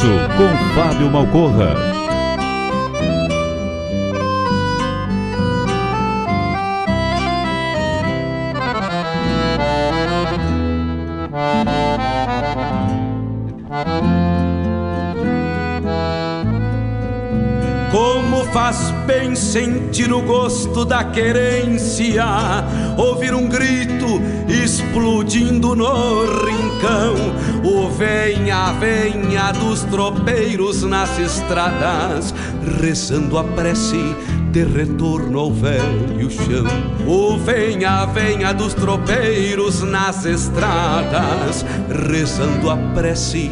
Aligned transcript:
Com 0.00 0.74
Fábio 0.74 1.10
Malcorra. 1.10 1.76
Como 17.90 18.44
faz 18.46 18.90
bem 19.06 19.34
sentir 19.34 20.10
o 20.12 20.22
gosto 20.22 20.84
da 20.86 21.04
querência, 21.04 22.24
ouvir 22.96 23.34
um 23.34 23.46
grito 23.46 24.20
explodindo 24.48 25.76
no 25.76 26.24
rincão, 26.24 27.51
o 27.64 27.88
venha, 27.88 28.72
venha 28.72 29.52
dos 29.52 29.82
tropeiros 29.84 30.82
nas 30.82 31.18
estradas, 31.18 32.34
rezando 32.80 33.38
a 33.38 33.44
prece 33.44 34.16
de 34.50 34.64
retorno 34.64 35.38
ao 35.38 35.52
velho 35.52 36.30
chão. 36.30 36.66
O 37.06 37.38
venha, 37.38 38.04
venha 38.06 38.52
dos 38.52 38.74
tropeiros 38.74 39.82
nas 39.82 40.24
estradas, 40.24 41.64
rezando 42.08 42.68
a 42.68 42.76
prece 42.94 43.50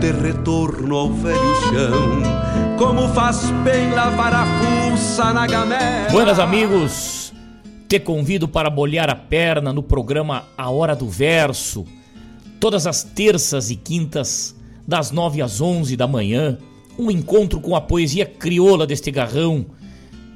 de 0.00 0.12
retorno 0.12 0.96
ao 0.96 1.12
velho 1.12 1.54
chão. 1.70 2.76
Como 2.76 3.08
faz 3.14 3.48
bem 3.64 3.90
lavar 3.92 4.34
a 4.34 4.44
fuça 4.44 5.32
na 5.32 5.46
gamela. 5.46 6.10
Buenas 6.10 6.38
amigos, 6.38 7.32
te 7.88 8.00
convido 8.00 8.48
para 8.48 8.68
bolhar 8.68 9.08
a 9.08 9.14
perna 9.14 9.72
no 9.72 9.82
programa 9.82 10.44
A 10.58 10.68
Hora 10.68 10.96
do 10.96 11.08
Verso, 11.08 11.86
todas 12.62 12.86
as 12.86 13.02
terças 13.02 13.72
e 13.72 13.74
quintas, 13.74 14.54
das 14.86 15.10
nove 15.10 15.42
às 15.42 15.60
onze 15.60 15.96
da 15.96 16.06
manhã, 16.06 16.56
um 16.96 17.10
encontro 17.10 17.60
com 17.60 17.74
a 17.74 17.80
poesia 17.80 18.24
crioula 18.24 18.86
deste 18.86 19.10
garrão, 19.10 19.66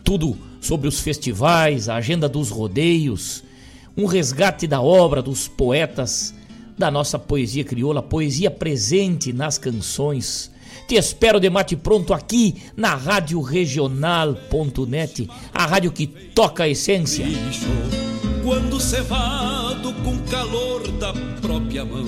tudo 0.02 0.36
sobre 0.60 0.88
os 0.88 0.98
festivais, 0.98 1.88
a 1.88 1.94
agenda 1.94 2.28
dos 2.28 2.50
rodeios, 2.50 3.44
um 3.96 4.06
resgate 4.06 4.66
da 4.66 4.82
obra 4.82 5.22
dos 5.22 5.46
poetas 5.46 6.34
da 6.76 6.90
nossa 6.90 7.16
poesia 7.16 7.62
crioula, 7.62 8.02
poesia 8.02 8.50
presente 8.50 9.32
nas 9.32 9.56
canções. 9.56 10.50
Te 10.88 10.96
espero 10.96 11.38
de 11.38 11.48
mate 11.48 11.76
pronto 11.76 12.12
aqui 12.12 12.56
na 12.76 12.96
Rádio 12.96 13.40
Regional.net, 13.40 15.28
a 15.54 15.64
rádio 15.64 15.92
que 15.92 16.08
toca 16.08 16.64
a 16.64 16.68
essência. 16.68 17.24
Quando 18.46 18.78
cevado 18.80 19.92
com 20.04 20.22
calor 20.30 20.86
da 21.00 21.12
própria 21.42 21.84
mão, 21.84 22.06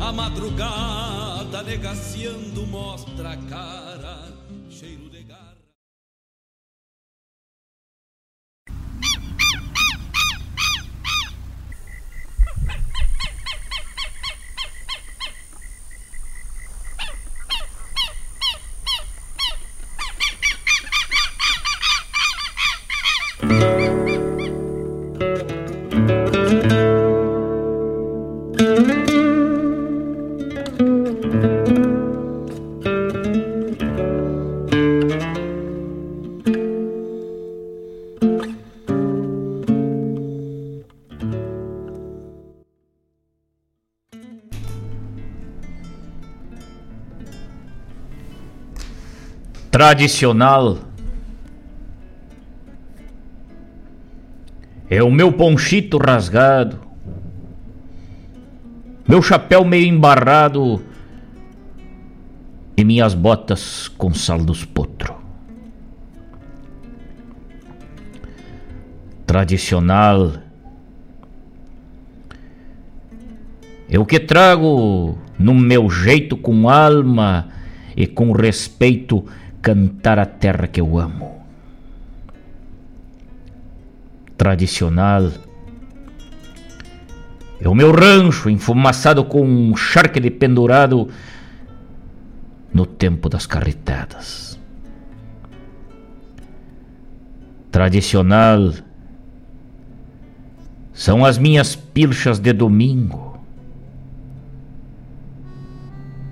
a 0.00 0.10
madrugada 0.10 1.62
negaciando 1.62 2.66
mostra 2.66 3.32
a 3.32 3.36
cara, 3.36 4.32
cheiro 4.70 5.10
de 5.10 5.22
garra. 5.22 5.54
Tradicional 49.74 50.78
é 54.88 55.02
o 55.02 55.10
meu 55.10 55.32
ponchito 55.32 55.98
rasgado, 55.98 56.78
meu 59.08 59.20
chapéu 59.20 59.64
meio 59.64 59.88
embarrado 59.88 60.80
e 62.76 62.84
minhas 62.84 63.14
botas 63.14 63.88
com 63.88 64.14
saldos 64.14 64.64
potro. 64.64 65.16
Tradicional 69.26 70.34
é 73.90 73.98
o 73.98 74.06
que 74.06 74.20
trago 74.20 75.18
no 75.36 75.52
meu 75.52 75.90
jeito 75.90 76.36
com 76.36 76.68
alma 76.68 77.48
e 77.96 78.06
com 78.06 78.30
respeito 78.30 79.24
cantar 79.64 80.18
a 80.18 80.26
terra 80.26 80.66
que 80.66 80.78
eu 80.78 80.98
amo. 80.98 81.42
Tradicional 84.36 85.32
é 87.58 87.66
o 87.66 87.74
meu 87.74 87.90
rancho 87.90 88.50
enfumaçado 88.50 89.24
com 89.24 89.42
um 89.42 89.74
charque 89.74 90.20
de 90.20 90.30
pendurado 90.30 91.08
no 92.74 92.84
tempo 92.84 93.30
das 93.30 93.46
carretadas. 93.46 94.60
Tradicional 97.70 98.74
são 100.92 101.24
as 101.24 101.38
minhas 101.38 101.74
pilchas 101.74 102.38
de 102.38 102.52
domingo 102.52 103.33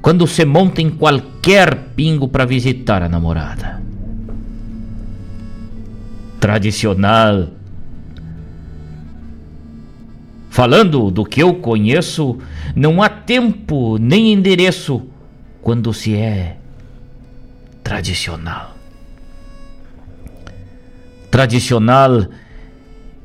quando 0.03 0.27
se 0.27 0.45
monta 0.45 0.83
em 0.83 0.91
qualquer 0.91 1.93
pingo 1.95 2.29
para 2.29 2.45
visitar 2.45 3.03
a 3.03 3.09
namorada. 3.09 3.81
Tradicional 6.39 7.49
Falando 10.53 11.11
do 11.11 11.25
que 11.25 11.43
eu 11.43 11.55
conheço, 11.55 12.37
não 12.77 13.03
há 13.03 13.09
tempo 13.09 13.97
nem 13.97 14.35
endereço 14.35 15.03
quando 15.63 15.95
se 15.95 16.15
é 16.15 16.59
tradicional. 17.83 18.77
Tradicional 21.31 22.27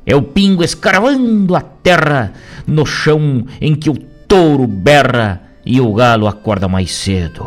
é 0.06 0.16
o 0.16 0.22
pingo 0.22 0.64
escaravando 0.64 1.54
a 1.54 1.60
terra 1.60 2.32
no 2.66 2.86
chão 2.86 3.46
em 3.60 3.76
que 3.76 3.90
o 3.90 3.98
touro 4.26 4.66
berra 4.66 5.47
e 5.70 5.82
o 5.82 5.94
galo 5.94 6.28
acorda 6.28 6.66
mais 6.70 6.96
cedo. 6.96 7.46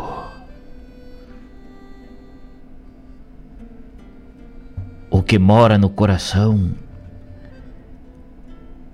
O 5.09 5.23
que 5.23 5.39
mora 5.39 5.75
no 5.75 5.89
coração, 5.89 6.69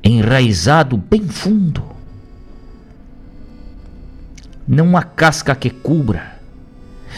enraizado 0.02 0.96
bem 0.96 1.28
fundo, 1.28 1.84
não 4.66 4.96
há 4.96 5.04
casca 5.04 5.54
que 5.54 5.72
cubra, 5.72 6.40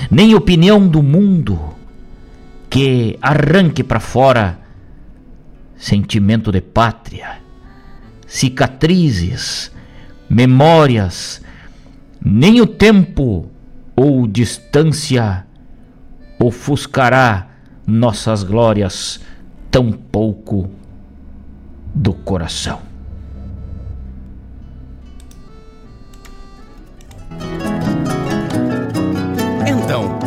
nem 0.10 0.34
opinião 0.34 0.88
do 0.88 1.04
mundo 1.04 1.60
que 2.72 3.20
arranque 3.22 3.84
para 3.84 4.00
fora 4.00 4.60
sentimento 5.78 6.52
de 6.52 6.60
pátria, 6.60 7.38
cicatrizes, 8.26 9.72
memórias, 10.28 11.42
nem 12.24 12.62
o 12.62 12.68
tempo 12.68 13.50
ou 13.96 14.28
distância 14.28 15.46
ofuscará 16.40 17.48
nossas 17.86 18.44
glórias 18.44 19.20
tão 19.70 19.92
pouco 19.92 20.70
do 21.94 22.14
coração. 22.14 22.82
Então, 29.68 30.18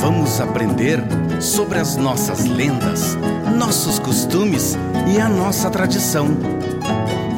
vamos 0.00 0.40
aprender 0.40 1.00
sobre 1.40 1.78
as 1.78 1.96
nossas 1.96 2.44
lendas, 2.46 3.16
nossos 3.58 3.98
costumes 3.98 4.78
e 5.12 5.20
a 5.20 5.28
nossa 5.28 5.70
tradição. 5.70 6.28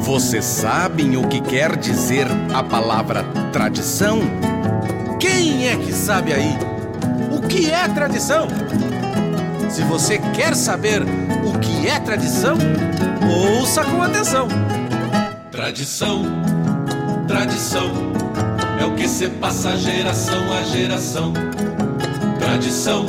Vocês 0.05 0.45
sabem 0.45 1.17
o 1.17 1.27
que 1.27 1.41
quer 1.41 1.75
dizer 1.75 2.27
a 2.53 2.61
palavra 2.61 3.23
tradição? 3.51 4.19
Quem 5.19 5.67
é 5.67 5.75
que 5.75 5.91
sabe 5.91 6.31
aí? 6.31 6.55
O 7.31 7.41
que 7.41 7.71
é 7.71 7.87
tradição? 7.87 8.47
Se 9.67 9.81
você 9.81 10.19
quer 10.35 10.55
saber 10.55 11.01
o 11.01 11.57
que 11.57 11.87
é 11.87 11.99
tradição, 11.99 12.55
ouça 13.57 13.83
com 13.83 14.03
atenção. 14.03 14.47
Tradição, 15.51 16.23
tradição, 17.27 17.91
é 18.79 18.85
o 18.85 18.93
que 18.93 19.07
se 19.07 19.27
passa 19.27 19.75
geração 19.75 20.53
a 20.53 20.61
geração. 20.65 21.33
Tradição, 22.37 23.07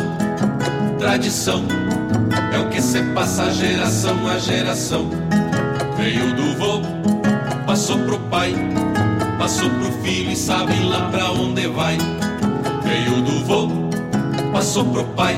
tradição, 0.99 1.63
é 2.55 2.59
o 2.59 2.71
que 2.71 2.81
se 2.81 3.03
passa 3.13 3.51
geração 3.51 4.27
a 4.27 4.39
geração. 4.39 5.11
Veio 6.07 6.33
do 6.35 6.57
vô, 6.57 6.83
passou 7.67 7.99
pro 7.99 8.17
pai, 8.31 8.55
passou 9.41 9.69
pro 9.69 9.91
filho 10.05 10.31
e 10.31 10.37
sabe 10.37 10.79
lá 10.85 11.11
pra 11.11 11.33
onde 11.33 11.67
vai. 11.67 11.99
Veio 12.85 13.21
do 13.23 13.45
vô, 13.45 13.69
passou 14.53 14.85
pro 14.85 15.03
pai, 15.03 15.37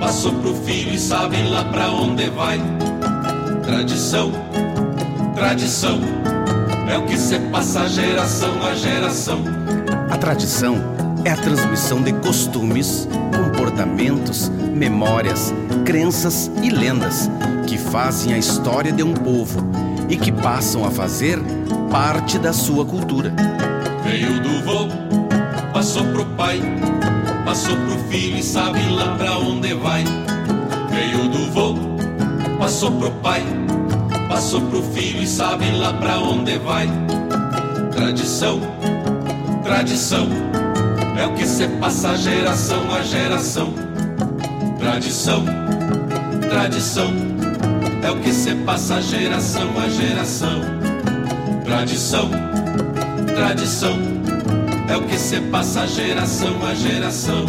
passou 0.00 0.32
pro 0.36 0.54
filho 0.54 0.94
e 0.94 0.98
sabe 0.98 1.36
lá 1.50 1.64
pra 1.64 1.90
onde 1.90 2.30
vai. 2.30 2.58
Tradição, 3.62 4.32
tradição, 5.34 6.00
é 6.90 6.96
o 6.96 7.04
que 7.04 7.18
se 7.18 7.38
passa 7.52 7.86
geração 7.86 8.66
a 8.66 8.74
geração. 8.74 9.44
A 10.10 10.16
tradição 10.16 10.76
é 11.26 11.30
a 11.30 11.36
transmissão 11.36 12.00
de 12.02 12.14
costumes, 12.14 13.06
comportamentos, 13.36 14.48
memórias, 14.48 15.52
crenças 15.84 16.50
e 16.62 16.70
lendas 16.70 17.28
que 17.66 17.78
fazem 17.78 18.32
a 18.34 18.38
história 18.38 18.92
de 18.92 19.02
um 19.02 19.14
povo 19.14 19.60
e 20.08 20.16
que 20.16 20.30
passam 20.30 20.84
a 20.84 20.90
fazer 20.90 21.38
parte 21.90 22.38
da 22.38 22.52
sua 22.52 22.84
cultura. 22.84 23.32
Veio 24.04 24.40
do 24.40 24.62
vô, 24.64 24.88
passou 25.72 26.04
pro 26.06 26.24
pai, 26.36 26.60
passou 27.44 27.76
pro 27.76 27.98
filho 28.10 28.36
e 28.38 28.42
sabe 28.42 28.80
lá 28.90 29.16
pra 29.16 29.38
onde 29.38 29.74
vai. 29.74 30.04
Veio 30.90 31.28
do 31.28 31.50
vô, 31.52 31.74
passou 32.58 32.92
pro 32.92 33.10
pai, 33.10 33.42
passou 34.28 34.60
pro 34.62 34.82
filho 34.82 35.22
e 35.22 35.26
sabe 35.26 35.70
lá 35.72 35.92
pra 35.92 36.18
onde 36.18 36.58
vai. 36.58 36.88
Tradição, 37.92 38.60
tradição, 39.62 40.28
é 41.16 41.26
o 41.26 41.32
que 41.34 41.46
se 41.46 41.66
passa 41.80 42.16
geração 42.16 42.94
a 42.94 43.02
geração. 43.02 43.72
Tradição, 44.78 45.44
tradição, 46.50 47.12
é 48.04 48.10
o 48.10 48.20
que 48.20 48.32
se 48.32 48.54
passa 48.54 49.00
geração 49.00 49.70
a 49.78 49.88
geração. 49.88 50.60
Tradição, 51.64 52.30
tradição, 53.34 53.98
é 54.88 54.96
o 54.96 55.02
que 55.06 55.18
se 55.18 55.40
passa 55.40 55.86
geração 55.86 56.62
a 56.64 56.74
geração. 56.74 57.46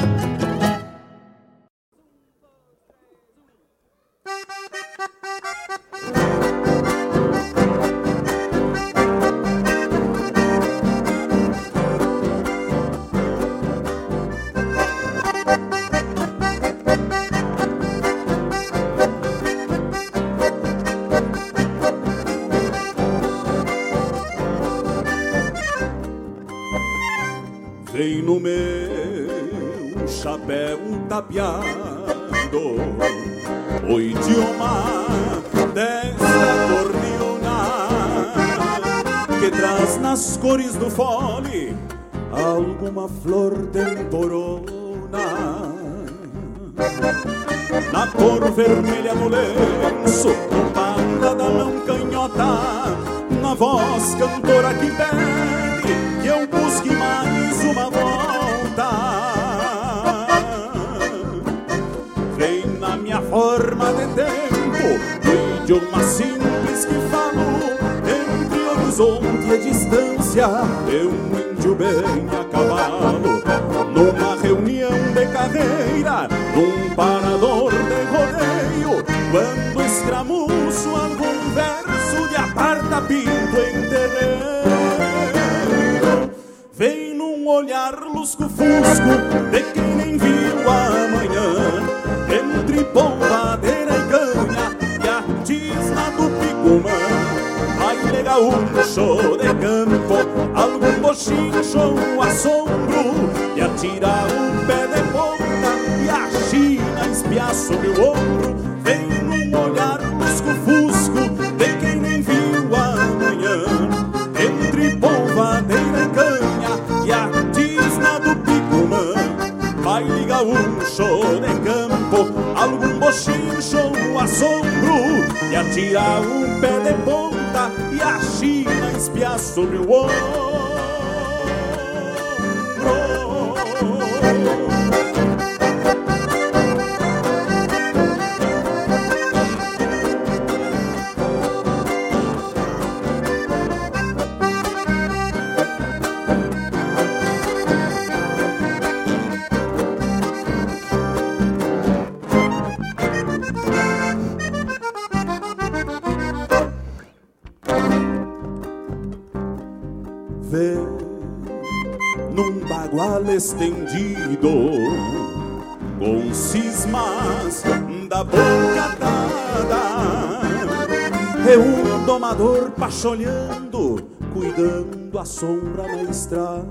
Pacholhando, 173.06 174.02
cuidando 174.34 175.20
a 175.20 175.26
sombra 175.26 175.84
na 175.84 176.10
estrada. 176.10 176.66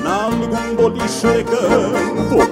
Nalgum 0.00 0.76
bolicho 0.76 1.26
de 1.32 1.42
campo, 1.42 2.49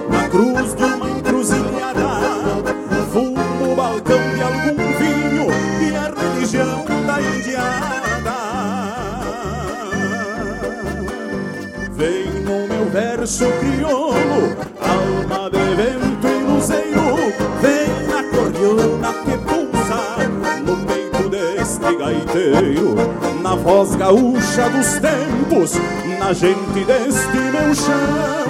na 23.48 23.54
voz 23.54 23.96
gaúcha 23.96 24.68
dos 24.68 24.98
tempos, 24.98 25.72
na 26.18 26.34
gente 26.34 26.84
deste 26.84 27.38
meu 27.38 27.74
chão, 27.74 28.44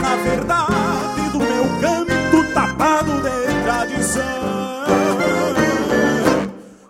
na 0.00 0.16
verdade 0.24 1.28
do 1.32 1.38
meu 1.38 1.64
canto 1.82 2.54
tapado 2.54 3.12
de 3.20 3.62
tradição. 3.62 4.24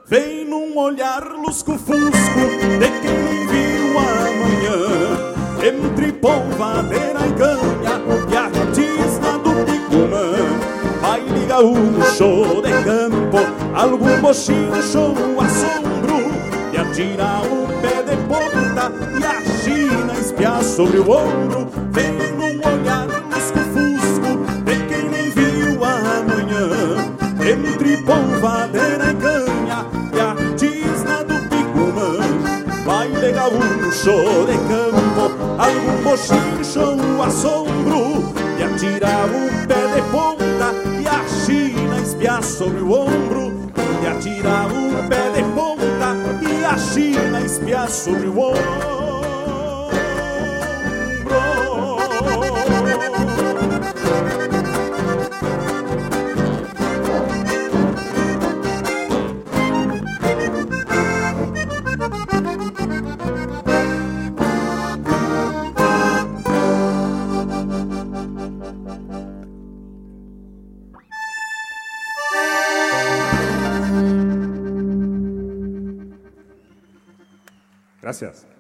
Vem 0.06 0.44
num 0.44 0.78
olhar 0.78 1.32
lusco-fusco 1.32 2.40
de 2.78 2.90
quem 3.00 3.46
viu 3.49 3.99
amanhã 3.99 5.34
entre 5.66 6.12
polvadeira 6.12 7.26
e 7.26 7.32
canha 7.32 8.00
e 8.30 8.37
a 8.37 8.50
tisna 8.70 9.38
do 9.38 9.66
picumã. 9.66 10.30
Baile 11.02 11.46
gaúcho 11.49 12.62
de 12.62 12.70
campo, 12.84 13.38
algum 13.75 14.20
bochincho 14.20 14.78
assombro, 14.78 15.81
atira 16.92 17.40
o 17.50 17.66
pé 17.80 18.02
de 18.02 18.16
ponta 18.28 18.92
e 19.18 19.25
a 19.25 19.40
china 19.62 20.12
espiar 20.12 20.62
sobre 20.62 20.99
o 20.99 21.11
ombro. 21.11 21.66
Vem 21.90 22.12
num 22.37 22.61
olhar 22.68 23.06
lusco-fusco 23.32 24.44
de 24.66 24.76
quem 24.88 25.08
nem 25.08 25.30
viu 25.30 25.82
amanhã, 25.82 26.68
entre 27.40 27.96
polvadeira 27.96 29.11
e 29.11 29.14
canha 29.14 29.87
e 30.12 30.20
a 30.20 30.34
tisna 30.54 31.25
do 31.25 31.34
picumã. 31.49 32.18
Baile 32.84 33.32
gaúcho 33.32 34.44
de 34.44 34.58
campo, 34.68 35.32
algum 35.58 36.02
bochincho 36.02 36.94
o 37.16 37.22
assombro 37.22 38.34
e 38.58 38.62
atirar 38.64 39.28
o 39.30 39.66
pé 39.66 39.94
de 39.94 40.02
ponta 40.11 40.75
e 41.00 41.08
a 41.08 41.26
China 41.46 41.99
espiar 42.02 42.42
sobre 42.42 42.82
o 42.82 42.92
ombro 42.92 43.72
e 44.02 44.06
atirar 44.06 44.66
o 44.66 44.71
e 46.96 47.16
a 47.16 47.20
China 47.20 47.40
espiar 47.40 47.88
sobre 47.88 48.28
o 48.28 48.38
ombro. 48.38 49.21
Gracias. 78.12 78.51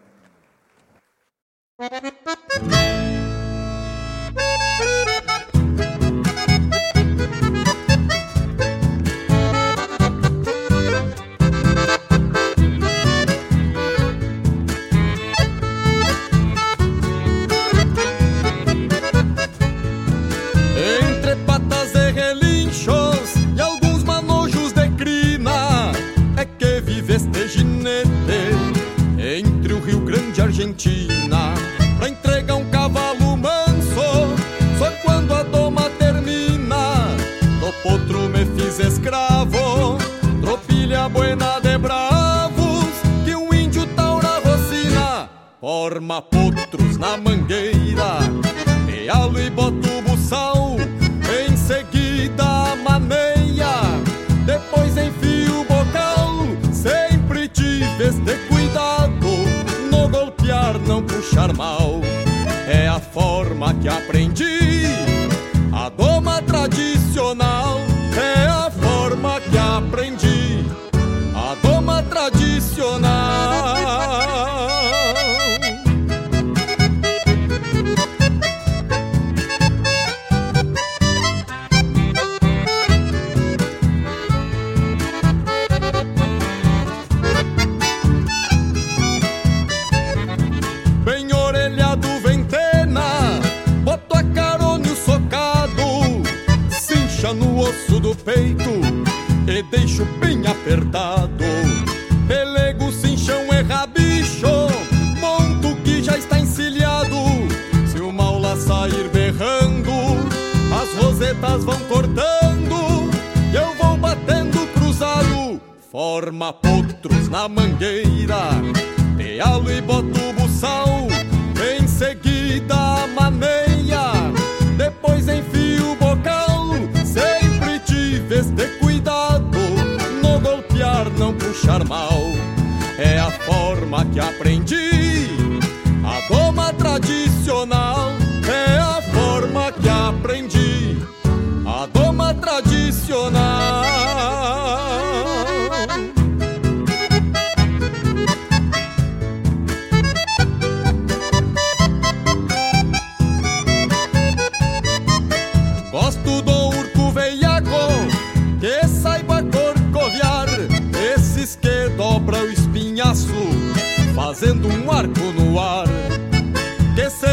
Fazendo 165.02 165.02
um 165.02 165.02
arco 165.02 165.32
no 165.32 165.60
ar 165.60 165.86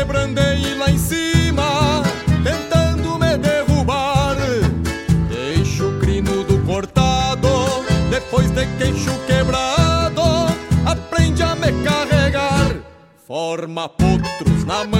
brandeie 0.05 0.73
lá 0.75 0.89
em 0.89 0.97
cima 0.97 2.03
tentando 2.43 3.19
me 3.19 3.37
derrubar. 3.37 4.35
Deixo 5.29 5.87
o 5.87 5.99
crino 5.99 6.43
do 6.43 6.57
cortado 6.65 7.47
depois 8.09 8.49
de 8.51 8.65
queixo 8.77 9.11
quebrado 9.27 10.21
aprende 10.85 11.43
a 11.43 11.55
me 11.55 11.71
carregar. 11.83 12.75
Forma 13.27 13.89
potros 13.89 14.65
na 14.65 14.83
mangueira 14.85 14.98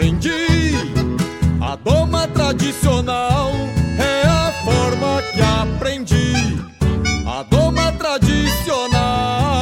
aprendi. 0.00 0.30
A 1.60 1.76
doma 1.76 2.26
tradicional 2.28 3.50
É 3.98 4.26
a 4.26 4.52
forma 4.64 5.22
que 5.34 5.42
aprendi. 5.42 6.32
A 7.26 7.42
doma 7.42 7.92
tradicional. 7.92 9.60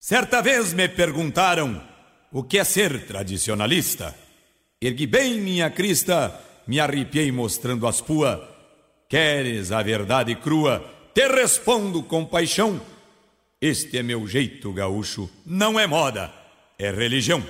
Certa 0.00 0.40
vez 0.40 0.72
me 0.72 0.88
perguntaram 0.88 1.82
o 2.32 2.42
que 2.42 2.58
é 2.58 2.64
ser 2.64 3.06
tradicionalista. 3.06 4.27
Ergui 4.80 5.08
bem 5.08 5.40
minha 5.40 5.68
crista, 5.70 6.40
me 6.64 6.78
arrepiei 6.78 7.32
mostrando 7.32 7.84
as 7.84 8.00
pua. 8.00 8.48
Queres 9.08 9.72
a 9.72 9.82
verdade 9.82 10.36
crua? 10.36 10.84
Te 11.12 11.26
respondo 11.26 12.00
com 12.04 12.24
paixão. 12.24 12.80
Este 13.60 13.98
é 13.98 14.04
meu 14.04 14.24
jeito 14.24 14.72
gaúcho, 14.72 15.28
não 15.44 15.80
é 15.80 15.86
moda, 15.88 16.32
é 16.78 16.92
religião. 16.92 17.42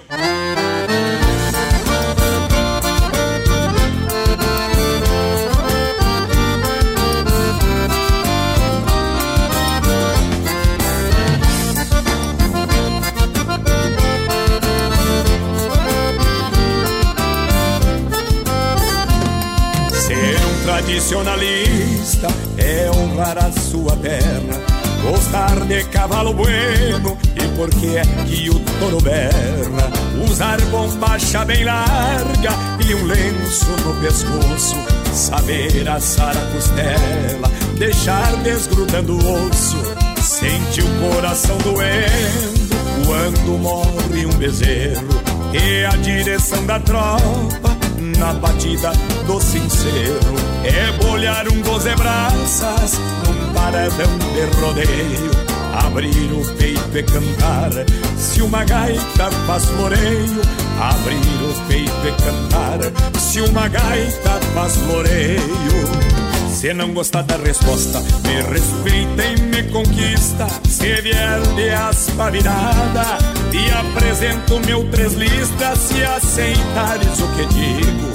Tradicionalista 20.89 22.29
é 22.57 22.91
honrar 22.91 23.37
a 23.37 23.53
sua 23.53 23.95
terra, 23.97 24.65
gostar 25.03 25.61
de 25.67 25.85
cavalo 25.85 26.33
bueno 26.33 27.19
e 27.37 27.57
porque 27.59 27.99
é 27.99 28.03
que 28.25 28.49
o 28.49 28.59
touro 28.81 28.99
berra, 29.03 29.91
usar 30.27 30.59
bombacha 30.71 31.45
bem 31.45 31.63
larga 31.63 32.51
e 32.89 32.95
um 32.95 33.05
lenço 33.05 33.71
no 33.85 34.01
pescoço, 34.01 34.77
saber 35.13 35.87
assar 35.91 36.35
a 36.35 36.53
costela, 36.55 37.51
deixar 37.77 38.35
desgrudando 38.43 39.13
o 39.13 39.47
osso, 39.47 39.77
sente 40.23 40.81
o 40.81 41.13
coração 41.13 41.59
doendo 41.59 42.69
quando 43.05 43.59
morre 43.59 44.25
um 44.25 44.33
bezerro 44.39 45.21
e 45.53 45.85
a 45.85 45.95
direção 45.97 46.65
da 46.65 46.81
tropa 46.81 47.78
na 48.19 48.33
batida 48.35 48.93
do 49.27 49.41
sincero 49.41 50.35
é 50.65 50.93
bolhar 51.05 51.47
um 51.49 51.61
doze 51.63 51.95
braças 51.97 52.99
num 53.27 53.53
paradão 53.53 54.19
de 54.19 54.61
rodeio 54.61 55.59
abrir 55.87 56.33
o 56.33 56.45
peito 56.57 56.99
e 56.99 57.03
cantar. 57.03 57.71
Se 58.17 58.43
uma 58.43 58.65
gaita 58.65 59.31
faz 59.47 59.65
floreio 59.67 60.43
abrir 60.81 61.17
o 61.45 61.69
peito 61.69 62.07
e 62.07 62.13
cantar. 62.23 63.21
Se 63.21 63.41
uma 63.41 63.69
gaita 63.69 64.41
faz 64.55 64.77
floreio 64.77 66.28
se 66.49 66.73
não 66.73 66.93
gostar 66.93 67.23
da 67.23 67.37
resposta, 67.37 68.01
me 68.01 68.43
respeita 68.43 69.25
e 69.25 69.41
me 69.43 69.63
conquista. 69.65 70.49
Se 70.69 71.01
vier 71.03 71.41
de 71.55 71.71
aspa 71.71 72.31
virada, 72.31 73.19
te 73.51 73.71
apresento 73.71 74.61
meu 74.67 74.89
três 74.91 75.13
listas. 75.15 75.79
Se 75.79 76.03
aceitares 76.03 77.21
o 77.21 77.29
que 77.35 77.47
digo, 77.47 78.11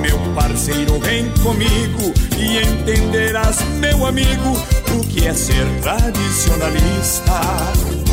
meu 0.00 0.18
parceiro, 0.34 0.98
vem 1.00 1.28
comigo 1.42 2.12
e 2.36 2.58
entenderás, 2.58 3.62
meu 3.80 4.06
amigo, 4.06 4.56
o 4.96 5.00
que 5.06 5.26
é 5.26 5.34
ser 5.34 5.66
tradicionalista. 5.80 8.07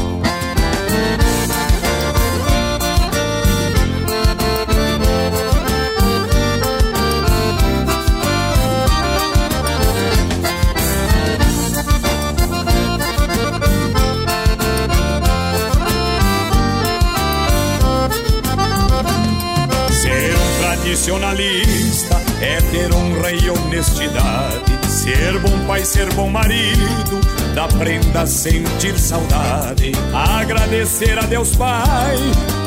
Tradicionalista 20.86 22.22
é 22.40 22.58
ter 22.70 22.94
honra 22.94 23.32
e 23.32 23.50
honestidade. 23.50 24.88
Ser 24.88 25.40
bom 25.40 25.66
pai, 25.66 25.84
ser 25.84 26.14
bom 26.14 26.30
marido, 26.30 27.20
da 27.56 27.68
prenda 27.68 28.28
sentir 28.28 28.96
saudade. 29.00 29.94
Agradecer 30.14 31.18
a 31.18 31.24
Deus 31.24 31.56
Pai 31.56 32.18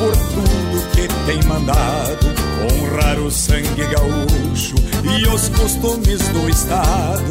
por 0.00 0.16
tudo 0.16 0.90
que 0.90 1.06
tem 1.26 1.40
mandado. 1.48 2.26
Honrar 2.72 3.20
o 3.20 3.30
sangue 3.30 3.86
gaúcho 3.86 4.74
e 5.04 5.28
os 5.28 5.48
costumes 5.50 6.20
do 6.28 6.50
estado. 6.50 7.22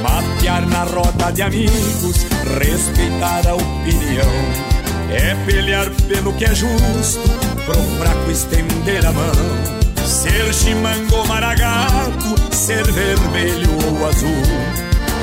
Matear 0.00 0.64
na 0.68 0.84
roda 0.84 1.32
de 1.32 1.42
amigos, 1.42 2.24
respeitar 2.60 3.48
a 3.48 3.54
opinião. 3.56 4.30
É 5.10 5.34
pelear 5.44 5.90
pelo 6.06 6.32
que 6.34 6.44
é 6.44 6.54
justo, 6.54 7.28
pro 7.64 7.82
fraco 7.98 8.30
estender 8.30 9.04
a 9.04 9.12
mão. 9.12 9.75
Ser 10.26 10.52
chimango 10.52 11.24
maragato, 11.28 12.34
ser 12.52 12.84
vermelho 12.90 13.70
ou 13.86 14.08
azul. 14.08 14.42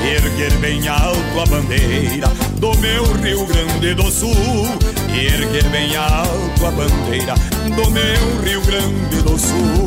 Erguer 0.02 0.52
bem 0.60 0.88
alto 0.88 1.40
a 1.40 1.46
bandeira 1.46 2.28
do 2.56 2.74
meu 2.78 3.04
Rio 3.22 3.44
Grande 3.44 3.94
do 3.94 4.10
Sul. 4.10 4.66
Erguer 5.14 5.64
bem 5.68 5.94
alto 5.94 6.66
a 6.66 6.70
bandeira 6.70 7.34
do 7.76 7.90
meu 7.90 8.42
Rio 8.42 8.62
Grande 8.62 9.22
do 9.22 9.38
Sul. 9.38 9.86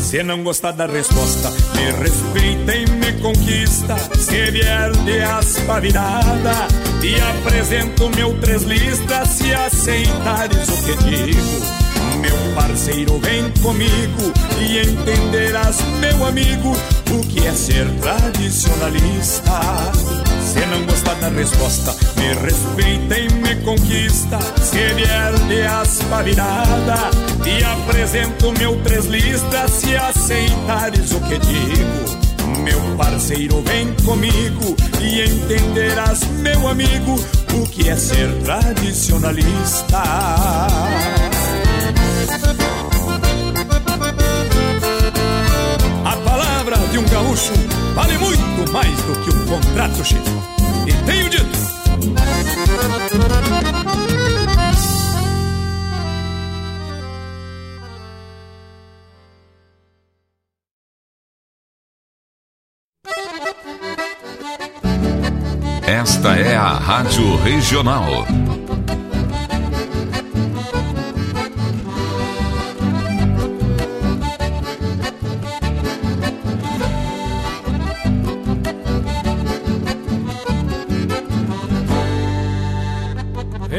Se 0.00 0.22
não 0.22 0.42
gostar 0.42 0.72
da 0.72 0.86
resposta, 0.86 1.50
me 1.74 1.90
respeita 2.02 2.74
e 2.74 2.88
me 2.88 3.12
conquista. 3.20 3.96
Se 4.18 4.50
vier 4.50 4.92
de 5.04 5.20
aspa 5.20 5.78
virada, 5.78 6.68
te 7.02 7.20
apresento 7.20 8.08
meu 8.16 8.34
três 8.40 8.62
listas. 8.62 9.28
Se 9.28 9.52
aceitares 9.52 10.68
o 10.68 10.82
que 10.84 10.96
digo, 11.04 11.85
meu 12.26 12.54
parceiro, 12.54 13.18
vem 13.20 13.48
comigo 13.62 14.32
e 14.58 14.80
entenderás, 14.80 15.76
meu 16.00 16.26
amigo, 16.26 16.76
o 17.12 17.20
que 17.28 17.46
é 17.46 17.52
ser 17.52 17.88
tradicionalista. 18.00 19.92
Se 20.40 20.66
não 20.66 20.84
gostar 20.86 21.14
da 21.14 21.28
resposta, 21.28 21.94
me 22.16 22.34
respeita 22.34 23.18
e 23.18 23.32
me 23.32 23.56
conquista. 23.62 24.38
Se 24.60 24.94
vier 24.94 25.32
de 25.46 25.62
aspa 25.62 26.22
virada, 26.22 27.10
te 27.44 27.62
apresento 27.64 28.52
meu 28.58 28.76
três 28.82 29.06
listas. 29.06 29.70
Se 29.70 29.96
aceitares 29.96 31.12
o 31.12 31.20
que 31.20 31.38
digo, 31.38 32.26
Meu 32.62 32.80
parceiro, 32.96 33.62
vem 33.62 33.92
comigo 34.04 34.76
e 35.00 35.22
entenderás, 35.22 36.20
meu 36.40 36.68
amigo, 36.68 37.20
o 37.54 37.66
que 37.68 37.88
é 37.88 37.96
ser 37.96 38.32
tradicionalista. 38.44 40.02
A 46.04 46.16
palavra 46.16 46.76
de 46.90 46.98
um 46.98 47.04
gaúcho 47.04 47.52
vale 47.94 48.18
muito 48.18 48.72
mais 48.72 48.96
do 49.02 49.20
que 49.20 49.30
um 49.30 49.46
contrato, 49.46 50.04
Chico. 50.04 50.22
E 50.86 50.92
tenho 51.04 51.30
dito. 51.30 51.46
Esta 65.86 66.36
é 66.36 66.56
a 66.56 66.72
Rádio 66.72 67.36
Regional. 67.36 68.26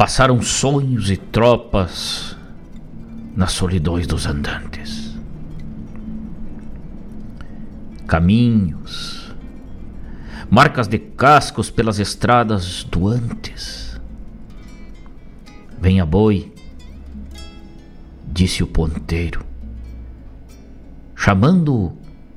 Passaram 0.00 0.40
sonhos 0.40 1.10
e 1.10 1.16
tropas 1.18 2.34
nas 3.36 3.52
solidões 3.52 4.06
dos 4.06 4.24
andantes. 4.24 5.14
Caminhos, 8.06 9.36
marcas 10.48 10.88
de 10.88 10.98
cascos 10.98 11.68
pelas 11.68 11.98
estradas 11.98 12.82
do 12.82 13.08
antes. 13.08 14.00
Venha 15.78 16.06
boi, 16.06 16.50
disse 18.26 18.62
o 18.62 18.66
ponteiro, 18.66 19.44
chamando 21.14 21.92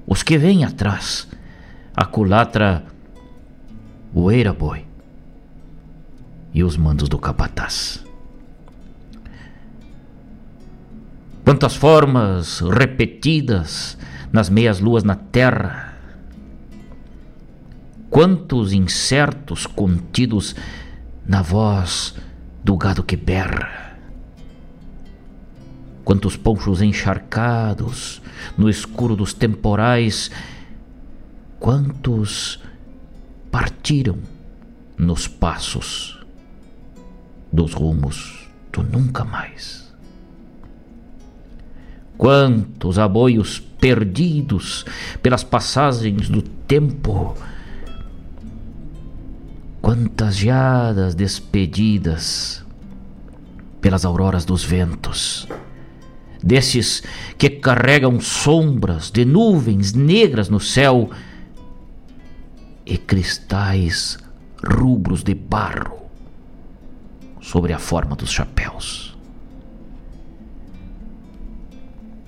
os 0.06 0.22
que 0.22 0.38
vêm 0.38 0.66
atrás. 0.66 1.30
A 1.96 2.04
culatra, 2.04 2.84
oeira 4.14 4.52
boi 4.52 4.86
e 6.54 6.64
os 6.64 6.78
mandos 6.78 7.10
do 7.10 7.18
capataz. 7.18 8.04
Quantas 11.44 11.76
formas 11.76 12.62
repetidas 12.62 13.98
nas 14.32 14.50
meias 14.50 14.80
luas 14.80 15.04
na 15.04 15.16
terra, 15.16 15.94
quantos 18.10 18.72
incertos 18.72 19.66
contidos 19.66 20.56
na 21.26 21.42
voz 21.42 22.16
do 22.64 22.78
gado 22.78 23.04
que 23.04 23.18
berra, 23.18 23.98
quantos 26.06 26.38
ponchos 26.38 26.82
encharcados 26.82 28.22
no 28.58 28.70
escuro 28.70 29.16
dos 29.16 29.34
temporais, 29.34 30.32
quantos 31.60 32.62
partiram 33.52 34.18
nos 34.98 35.28
passos 35.28 36.23
dos 37.54 37.74
rumos 37.74 38.50
do 38.72 38.82
nunca 38.82 39.24
mais. 39.24 39.94
Quantos 42.18 42.98
aboios 42.98 43.60
perdidos 43.60 44.84
pelas 45.22 45.44
passagens 45.44 46.30
do 46.30 46.42
tempo, 46.42 47.36
quantas 49.82 50.36
geadas 50.38 51.14
despedidas 51.14 52.66
pelas 53.80 54.06
auroras 54.06 54.46
dos 54.46 54.64
ventos, 54.64 55.48
desses 56.42 57.04
que 57.38 57.50
carregam 57.50 58.20
sombras 58.20 59.12
de 59.12 59.26
nuvens 59.26 59.94
negras 59.94 60.50
no 60.50 60.60
céu 60.60 61.12
e 62.86 62.98
cristais 62.98 64.18
rubros 64.64 65.24
de 65.24 65.36
barro 65.36 66.03
sobre 67.44 67.74
a 67.74 67.78
forma 67.78 68.16
dos 68.16 68.32
chapéus. 68.32 69.16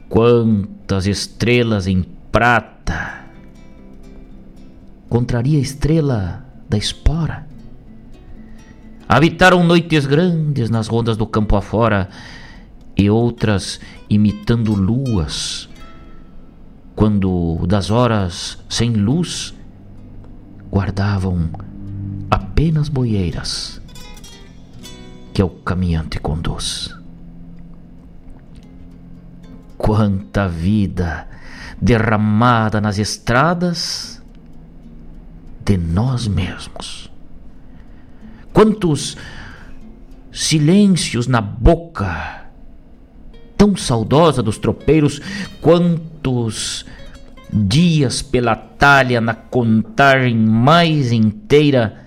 Quantas 0.10 1.08
estrelas 1.08 1.88
em 1.88 2.04
prata 2.32 3.26
contraria 5.10 5.58
a 5.58 5.62
estrela 5.62 6.46
da 6.70 6.78
espora. 6.78 7.48
Habitaram 9.08 9.64
noites 9.64 10.06
grandes 10.06 10.70
nas 10.70 10.88
rondas 10.88 11.16
do 11.16 11.26
campo 11.26 11.56
afora 11.56 12.10
e 12.98 13.10
outras 13.10 13.80
imitando 14.10 14.74
luas, 14.74 15.70
quando 16.96 17.66
das 17.68 17.90
horas 17.90 18.58
sem 18.68 18.92
luz 18.92 19.54
guardavam 20.70 21.50
apenas 22.30 22.90
boieiras 22.90 23.85
que 25.36 25.42
é 25.42 25.46
o 25.46 25.50
caminhante 25.50 26.18
conduz. 26.18 26.96
Quanta 29.78 30.48
vida 30.48 31.28
derramada 31.80 32.80
nas 32.80 32.98
estradas 32.98 34.24
de 35.66 35.76
nós 35.76 36.26
mesmos. 36.26 37.12
Quantos 38.54 39.18
silêncios 40.32 41.28
na 41.28 41.42
boca, 41.42 42.46
tão 43.58 43.76
saudosa 43.76 44.42
dos 44.42 44.58
tropeiros, 44.58 45.20
quantos 45.60 46.86
dias 47.52 48.22
pela 48.22 48.56
talha 48.56 49.20
na 49.20 49.34
contagem 49.34 50.38
mais 50.38 51.12
inteira, 51.12 52.06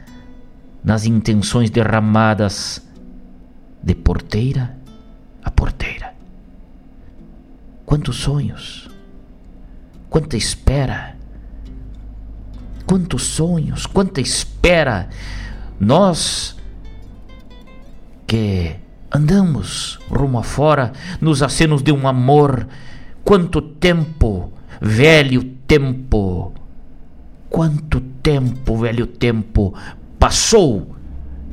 nas 0.83 1.05
intenções 1.05 1.69
derramadas 1.69 2.88
de 3.89 3.95
porteira 3.95 4.77
a 5.43 5.51
porteira. 5.51 6.13
Quantos 7.87 8.17
sonhos, 8.17 8.87
quanta 10.11 10.37
espera, 10.37 11.17
quantos 12.85 13.23
sonhos, 13.23 13.87
quanta 13.87 14.21
espera. 14.21 15.09
Nós 15.81 16.55
que 18.27 18.77
andamos 19.11 19.99
rumo 20.11 20.39
afora 20.39 20.93
nos 21.19 21.43
acenos 21.43 21.83
de 21.83 21.91
um 21.91 22.07
amor, 22.07 22.69
quanto 23.25 23.63
tempo, 23.63 24.53
velho 24.83 25.43
tempo, 25.67 26.53
quanto 27.49 28.03
tempo, 28.03 28.77
velho 28.77 29.07
tempo 29.07 29.73
passou 30.19 30.95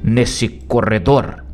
nesse 0.04 0.50
corredor 0.50 1.44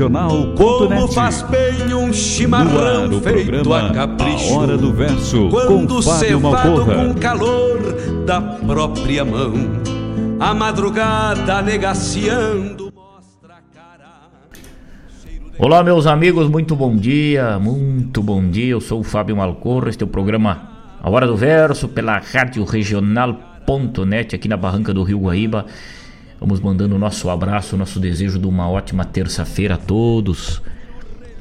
Rádio 0.00 0.08
Regional. 0.08 0.54
Como 0.56 1.08
faz 1.08 1.42
bem 1.42 1.92
um 1.92 2.12
chimarrão 2.12 3.20
feito 3.20 3.74
a 3.74 3.90
capricho. 3.92 4.54
A 4.54 4.58
Hora 4.58 4.78
do 4.78 4.92
Verso, 4.92 5.48
quando 5.50 5.96
com 5.96 6.02
Fábio 6.02 6.18
cevado 6.18 6.76
Malcorra. 6.76 7.06
com 7.06 7.14
calor 7.14 7.92
da 8.24 8.40
própria 8.40 9.24
mão. 9.24 9.52
A 10.38 10.54
madrugada 10.54 11.60
negaciando 11.60 12.90
mostra 12.94 13.54
a 13.54 13.74
cara. 13.74 14.30
Olá, 15.58 15.82
meus 15.82 16.06
amigos, 16.06 16.48
muito 16.48 16.74
bom 16.74 16.96
dia, 16.96 17.58
muito 17.58 18.22
bom 18.22 18.42
dia. 18.48 18.70
Eu 18.70 18.80
sou 18.80 19.00
o 19.00 19.04
Fábio 19.04 19.36
Malcorra. 19.36 19.90
Este 19.90 20.02
é 20.02 20.06
o 20.06 20.08
programa 20.08 20.70
A 21.02 21.10
Hora 21.10 21.26
do 21.26 21.36
Verso 21.36 21.88
pela 21.88 22.18
Rádio 22.18 22.64
Regional.net 22.64 24.34
aqui 24.34 24.48
na 24.48 24.56
Barranca 24.56 24.94
do 24.94 25.02
Rio 25.02 25.20
Guaíba. 25.20 25.66
Vamos 26.40 26.58
mandando 26.58 26.96
o 26.96 26.98
nosso 26.98 27.28
abraço, 27.28 27.76
o 27.76 27.78
nosso 27.78 28.00
desejo 28.00 28.38
de 28.38 28.46
uma 28.46 28.66
ótima 28.66 29.04
terça-feira 29.04 29.74
a 29.74 29.76
todos. 29.76 30.62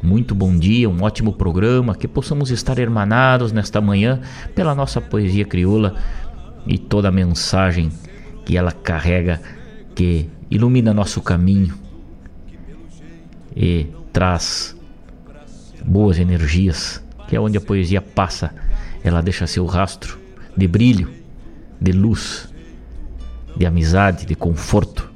Muito 0.03 0.35
bom 0.35 0.53
dia, 0.53 0.89
um 0.89 1.01
ótimo 1.03 1.31
programa, 1.31 1.95
que 1.95 2.05
possamos 2.05 2.51
estar 2.51 2.77
hermanados 2.77 3.53
nesta 3.53 3.79
manhã 3.79 4.19
pela 4.53 4.75
nossa 4.75 4.99
poesia 4.99 5.45
crioula 5.45 5.95
e 6.67 6.77
toda 6.77 7.07
a 7.07 7.12
mensagem 7.12 7.89
que 8.45 8.57
ela 8.57 8.73
carrega, 8.73 9.41
que 9.95 10.29
ilumina 10.51 10.93
nosso 10.93 11.21
caminho 11.21 11.73
e 13.55 13.88
traz 14.12 14.75
boas 15.85 16.19
energias, 16.19 17.01
que 17.25 17.38
é 17.38 17.39
onde 17.39 17.57
a 17.57 17.62
poesia 17.62 18.01
passa, 18.01 18.53
ela 19.01 19.21
deixa 19.21 19.47
seu 19.47 19.65
rastro 19.65 20.19
de 20.57 20.67
brilho, 20.67 21.09
de 21.79 21.93
luz, 21.93 22.48
de 23.55 23.65
amizade, 23.65 24.25
de 24.25 24.35
conforto. 24.35 25.09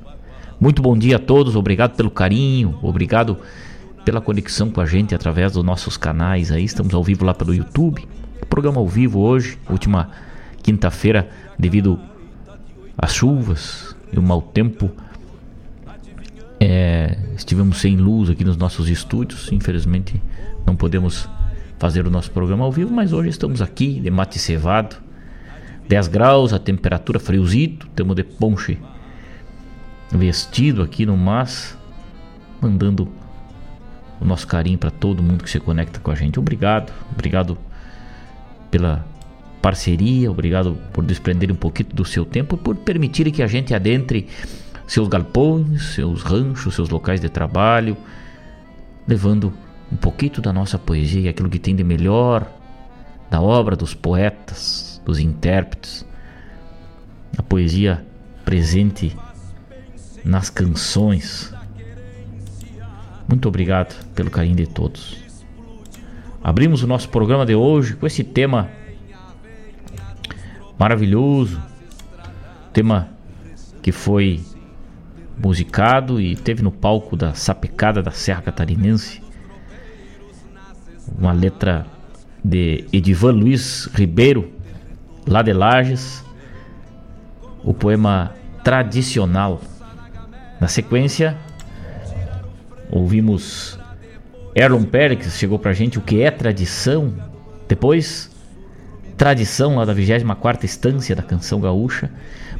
Muito 0.59 0.81
bom 0.81 0.97
dia 0.97 1.17
a 1.17 1.19
todos, 1.19 1.55
obrigado 1.55 1.95
pelo 1.95 2.09
carinho, 2.09 2.77
obrigado 2.81 3.37
pela 4.05 4.21
conexão 4.21 4.69
com 4.69 4.81
a 4.81 4.85
gente 4.85 5.15
através 5.15 5.53
dos 5.53 5.63
nossos 5.63 5.97
canais 5.97 6.51
aí. 6.51 6.63
Estamos 6.63 6.93
ao 6.93 7.03
vivo 7.03 7.25
lá 7.25 7.33
pelo 7.33 7.53
YouTube. 7.53 8.07
Programa 8.49 8.79
ao 8.79 8.87
vivo 8.87 9.19
hoje, 9.19 9.57
última 9.69 10.09
quinta-feira, 10.61 11.29
devido 11.57 11.99
às 12.97 13.13
chuvas 13.13 13.95
e 14.11 14.19
o 14.19 14.21
mau 14.21 14.41
tempo. 14.41 14.91
É, 16.59 17.17
estivemos 17.35 17.81
sem 17.81 17.97
luz 17.97 18.29
aqui 18.29 18.43
nos 18.43 18.55
nossos 18.55 18.87
estúdios, 18.87 19.51
infelizmente 19.51 20.21
não 20.65 20.75
podemos 20.75 21.27
fazer 21.77 22.07
o 22.07 22.09
nosso 22.09 22.31
programa 22.31 22.63
ao 22.63 22.71
vivo, 22.71 22.93
mas 22.93 23.11
hoje 23.11 23.29
estamos 23.29 23.61
aqui 23.61 23.99
de 23.99 24.09
mate 24.09 24.39
cevado, 24.39 24.95
10 25.87 26.07
graus, 26.07 26.53
a 26.53 26.59
temperatura 26.59 27.19
friozito, 27.19 27.87
temos 27.89 28.15
de 28.15 28.23
ponche 28.23 28.77
vestido 30.11 30.81
aqui 30.81 31.05
no 31.05 31.17
mas, 31.17 31.77
mandando 32.61 33.07
o 34.19 34.25
nosso 34.25 34.47
carinho 34.47 34.77
para 34.77 34.91
todo 34.91 35.21
mundo 35.21 35.43
que 35.43 35.49
se 35.49 35.59
conecta 35.59 35.99
com 35.99 36.11
a 36.11 36.15
gente. 36.15 36.39
Obrigado, 36.39 36.93
obrigado 37.11 37.57
pela 38.71 39.05
parceria, 39.61 40.29
obrigado 40.29 40.77
por 40.91 41.03
desprender 41.03 41.51
um 41.51 41.55
pouquinho 41.55 41.89
do 41.93 42.05
seu 42.05 42.25
tempo, 42.25 42.57
por 42.57 42.75
permitir 42.75 43.31
que 43.31 43.41
a 43.41 43.47
gente 43.47 43.73
adentre 43.73 44.27
seus 44.87 45.07
galpões, 45.07 45.93
seus 45.93 46.21
ranchos, 46.21 46.75
seus 46.75 46.89
locais 46.89 47.19
de 47.19 47.29
trabalho, 47.29 47.95
levando 49.07 49.53
um 49.91 49.95
pouquinho 49.95 50.41
da 50.41 50.51
nossa 50.51 50.77
poesia 50.77 51.21
e 51.21 51.29
aquilo 51.29 51.49
que 51.49 51.59
tem 51.59 51.75
de 51.75 51.83
melhor 51.83 52.45
da 53.29 53.41
obra 53.41 53.75
dos 53.75 53.93
poetas, 53.93 54.92
dos 55.05 55.19
intérpretes, 55.19 56.05
a 57.37 57.43
poesia 57.43 58.05
presente 58.45 59.15
nas 60.23 60.49
canções. 60.49 61.53
Muito 63.27 63.47
obrigado 63.47 63.93
pelo 64.13 64.29
carinho 64.29 64.55
de 64.55 64.67
todos. 64.67 65.17
Abrimos 66.43 66.83
o 66.83 66.87
nosso 66.87 67.09
programa 67.09 67.45
de 67.45 67.55
hoje 67.55 67.95
com 67.95 68.05
esse 68.05 68.23
tema 68.23 68.69
maravilhoso, 70.77 71.61
tema 72.71 73.09
que 73.81 73.91
foi 73.91 74.41
musicado 75.37 76.21
e 76.21 76.35
teve 76.35 76.61
no 76.61 76.71
palco 76.71 77.15
da 77.15 77.33
Sapecada 77.33 78.03
da 78.03 78.11
Serra 78.11 78.41
Catarinense 78.41 79.23
uma 81.17 81.31
letra 81.31 81.85
de 82.43 82.85
Edivan 82.91 83.31
Luiz 83.31 83.89
Ribeiro, 83.93 84.51
lá 85.27 85.41
de 85.41 85.53
Lages, 85.53 86.23
o 87.63 87.73
poema 87.73 88.33
Tradicional. 88.63 89.61
Na 90.59 90.67
sequência, 90.67 91.37
ouvimos 92.89 93.77
Erlon 94.55 94.83
Perix, 94.83 95.37
chegou 95.37 95.59
pra 95.59 95.73
gente 95.73 95.97
o 95.97 96.01
que 96.01 96.21
é 96.21 96.31
tradição. 96.31 97.13
Depois, 97.67 98.31
Tradição, 99.17 99.75
lá 99.75 99.85
da 99.85 99.93
24 99.93 100.65
Estância 100.65 101.15
da 101.15 101.21
Canção 101.21 101.59
Gaúcha. 101.59 102.09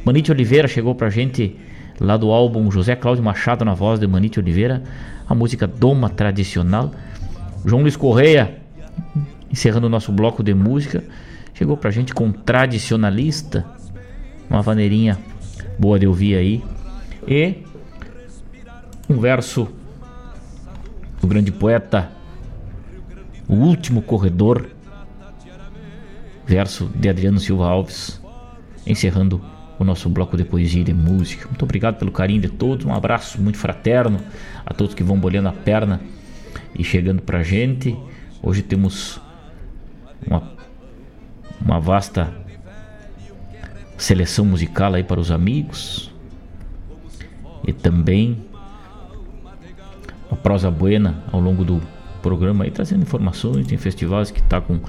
Manite 0.04 0.30
Oliveira 0.30 0.68
chegou 0.68 0.94
pra 0.94 1.10
gente 1.10 1.58
lá 2.00 2.16
do 2.16 2.30
álbum 2.30 2.70
José 2.70 2.94
Cláudio 2.94 3.24
Machado 3.24 3.64
na 3.64 3.74
voz 3.74 3.98
de 3.98 4.06
Manite 4.06 4.38
Oliveira, 4.38 4.82
a 5.28 5.34
música 5.34 5.66
Doma 5.66 6.08
Tradicional. 6.08 6.92
João 7.64 7.82
Luiz 7.82 7.96
Correia, 7.96 8.58
encerrando 9.50 9.86
o 9.86 9.90
nosso 9.90 10.12
bloco 10.12 10.42
de 10.42 10.54
música, 10.54 11.02
chegou 11.54 11.76
pra 11.76 11.90
gente 11.90 12.12
com 12.12 12.30
Tradicionalista, 12.30 13.64
uma 14.50 14.60
vaneirinha 14.60 15.18
boa 15.78 15.98
de 15.98 16.06
ouvir 16.06 16.36
aí. 16.36 16.62
E 17.26 17.62
um 19.08 19.18
verso 19.18 19.68
do 21.20 21.26
grande 21.26 21.50
poeta, 21.50 22.10
o 23.48 23.54
último 23.54 24.02
corredor, 24.02 24.68
verso 26.46 26.90
de 26.94 27.08
Adriano 27.08 27.40
Silva 27.40 27.66
Alves, 27.66 28.20
encerrando 28.86 29.40
o 29.78 29.84
nosso 29.84 30.08
bloco 30.08 30.36
de 30.36 30.44
poesia 30.44 30.82
e 30.82 30.84
de 30.84 30.94
música. 30.94 31.48
Muito 31.48 31.64
obrigado 31.64 31.96
pelo 31.96 32.12
carinho 32.12 32.42
de 32.42 32.48
todos, 32.48 32.84
um 32.84 32.92
abraço 32.92 33.40
muito 33.40 33.58
fraterno 33.58 34.20
a 34.64 34.74
todos 34.74 34.94
que 34.94 35.02
vão 35.02 35.18
bolhando 35.18 35.48
a 35.48 35.52
perna 35.52 36.00
e 36.74 36.84
chegando 36.84 37.22
pra 37.22 37.42
gente. 37.42 37.96
Hoje 38.42 38.62
temos 38.62 39.20
uma, 40.26 40.53
uma 41.60 41.78
vasta 41.80 42.32
seleção 43.96 44.44
musical 44.44 44.94
aí 44.94 45.04
para 45.04 45.20
os 45.20 45.30
amigos 45.30 46.10
e 47.66 47.72
também 47.72 48.44
uma 50.30 50.36
prosa 50.36 50.70
buena 50.70 51.22
ao 51.32 51.40
longo 51.40 51.64
do 51.64 51.80
programa 52.22 52.64
aí 52.64 52.70
trazendo 52.70 53.02
informações 53.02 53.66
tem 53.66 53.78
festivais 53.78 54.30
que 54.30 54.42
tá 54.42 54.60
com 54.60 54.80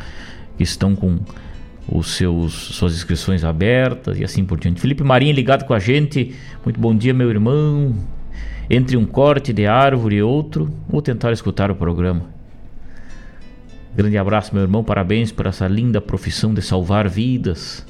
que 0.58 0.64
estão 0.64 0.96
com 0.96 1.20
os 1.88 2.16
seus 2.16 2.54
suas 2.54 2.94
inscrições 2.96 3.44
abertas 3.44 4.20
e 4.20 4.24
assim 4.24 4.44
por 4.44 4.60
diante. 4.60 4.82
Felipe 4.82 5.04
Marinho 5.04 5.34
ligado 5.34 5.66
com 5.66 5.74
a 5.74 5.80
gente. 5.80 6.34
Muito 6.64 6.80
bom 6.80 6.96
dia, 6.96 7.14
meu 7.14 7.30
irmão. 7.30 7.94
Entre 8.70 8.98
um 8.98 9.06
corte 9.06 9.54
de 9.54 9.68
árvore 9.68 10.16
e 10.16 10.24
outro, 10.24 10.74
vou 10.90 11.02
tentar 11.02 11.32
escutar 11.32 11.70
o 11.70 11.76
programa. 11.76 12.35
Grande 13.96 14.18
abraço, 14.18 14.54
meu 14.54 14.62
irmão. 14.62 14.84
Parabéns 14.84 15.32
por 15.32 15.46
essa 15.46 15.66
linda 15.70 16.02
profissão 16.02 16.54
de 16.54 16.62
salvar 16.62 17.08
vidas. 17.08 17.86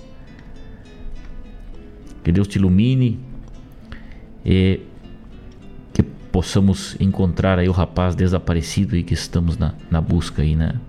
Que 2.24 2.32
Deus 2.32 2.48
te 2.48 2.60
ilumine 2.60 3.20
e 4.46 4.82
que 5.92 6.04
possamos 6.04 6.96
encontrar 7.00 7.58
aí 7.58 7.68
o 7.68 7.72
rapaz 7.72 8.14
desaparecido 8.14 8.96
aí 8.96 9.02
que 9.02 9.16
estamos 9.16 9.58
na, 9.58 9.74
na 9.90 10.00
busca 10.00 10.44
aí, 10.44 10.56
né? 10.56 10.80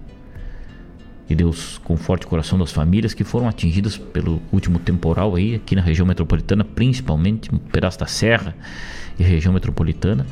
Que 1.27 1.35
Deus 1.35 1.79
conforte 1.79 2.27
o 2.27 2.29
coração 2.29 2.59
das 2.59 2.71
famílias 2.71 3.15
que 3.15 3.25
foram 3.25 3.49
atingidas 3.49 3.97
pelo 3.97 4.43
último 4.53 4.79
temporal 4.79 5.35
aí, 5.35 5.55
aqui 5.55 5.75
na 5.75 5.83
região 5.83 6.07
metropolitana, 6.07 6.63
principalmente, 6.63 7.53
um 7.55 7.59
pedaço 7.59 7.99
da 7.99 8.07
serra 8.07 8.55
e 9.19 9.23
região 9.23 9.55
metropolitana. 9.55 10.27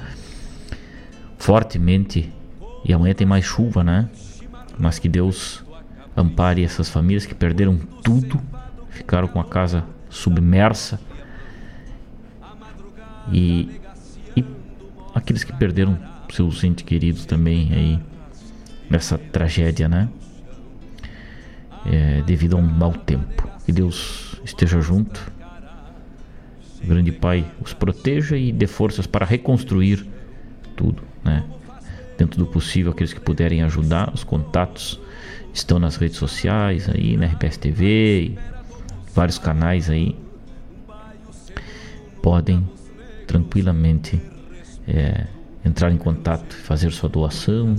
Fortemente. 1.38 2.30
E 2.84 2.92
amanhã 2.92 3.14
tem 3.14 3.26
mais 3.26 3.46
chuva, 3.46 3.82
né? 3.82 4.10
Mas 4.78 4.98
que 4.98 5.08
Deus 5.08 5.64
ampare 6.16 6.62
essas 6.62 6.88
famílias 6.88 7.26
que 7.26 7.34
perderam 7.34 7.76
tudo, 8.02 8.40
ficaram 8.90 9.28
com 9.28 9.40
a 9.40 9.44
casa 9.44 9.84
submersa. 10.08 11.00
E, 13.32 13.80
e 14.36 14.44
aqueles 15.14 15.44
que 15.44 15.52
perderam 15.52 15.98
seus 16.30 16.62
entes 16.64 16.84
queridos 16.84 17.24
também 17.24 17.72
aí 17.72 18.00
nessa 18.90 19.16
tragédia, 19.16 19.88
né? 19.88 20.08
É, 21.86 22.22
devido 22.22 22.56
a 22.56 22.60
um 22.60 22.62
mau 22.62 22.92
tempo. 22.92 23.48
Que 23.64 23.72
Deus 23.72 24.40
esteja 24.44 24.80
junto. 24.80 25.32
O 26.82 26.86
grande 26.86 27.12
Pai 27.12 27.46
os 27.62 27.72
proteja 27.72 28.36
e 28.36 28.52
dê 28.52 28.66
forças 28.66 29.06
para 29.06 29.24
reconstruir 29.24 30.06
tudo, 30.76 31.02
né? 31.22 31.44
Dentro 32.16 32.38
do 32.38 32.46
possível, 32.46 32.92
aqueles 32.92 33.12
que 33.12 33.20
puderem 33.20 33.62
ajudar, 33.62 34.12
os 34.14 34.22
contatos 34.22 35.00
estão 35.52 35.78
nas 35.78 35.96
redes 35.96 36.16
sociais 36.16 36.88
aí, 36.88 37.16
na 37.16 37.26
RPS 37.26 37.56
TV, 37.56 38.36
vários 39.14 39.38
canais 39.38 39.90
aí 39.90 40.16
podem 42.22 42.66
tranquilamente 43.26 44.20
é, 44.88 45.26
entrar 45.64 45.92
em 45.92 45.96
contato, 45.98 46.54
fazer 46.54 46.90
sua 46.90 47.08
doação 47.08 47.74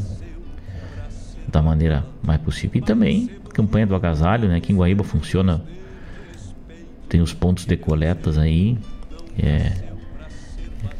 da 1.48 1.62
maneira 1.62 2.06
mais 2.21 2.39
possível. 2.41 2.80
E 2.80 2.82
também 2.82 3.30
campanha 3.54 3.88
do 3.88 3.95
agasalho, 3.95 4.48
né? 4.48 4.58
Aqui 4.58 4.74
em 4.74 4.76
Guaíba 4.76 5.04
funciona, 5.04 5.63
tem 7.08 7.21
os 7.21 7.34
pontos 7.34 7.65
de 7.65 7.78
coletas 7.78 8.38
aí. 8.38 8.78
É, 9.38 9.71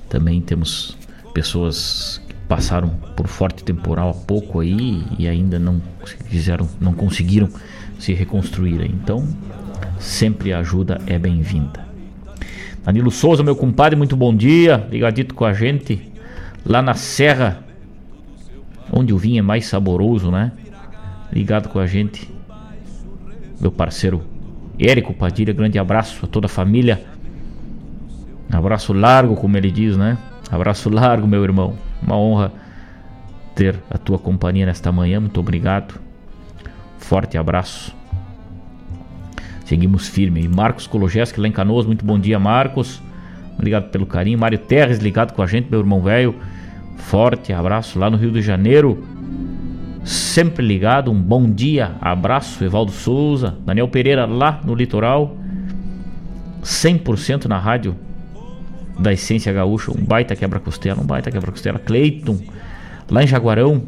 também 0.10 0.42
temos 0.42 0.98
pessoas 1.34 2.22
passaram 2.48 2.90
por 3.16 3.28
forte 3.28 3.64
temporal 3.64 4.10
há 4.10 4.14
pouco 4.14 4.60
aí 4.60 5.04
e 5.18 5.28
ainda 5.28 5.58
não 5.58 5.82
fizeram, 6.26 6.68
não 6.80 6.94
conseguiram 6.94 7.50
se 8.00 8.14
reconstruir. 8.14 8.84
Então, 8.86 9.28
sempre 10.00 10.54
a 10.54 10.60
ajuda 10.60 11.02
é 11.08 11.18
bem-vinda. 11.18 11.86
Danilo 12.84 13.10
Souza, 13.10 13.42
meu 13.42 13.56
compadre, 13.56 13.96
muito 13.96 14.16
bom 14.16 14.36
dia. 14.36 14.88
Ligadito 14.92 15.34
com 15.34 15.44
a 15.44 15.54
gente 15.54 16.12
lá 16.66 16.82
na 16.82 16.94
Serra, 16.94 17.64
onde 18.92 19.12
o 19.12 19.18
vinho 19.18 19.40
é 19.40 19.42
mais 19.42 19.66
saboroso, 19.66 20.30
né? 20.30 20.52
Ligado 21.34 21.70
com 21.70 21.80
a 21.80 21.88
gente, 21.88 22.32
meu 23.60 23.72
parceiro 23.72 24.24
Érico 24.80 25.14
Padilha. 25.14 25.54
Grande 25.54 25.80
abraço 25.80 26.26
a 26.26 26.28
toda 26.28 26.46
a 26.46 26.50
família. 26.50 27.04
Abraço 28.52 28.94
largo, 28.94 29.36
como 29.36 29.58
ele 29.58 29.72
diz, 29.72 29.98
né? 29.98 30.18
Abraço 30.52 30.90
largo, 30.90 31.28
meu 31.28 31.44
irmão. 31.44 31.74
Uma 32.06 32.18
honra 32.18 32.52
ter 33.56 33.80
a 33.90 33.98
tua 33.98 34.20
companhia 34.20 34.66
nesta 34.66 34.92
manhã. 34.92 35.20
Muito 35.20 35.40
obrigado. 35.40 36.00
Forte 36.98 37.38
abraço. 37.38 37.96
Seguimos 39.66 40.08
firme. 40.08 40.44
E 40.44 40.48
Marcos 40.48 40.86
Kologeski 40.86 41.40
lá 41.40 41.48
em 41.48 41.52
Canoas. 41.52 41.86
Muito 41.86 42.06
bom 42.06 42.20
dia, 42.20 42.38
Marcos. 42.38 43.02
Obrigado 43.54 43.90
pelo 43.90 44.06
carinho. 44.06 44.38
Mário 44.38 44.60
Terres 44.60 45.00
ligado 45.00 45.34
com 45.34 45.42
a 45.42 45.48
gente, 45.48 45.70
meu 45.70 45.80
irmão 45.80 46.02
velho. 46.02 46.36
Forte 46.98 47.54
abraço 47.54 47.98
lá 47.98 48.10
no 48.10 48.18
Rio 48.18 48.32
de 48.32 48.42
Janeiro. 48.42 49.04
Sempre 50.04 50.66
ligado. 50.66 51.10
Um 51.12 51.20
bom 51.20 51.50
dia. 51.50 51.96
Abraço, 52.00 52.64
Evaldo 52.64 52.92
Souza. 52.92 53.58
Daniel 53.66 53.88
Pereira 53.88 54.26
lá 54.26 54.62
no 54.64 54.76
litoral. 54.76 55.36
100% 56.62 57.46
na 57.46 57.58
rádio 57.58 57.96
da 58.98 59.14
Essência 59.14 59.52
Gaúcha. 59.52 59.92
Um 59.92 60.04
baita 60.04 60.36
quebra-costela. 60.36 61.02
Um 61.02 61.06
baita 61.06 61.32
quebra-costela. 61.32 61.80
Cleiton 61.80 62.40
lá 63.10 63.24
em 63.24 63.28
Jaguarão. 63.28 63.84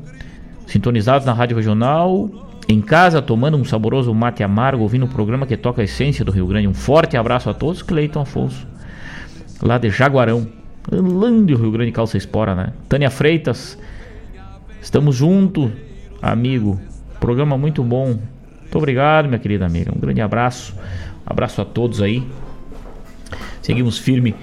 Sintonizados 0.66 1.26
na 1.26 1.34
rádio 1.34 1.56
regional 1.56 2.30
em 2.68 2.82
casa, 2.82 3.22
tomando 3.22 3.56
um 3.58 3.64
saboroso 3.64 4.14
mate 4.14 4.44
amargo, 4.44 4.84
ouvindo 4.84 5.06
o 5.06 5.08
programa 5.08 5.46
que 5.48 5.56
toca 5.56 5.82
a 5.82 5.86
essência 5.86 6.26
do 6.26 6.32
Rio 6.32 6.46
Grande. 6.48 6.68
Um 6.68 6.74
forte 6.74 7.16
abraço 7.16 7.50
a 7.50 7.54
todos, 7.54 7.82
Cleiton 7.82 8.22
Afonso, 8.22 8.68
lá 9.62 9.78
de 9.78 9.90
Jaguarão, 9.90 10.48
Lande, 10.92 11.56
Rio 11.56 11.72
Grande, 11.72 11.92
calça 11.92 12.18
espora, 12.18 12.54
né? 12.54 12.74
Tânia 12.90 13.10
Freitas, 13.10 13.78
estamos 14.82 15.16
juntos, 15.16 15.72
amigo. 16.22 16.80
Programa 17.20 17.58
muito 17.58 17.84
bom. 17.84 18.18
Muito 18.62 18.78
obrigado, 18.78 19.28
minha 19.28 19.40
querida 19.40 19.66
amiga. 19.66 19.92
Um 19.96 20.00
grande 20.00 20.22
abraço. 20.22 20.76
abraço 21.26 21.62
a 21.62 21.66
todos 21.66 22.02
aí. 22.02 22.28
Seguimos 23.62 23.98
firme 23.98 24.36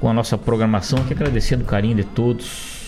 com 0.00 0.08
a 0.08 0.12
nossa 0.12 0.38
programação 0.38 0.98
aqui, 1.00 1.12
agradecendo 1.12 1.62
o 1.62 1.66
carinho 1.66 1.96
de 1.96 2.04
todos 2.04 2.80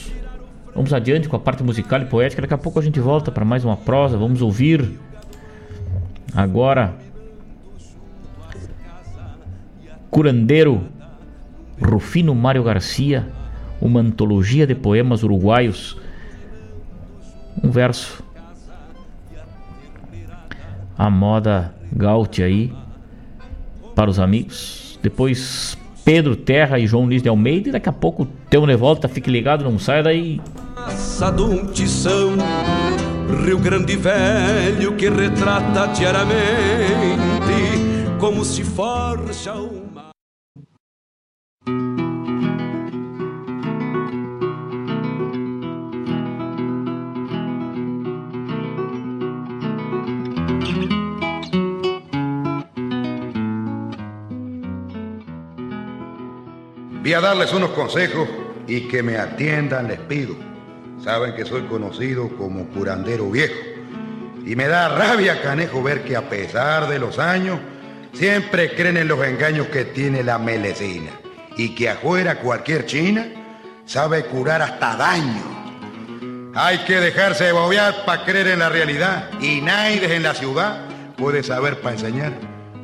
Vamos 0.75 0.92
adiante 0.94 1.29
com 1.29 1.37
a 1.37 1.38
parte 1.38 1.62
musical 1.62 2.01
e 2.01 2.07
poética. 2.07 2.40
Daqui 2.40 2.55
a 2.55 2.59
pouco 2.59 2.79
a 2.79 2.83
gente 2.83 2.98
volta 2.98 3.31
para 3.31 3.44
mais 3.44 3.64
uma 3.64 3.77
prosa. 3.77 4.16
Vamos 4.16 4.40
ouvir 4.40 4.98
agora 6.35 6.94
Curandeiro 10.11 10.87
Rufino 11.81 12.35
Mário 12.35 12.62
Garcia, 12.62 13.29
uma 13.81 14.01
antologia 14.01 14.66
de 14.66 14.75
poemas 14.75 15.22
uruguaios. 15.22 15.98
Um 17.62 17.70
verso. 17.70 18.22
A 20.96 21.11
moda 21.11 21.75
gaute 21.92 22.42
aí 22.42 22.72
para 23.94 24.09
os 24.09 24.18
amigos. 24.18 24.98
Depois 25.03 25.77
Pedro 26.05 26.35
Terra 26.37 26.79
e 26.79 26.87
João 26.87 27.05
Luiz 27.07 27.23
de 27.23 27.29
Almeida. 27.29 27.69
E 27.69 27.73
daqui 27.73 27.88
a 27.88 27.93
pouco 27.93 28.27
teu 28.51 28.67
Nevolta, 28.67 29.09
fique 29.09 29.31
ligado, 29.31 29.65
não 29.65 29.79
saia 29.79 30.03
daí. 30.03 30.41
Tição, 31.73 32.37
Rio 33.45 33.59
Grande 33.59 33.97
Velho 33.97 34.97
que 34.97 35.09
retrata 35.09 35.87
diariamente 35.88 36.43
como 38.19 38.45
se 38.45 38.62
forja 38.62 39.55
uma. 39.55 40.12
Voy 57.12 57.18
a 57.18 57.29
darles 57.29 57.53
unos 57.53 57.72
consejos 57.72 58.27
y 58.66 58.88
que 58.88 59.03
me 59.03 59.18
atiendan, 59.18 59.87
les 59.87 59.98
pido. 59.98 60.35
Saben 61.05 61.35
que 61.35 61.44
soy 61.44 61.61
conocido 61.64 62.35
como 62.38 62.66
curandero 62.68 63.31
viejo. 63.31 63.61
Y 64.46 64.57
me 64.57 64.66
da 64.66 64.88
rabia, 64.88 65.42
canejo, 65.42 65.83
ver 65.83 66.05
que 66.05 66.16
a 66.16 66.31
pesar 66.31 66.88
de 66.88 66.98
los 66.98 67.18
años, 67.18 67.61
siempre 68.14 68.75
creen 68.75 68.96
en 68.96 69.09
los 69.09 69.22
engaños 69.27 69.66
que 69.66 69.85
tiene 69.85 70.22
la 70.22 70.38
melecina. 70.38 71.11
Y 71.59 71.75
que 71.75 71.90
afuera 71.90 72.40
cualquier 72.40 72.87
china 72.87 73.27
sabe 73.85 74.25
curar 74.25 74.62
hasta 74.62 74.96
daño. 74.96 76.51
Hay 76.55 76.79
que 76.87 76.98
dejarse 76.98 77.44
de 77.44 77.53
bobear 77.53 78.07
para 78.07 78.25
creer 78.25 78.46
en 78.46 78.61
la 78.61 78.70
realidad. 78.70 79.29
Y 79.38 79.61
nadie 79.61 80.16
en 80.16 80.22
la 80.22 80.33
ciudad 80.33 80.87
puede 81.18 81.42
saber 81.42 81.79
para 81.83 81.94
enseñar. 81.94 82.33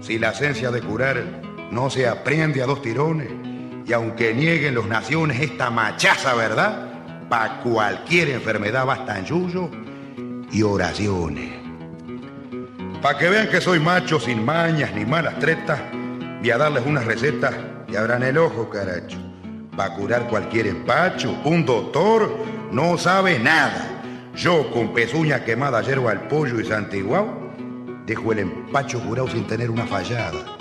Si 0.02 0.18
la 0.18 0.32
esencia 0.32 0.70
de 0.70 0.82
curar 0.82 1.24
no 1.70 1.88
se 1.88 2.06
aprende 2.06 2.62
a 2.62 2.66
dos 2.66 2.82
tirones. 2.82 3.47
Y 3.88 3.92
aunque 3.94 4.35
nieguen 4.35 4.74
los 4.74 4.87
naciones 4.87 5.40
esta 5.40 5.70
machaza 5.70 6.35
verdad, 6.35 7.27
para 7.31 7.61
cualquier 7.62 8.29
enfermedad 8.29 8.85
bastan 8.85 9.24
yuyo 9.24 9.70
y 10.53 10.62
oraciones. 10.62 11.55
Para 13.01 13.18
que 13.18 13.31
vean 13.31 13.48
que 13.48 13.62
soy 13.62 13.81
macho 13.81 14.20
sin 14.20 14.44
mañas 14.44 14.92
ni 14.94 15.07
malas 15.07 15.38
tretas, 15.38 15.81
voy 16.40 16.51
a 16.51 16.59
darles 16.59 16.85
unas 16.85 17.07
recetas 17.07 17.55
y 17.88 17.96
abran 17.96 18.22
el 18.24 18.37
ojo, 18.37 18.68
caracho. 18.68 19.16
Para 19.74 19.94
curar 19.94 20.29
cualquier 20.29 20.66
empacho, 20.66 21.35
un 21.44 21.64
doctor 21.64 22.31
no 22.70 22.98
sabe 22.98 23.38
nada. 23.38 24.03
Yo 24.35 24.70
con 24.70 24.92
pezuña 24.92 25.44
quemada, 25.44 25.81
yerba 25.81 26.11
al 26.11 26.29
pollo 26.29 26.61
y 26.61 26.66
santiguao, 26.66 27.55
dejo 28.05 28.33
el 28.33 28.40
empacho 28.40 29.01
curado 29.01 29.29
sin 29.29 29.46
tener 29.46 29.70
una 29.70 29.87
fallada. 29.87 30.58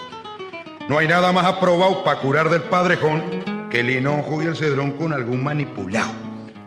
No 0.89 0.99
hay 0.99 1.07
nada 1.07 1.33
más 1.33 1.45
aprobado 1.45 2.03
para 2.05 2.21
curar 2.21 2.49
del 2.49 2.61
padrejón 2.61 3.21
que 3.69 3.81
el 3.81 3.89
hinojo 3.89 4.41
y 4.41 4.45
el 4.45 4.55
cedrón 4.55 4.91
con 4.91 5.11
algún 5.11 5.43
manipulado. 5.43 6.11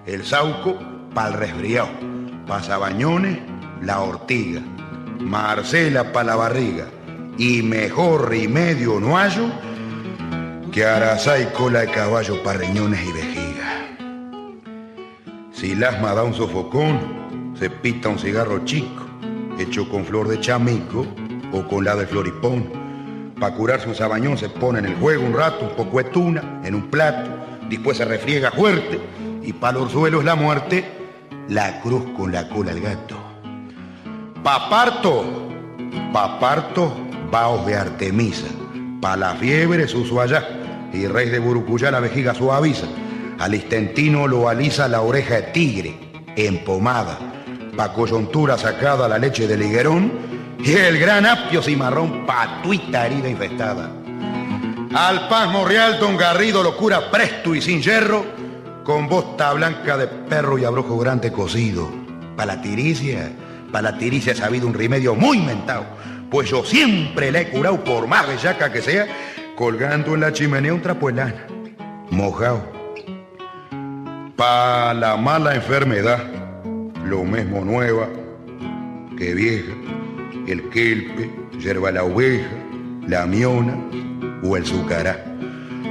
El 0.05 0.27
sauco 0.27 0.79
para 1.15 1.29
el 1.29 1.35
resfriado. 1.35 1.89
Pasabañones, 2.47 3.39
la 3.81 4.01
ortiga. 4.01 4.61
Marcela 5.21 6.13
para 6.13 6.27
la 6.27 6.37
barriga. 6.37 6.87
Y 7.39 7.63
mejor 7.63 8.29
remedio 8.29 9.01
no 9.01 9.17
hallo 9.17 9.47
que 10.71 10.85
arazá 10.85 11.39
y 11.41 11.47
cola 11.47 11.81
de 11.81 11.91
caballo 11.91 12.43
para 12.43 12.59
riñones 12.59 13.03
y 13.03 13.13
vejiga. 13.13 13.97
Si 15.51 15.73
el 15.73 15.83
asma 15.83 16.13
da 16.15 16.25
un 16.25 16.35
sofocón, 16.35 17.55
se 17.59 17.71
pita 17.71 18.11
un 18.11 18.19
cigarro 18.19 18.65
chico, 18.67 19.05
hecho 19.59 19.89
con 19.89 20.05
flor 20.05 20.29
de 20.29 20.39
chamico 20.41 21.07
o 21.53 21.67
con 21.67 21.85
la 21.85 21.97
de 21.97 22.07
floripón. 22.07 22.80
Para 23.41 23.55
curarse 23.55 23.89
un 23.89 23.95
sabañón 23.95 24.37
se 24.37 24.51
pone 24.51 24.81
en 24.81 24.85
el 24.85 24.97
juego 24.97 25.25
un 25.25 25.33
rato, 25.33 25.65
un 25.65 25.75
poco 25.75 25.97
de 25.97 26.05
tuna, 26.11 26.61
en 26.63 26.75
un 26.75 26.91
plato, 26.91 27.31
después 27.71 27.97
se 27.97 28.05
refriega 28.05 28.51
fuerte 28.51 29.01
y 29.43 29.55
para 29.55 29.79
los 29.79 29.93
suelos 29.93 30.25
la 30.25 30.35
muerte, 30.35 30.85
la 31.49 31.81
cruz 31.81 32.05
con 32.15 32.33
la 32.33 32.47
cola 32.51 32.73
al 32.73 32.81
gato. 32.81 33.17
Paparto, 34.45 35.49
paparto, 36.13 36.93
vaos 37.31 37.65
de 37.65 37.77
Artemisa, 37.77 38.49
pa' 39.01 39.17
la 39.17 39.35
fiebre 39.37 39.89
su 39.89 40.21
allá 40.21 40.47
y 40.93 41.07
rey 41.07 41.31
de 41.31 41.39
Burucuyá 41.39 41.91
la 41.91 42.01
vejiga 42.01 42.35
suaviza, 42.35 42.89
al 43.39 43.55
istentino 43.55 44.29
lo 44.29 44.51
alisa 44.51 44.87
la 44.87 45.01
oreja 45.01 45.37
de 45.37 45.43
tigre, 45.45 45.95
empomada, 46.37 47.19
pa' 47.75 47.95
coyuntura 47.95 48.59
sacada 48.59 49.09
la 49.09 49.17
leche 49.17 49.49
del 49.49 49.63
higuerón 49.63 50.30
y 50.63 50.73
el 50.73 50.99
gran 50.99 51.27
apio 51.27 51.63
cimarrón 51.63 52.27
patuita 52.27 53.07
herida 53.07 53.29
infestada. 53.29 53.91
Al 54.95 55.29
pasmo 55.29 55.65
real 55.65 55.99
don 55.99 56.17
Garrido 56.17 56.63
lo 56.63 56.77
cura 56.77 57.11
presto 57.11 57.55
y 57.55 57.63
sin 57.63 57.81
hierro, 57.81 58.25
con 58.85 59.09
bosta 59.09 59.53
blanca 59.53 59.97
de 59.97 60.07
perro 60.07 60.59
y 60.59 60.65
abrojo 60.65 60.99
grande 60.99 61.33
cocido. 61.33 61.89
Para 62.37 62.57
la 62.57 62.63
tiricia, 62.63 63.33
para 63.71 63.93
la 63.93 63.99
tiricia 63.99 64.33
ha 64.33 64.37
sabido 64.37 64.67
un 64.67 64.75
remedio 64.75 65.15
muy 65.15 65.39
mentado, 65.39 65.85
pues 66.31 66.51
yo 66.51 66.65
siempre 66.65 67.31
le 67.31 67.43
he 67.43 67.49
curado 67.51 67.83
por 67.85 68.07
más 68.07 68.27
bellaca 68.27 68.73
que 68.73 68.83
sea, 68.83 69.07
colgando 69.57 70.15
en 70.15 70.21
la 70.21 70.33
chimenea 70.33 70.75
un 70.75 70.83
trapo 70.83 71.09
de 71.09 71.15
lana, 71.15 71.47
mojado. 72.11 72.65
Pa' 74.37 74.95
la 74.95 75.17
mala 75.17 75.55
enfermedad, 75.55 76.25
lo 77.05 77.25
mismo 77.25 77.65
nueva 77.65 78.09
que 79.17 79.35
vieja, 79.35 79.73
el 80.53 80.69
quelpe, 80.69 81.31
yerba 81.59 81.91
la 81.91 82.05
oveja, 82.05 82.51
la 83.07 83.27
miona 83.27 83.77
o 84.43 84.57
el 84.57 84.67
sucará. 84.67 85.25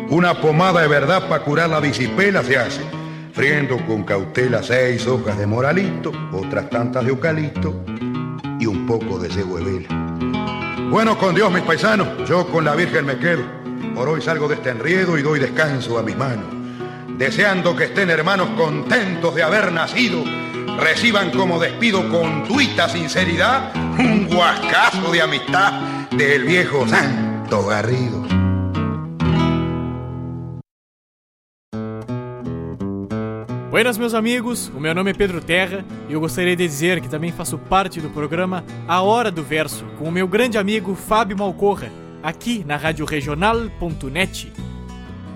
Una 0.10 0.42
pomada 0.42 0.82
de 0.82 0.88
verdad 0.88 1.28
para 1.28 1.44
curar 1.44 1.70
la 1.70 1.82
disipela 1.82 2.44
se 2.44 2.58
hace, 2.58 2.82
friendo 3.34 3.78
con 3.86 4.04
cautela 4.04 4.62
seis 4.64 5.08
hojas 5.08 5.38
de 5.38 5.46
moralito, 5.46 6.12
otras 6.32 6.70
tantas 6.70 7.04
de 7.04 7.10
eucalipto 7.10 7.84
y 8.60 8.66
un 8.66 8.86
poco 8.86 9.20
de 9.20 9.30
cebo 9.30 9.60
Bueno, 10.90 11.18
con 11.18 11.36
Dios, 11.36 11.52
mis 11.52 11.64
paisanos, 11.64 12.28
yo 12.28 12.48
con 12.48 12.66
la 12.66 12.76
Virgen 12.76 13.06
me 13.06 13.18
quedo. 13.18 13.44
Por 13.96 14.10
hoy 14.10 14.22
salgo 14.22 14.48
de 14.48 14.56
este 14.56 14.70
enriedo 14.70 15.18
y 15.18 15.22
doy 15.22 15.40
descanso 15.40 15.98
a 15.98 16.04
mis 16.04 16.18
manos 16.18 16.60
deseando 17.20 17.76
que 17.76 17.84
estén 17.84 18.10
hermanos 18.10 18.48
contentos 18.56 19.36
de 19.36 19.44
haber 19.44 19.74
nacido, 19.74 20.24
reciban 20.80 21.32
como 21.32 21.60
despido 21.60 22.10
con 22.10 22.44
tuita 22.44 22.88
sinceridad 22.88 23.74
un 23.98 24.28
guascazo 24.28 25.12
de 25.12 25.22
amistad 25.22 25.74
del 26.12 26.44
viejo 26.46 26.88
Santo 26.88 27.66
Garrido. 27.66 28.26
Buenas, 33.70 33.98
meus 33.98 34.14
amigos. 34.14 34.72
O 34.76 34.80
meu 34.80 34.96
nome 34.96 35.12
é 35.12 35.14
Pedro 35.14 35.42
Terra 35.42 35.86
e 36.10 36.14
eu 36.14 36.20
gostaria 36.20 36.56
de 36.56 36.68
dizer 36.68 37.00
que 37.02 37.08
também 37.08 37.32
faço 37.32 37.58
parte 37.58 38.02
do 38.02 38.10
programa 38.10 38.64
A 38.88 39.02
Hora 39.02 39.30
do 39.30 39.44
Verso 39.44 39.86
com 39.98 40.06
o 40.06 40.12
meu 40.12 40.28
grande 40.28 40.58
amigo 40.58 40.96
Fábio 40.96 41.38
Malcorra, 41.38 41.92
aqui 42.24 42.64
na 42.66 42.78
Rádio. 42.78 43.06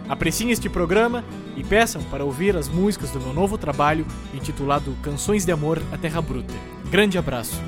Apreciem 0.10 0.52
este 0.52 0.68
programa 0.68 1.24
e 1.56 1.64
peçam 1.64 2.02
para 2.04 2.24
ouvir 2.24 2.56
as 2.56 2.68
músicas 2.68 3.12
do 3.12 3.20
meu 3.20 3.34
novo 3.34 3.58
trabalho 3.58 4.06
intitulado 4.34 4.96
Canções 5.02 5.46
de 5.46 5.52
Amor 5.52 5.82
à 5.92 5.98
Terra 5.98 6.22
Bruta. 6.22 6.54
Grande 6.90 7.18
abraço. 7.18 7.62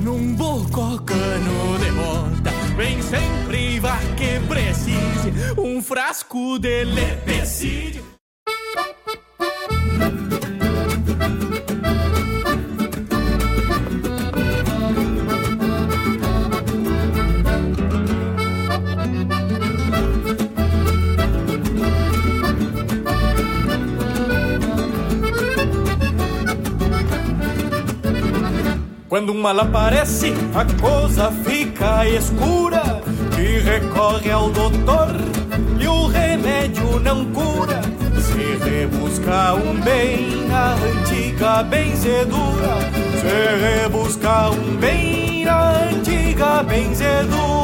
Num 0.00 0.34
bococano 0.34 1.78
de 1.78 1.90
monta, 1.92 2.50
vem 2.76 3.00
sempre 3.00 3.78
vá 3.80 3.96
que 4.16 4.40
precise 4.46 5.32
um 5.58 5.80
frasco 5.80 6.58
de 6.58 6.84
lepecídio. 6.84 8.13
Quando 29.14 29.32
um 29.32 29.40
mal 29.40 29.60
aparece, 29.60 30.34
a 30.52 30.64
coisa 30.82 31.30
fica 31.44 32.04
escura. 32.04 33.00
E 33.38 33.60
recorre 33.60 34.28
ao 34.28 34.50
doutor 34.50 35.14
e 35.78 35.86
o 35.86 36.08
remédio 36.08 36.98
não 36.98 37.24
cura. 37.26 37.80
Se 38.20 38.56
rebusca 38.68 39.54
um 39.54 39.80
bem 39.82 40.48
na 40.48 40.74
antiga 40.74 41.62
benzedura. 41.62 42.74
Se 43.20 43.82
rebusca 43.84 44.50
um 44.50 44.76
bem 44.78 45.44
na 45.44 45.82
antiga 45.92 46.64
benzedura. 46.64 47.54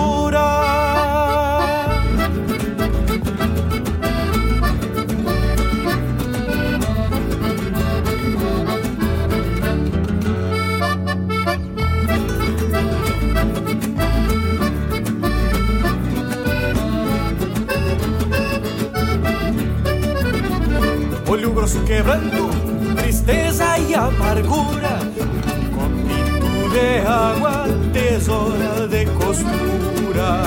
Olho 21.41 21.53
grosso 21.53 21.83
quebrando, 21.85 22.51
tristeza 22.97 23.79
e 23.79 23.95
amargura. 23.95 24.99
Copito 25.75 26.71
de 26.71 27.07
água, 27.07 27.65
tesoura 27.95 28.87
de 28.87 29.07
costura. 29.07 30.43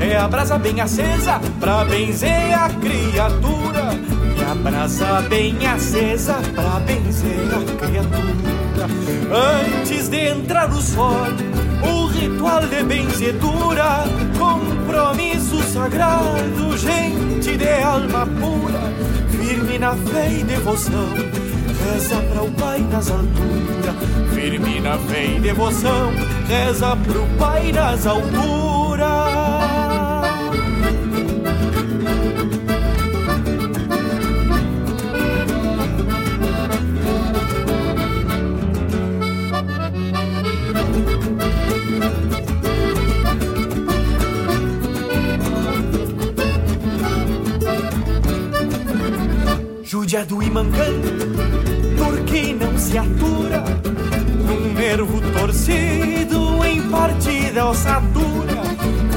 É 0.00 0.16
a 0.16 0.28
brasa 0.28 0.56
bem 0.56 0.80
acesa 0.80 1.40
pra 1.58 1.84
benzer 1.84 2.54
a 2.56 2.68
criatura. 2.68 3.90
E 4.36 4.44
a 4.44 4.54
brasa 4.54 5.22
bem 5.22 5.66
acesa 5.66 6.34
pra 6.54 6.78
benzer 6.80 7.48
a 7.52 7.86
criatura. 7.86 8.86
Antes 9.74 10.08
de 10.08 10.28
entrar 10.28 10.70
o 10.70 10.80
sol, 10.80 11.26
ritual 12.18 12.66
de 12.66 12.82
benzedura, 12.82 14.04
compromisso 14.38 15.62
sagrado, 15.72 16.76
gente 16.76 17.56
de 17.56 17.82
alma 17.82 18.26
pura 18.26 19.18
firme 19.48 19.78
na 19.78 19.94
fé 19.94 20.30
e 20.30 20.44
devoção. 20.44 21.08
Reza 21.84 22.16
para 22.16 22.42
o 22.42 22.50
Pai 22.52 22.80
nas 22.80 23.10
alturas, 23.10 24.34
firme 24.34 24.80
na 24.80 24.98
fé 24.98 25.36
e 25.36 25.40
devoção. 25.40 26.12
Reza 26.46 26.96
para 26.96 27.18
o 27.18 27.26
Pai 27.38 27.72
nas 27.72 28.06
alturas. 28.06 28.77
Judiado 50.18 50.42
e 50.42 50.50
mancando, 50.50 51.10
porque 51.96 52.52
não 52.54 52.76
se 52.76 52.98
atura 52.98 53.62
num 54.46 54.72
nervo 54.72 55.20
torcido 55.38 56.64
em 56.64 56.82
partida 56.88 57.66
ossadura, 57.66 58.62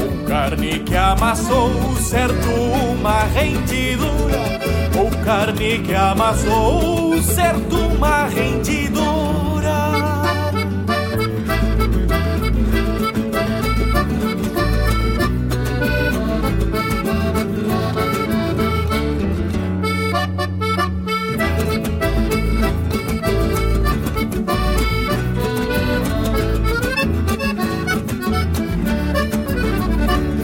ou 0.00 0.26
carne 0.26 0.78
que 0.80 0.96
amassou 0.96 1.96
certo 1.96 2.48
uma 2.48 3.24
rendidura, 3.24 4.60
ou 4.98 5.10
carne 5.24 5.80
que 5.80 5.94
amassou 5.94 7.20
certo 7.22 7.76
uma 7.76 8.26
rendidura. 8.26 9.21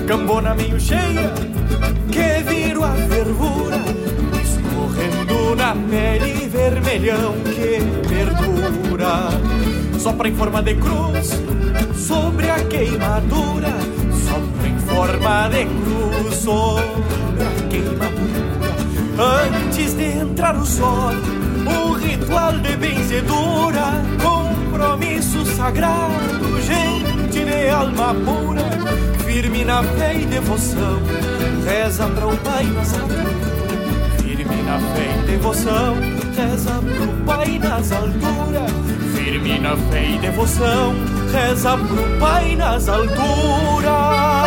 Cambona 0.09 0.55
meio 0.55 0.81
cheia 0.81 1.35
que 2.11 2.43
viro 2.43 2.83
a 2.83 2.93
fervura 2.93 3.77
escorrendo 4.43 5.55
na 5.55 5.75
pele 5.75 6.49
vermelhão 6.49 7.35
que 7.45 8.09
perdura. 8.09 9.29
Sopra 9.99 10.29
em 10.31 10.35
forma 10.35 10.63
de 10.63 10.77
cruz 10.77 11.39
sobre 11.95 12.49
a 12.49 12.59
queimadura 12.65 13.69
sopra 14.27 14.69
em 14.69 14.79
forma 14.79 15.49
de 15.51 15.67
cruz 15.67 16.35
sobre 16.37 17.43
a 17.43 17.69
queimadura. 17.69 18.49
Antes 19.45 19.95
de 19.95 20.05
entrar 20.05 20.57
o 20.57 20.65
sol 20.65 21.13
o 21.67 21.93
ritual 21.93 22.53
de 22.61 22.77
benzedura 22.79 24.03
compromisso 24.23 25.45
sagrado 25.55 26.63
de 27.59 27.69
alma 27.71 28.15
pura 28.15 28.63
firme 29.25 29.65
na 29.65 29.83
fé 29.83 30.15
e 30.15 30.27
devoção, 30.27 31.03
reza 31.67 32.07
para 32.07 32.27
o 32.27 32.37
Pai 32.39 32.65
nas 32.65 32.95
alturas. 32.95 34.23
Firme 34.23 34.63
na 34.63 34.79
fé 34.79 35.19
e 35.19 35.27
devoção, 35.27 35.97
reza 36.37 36.73
pro 36.73 37.25
Pai 37.27 37.59
nas 37.59 37.93
alturas. 37.93 38.73
Firme 39.15 39.59
na 39.59 39.77
fé 39.77 40.11
e 40.11 40.19
devoção, 40.19 40.95
reza 41.33 41.77
pro 41.77 42.19
Pai 42.21 42.57
nas 42.57 42.89
alturas. 42.89 44.38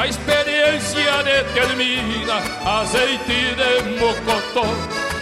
A 0.00 0.06
experiência 0.06 1.22
determina 1.22 2.40
azeite 2.64 3.54
de 3.54 4.00
mocotó 4.00 4.64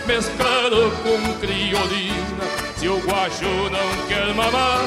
mesclado 0.07 0.93
com 1.03 1.35
criolina. 1.41 2.45
Se 2.77 2.89
o 2.89 2.99
guacho 3.01 3.45
não 3.45 4.07
quer 4.07 4.33
mamar, 4.35 4.85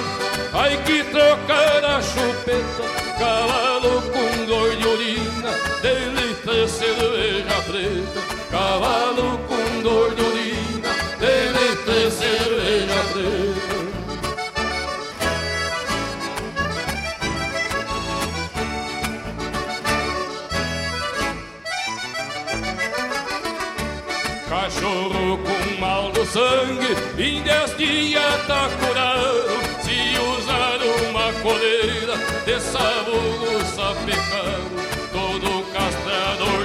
ai 0.54 0.82
que 0.84 1.04
trocar 1.04 1.84
a 1.84 2.02
chupeta, 2.02 2.84
cavalo 3.20 4.02
com 4.14 4.46
dor 4.46 4.74
de 4.78 4.88
urina, 4.88 5.52
dele 5.82 6.68
cerveja 6.70 7.62
preta, 7.68 8.22
cavalo 8.50 9.40
com 9.40 9.82
dor 9.82 10.16
de 10.16 10.31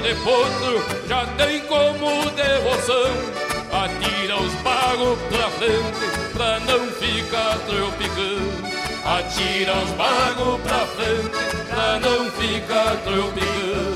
de 0.06 0.14
potro 0.22 0.84
já 1.08 1.26
tem 1.36 1.60
como 1.62 2.30
devoção. 2.30 3.10
Atira 3.72 4.36
os 4.36 4.54
bagos 4.62 5.18
pra 5.28 5.50
frente 5.50 6.30
pra 6.32 6.60
não 6.60 6.86
ficar 6.92 7.58
tropicando. 7.66 8.76
Atira 9.04 9.74
os 9.74 9.90
bagos 9.90 10.60
pra 10.62 10.86
frente 10.86 11.66
pra 11.68 11.98
não 11.98 12.30
ficar 12.30 12.96
tropicando. 13.02 13.95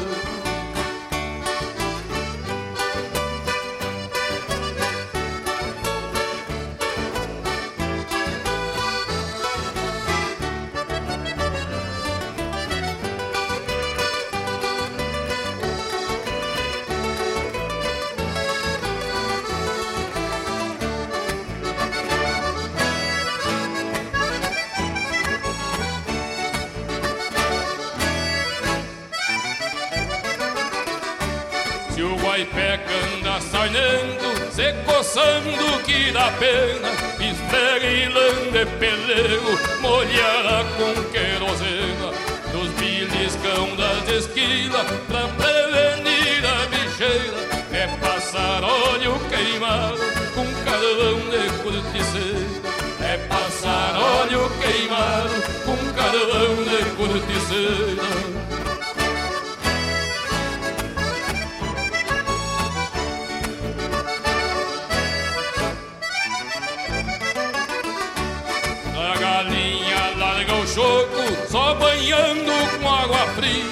Pena, 36.40 36.88
e 37.20 38.08
lambe 38.08 38.64
pelego, 38.78 39.58
molhada 39.82 40.64
com 40.78 41.04
querosena, 41.12 42.10
nos 42.54 42.70
beliscão 42.80 43.76
das 43.76 44.08
esquilas, 44.08 44.86
pra 45.06 45.28
prevenir 45.28 46.42
a 46.46 46.66
bicheira, 46.66 47.50
é 47.72 47.86
passar 47.98 48.64
óleo 48.64 49.20
queimado 49.28 50.00
com 50.34 50.46
carvão 50.64 51.20
de 51.28 51.62
corticeira. 51.62 52.70
É 53.02 53.16
passar 53.28 53.98
óleo 53.98 54.50
queimado 54.60 55.42
com 55.64 55.76
carvão 55.94 56.56
de 56.64 56.84
corticeira. 56.96 58.29
Só 71.50 71.74
banhando 71.74 72.52
com 72.78 72.88
água 72.88 73.26
fria. 73.34 73.64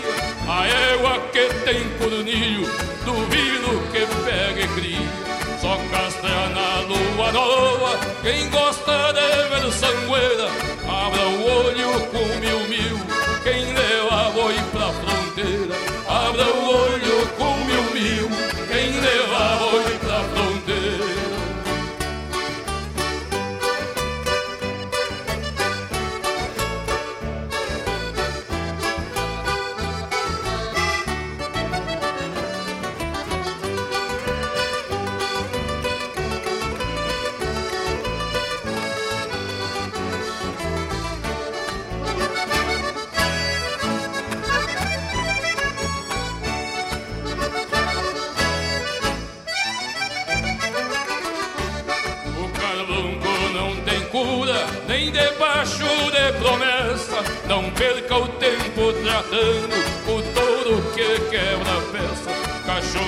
A 0.48 0.66
égua 0.66 1.20
que 1.32 1.48
tem 1.64 1.88
cornilho, 1.98 2.66
duvido 3.04 3.82
que 3.92 4.06
pegue 4.24 4.66
cria. 4.74 5.28
Só 5.60 5.76
castra 5.90 6.48
na 6.50 6.80
lua 6.80 7.32
nova, 7.32 7.98
quem 8.22 8.48
gosta 8.50 8.67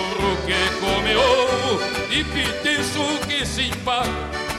cachorro 0.00 0.36
que 0.46 0.60
come 0.80 1.16
ovo 1.16 1.80
e 2.10 2.24
pitiço 2.24 3.02
que 3.26 3.46
se 3.46 3.68
empata. 3.68 4.08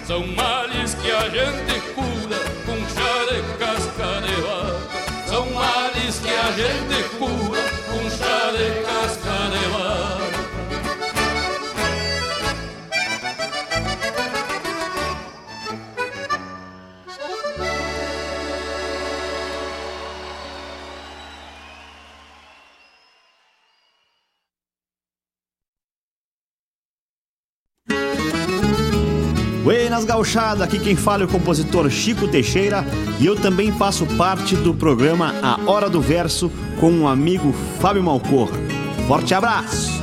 São 0.05 0.25
males 0.27 0.95
que 0.95 1.11
a 1.11 1.29
gente 1.29 1.79
cura 1.93 2.37
com 2.65 2.77
chá 2.89 3.25
de 3.29 3.41
casca 3.57 4.21
de 4.21 4.41
vaca. 4.41 5.27
São 5.27 5.49
males 5.51 6.19
que 6.19 6.29
a 6.29 6.51
gente 6.51 7.09
cura 7.17 7.61
com 7.89 8.09
chá 8.09 8.51
de 8.51 8.81
casca 8.81 8.90
Buenas 30.01 30.05
gauchada, 30.05 30.63
aqui 30.63 30.79
quem 30.79 30.95
fala 30.95 31.23
é 31.23 31.25
o 31.25 31.27
compositor 31.27 31.89
Chico 31.89 32.27
Teixeira 32.27 32.83
e 33.19 33.25
eu 33.25 33.35
também 33.35 33.71
faço 33.71 34.05
parte 34.17 34.55
do 34.55 34.73
programa 34.73 35.33
A 35.43 35.59
Hora 35.69 35.89
do 35.89 36.01
Verso 36.01 36.51
com 36.79 36.91
o 36.91 37.01
um 37.01 37.07
amigo 37.07 37.53
Fábio 37.79 38.01
Malcorra. 38.01 38.57
Forte 39.07 39.33
abraço! 39.33 40.00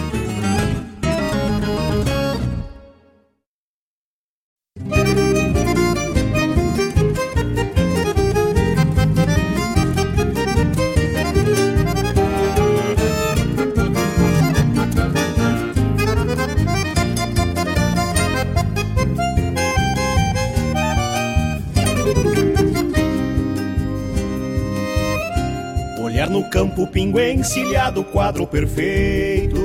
Encilhado, 27.38 28.04
quadro 28.04 28.46
perfeito. 28.46 29.58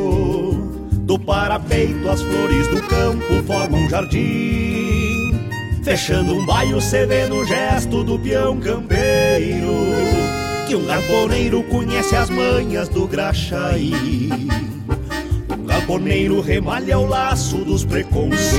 Do 0.91 1.19
parapeito, 1.19 2.09
as 2.09 2.21
flores 2.21 2.67
do 2.67 2.81
campo 2.83 3.43
formam 3.45 3.81
um 3.81 3.89
jardim. 3.89 5.33
Fechando 5.83 6.33
um 6.33 6.45
baio, 6.45 6.79
cê 6.79 7.05
vê 7.05 7.27
no 7.27 7.43
gesto 7.43 8.03
do 8.03 8.17
peão 8.17 8.57
campeiro. 8.59 9.73
Que 10.67 10.75
um 10.75 10.85
galponeiro 10.85 11.61
conhece 11.63 12.15
as 12.15 12.29
manhas 12.29 12.87
do 12.87 13.05
graxaí. 13.05 13.91
Um 15.49 15.65
galponeiro 15.65 16.39
remalha 16.41 16.99
o 16.99 17.05
laço 17.05 17.57
dos 17.57 17.83
preconceitos. 17.83 18.53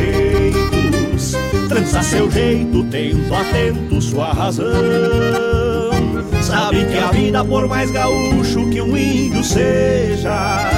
Trança 1.69 2.03
seu 2.03 2.31
jeito, 2.31 2.85
tendo 2.91 3.35
atento 3.35 4.03
sua 4.03 4.33
razão. 4.33 5.53
Sabe 6.43 6.85
que 6.87 6.99
a 6.99 7.11
vida, 7.11 7.45
por 7.45 7.66
mais 7.68 7.91
gaúcho 7.91 8.68
que 8.70 8.81
um 8.81 8.97
índio 8.97 9.43
seja, 9.43 10.70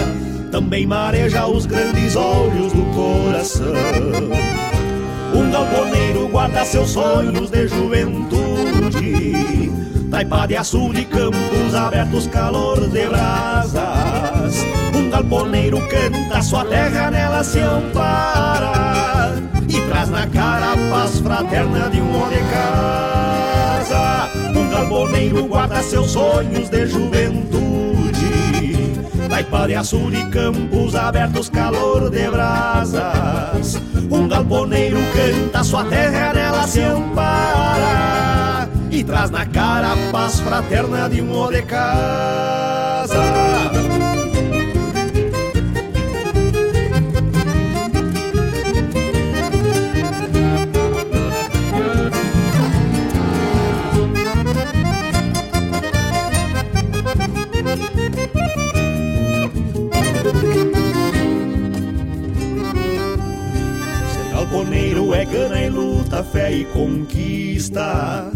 também 0.51 0.87
mareja 0.87 1.47
os 1.47 1.67
grandes 1.67 2.17
olhos 2.17 2.73
do 2.73 2.83
coração. 2.95 3.75
Um 5.35 5.51
galponeiro 5.51 6.29
guarda 6.29 6.65
seus 6.65 6.91
sonhos 6.91 7.51
de 7.51 7.69
juventude, 7.69 9.03
taipa 10.11 10.47
de 10.47 10.57
açude, 10.57 11.05
campos 11.05 11.75
abertos, 11.75 12.27
calor 12.29 12.89
de 12.89 13.07
brasas. 13.07 14.65
Um 14.95 15.11
galponeiro 15.11 15.79
canta 15.89 16.41
sua 16.43 16.65
terra, 16.65 17.11
nela 17.11 17.45
se 17.45 17.59
ampara 17.61 19.35
e 19.69 19.81
traz 19.89 20.09
na 20.09 20.27
cara 20.27 20.73
a 20.73 20.77
paz 20.91 21.21
fraterna 21.21 21.91
de 21.91 22.01
um 22.01 22.23
homem 22.23 22.39
galponeiro 24.77 25.47
guarda 25.47 25.83
seus 25.83 26.11
sonhos 26.11 26.69
de 26.69 26.87
juventude. 26.87 28.27
Taipa 29.29 29.67
de 29.67 29.75
açul 29.75 30.13
e 30.13 30.25
campos 30.27 30.95
abertos, 30.95 31.49
calor 31.49 32.11
de 32.11 32.29
brasas. 32.29 33.81
Um 34.11 34.29
galponeiro 34.29 34.99
canta 35.15 35.65
sua 35.65 35.85
terra, 35.85 36.35
nela 36.35 36.67
se 36.67 36.83
ampara. 36.83 38.69
E 38.91 39.03
traz 39.03 39.31
na 39.31 39.47
cara 39.47 39.93
a 39.95 39.97
paz 40.13 40.41
fraterna 40.41 41.09
de 41.09 41.23
um 41.23 41.51
de 41.51 41.63
casa. 41.63 43.17
Galponeiro 65.07 65.15
é 65.15 65.25
gana 65.25 65.61
e 65.61 65.69
luta, 65.69 66.25
fé 66.25 66.53
e 66.53 66.65
conquista. 66.65 68.31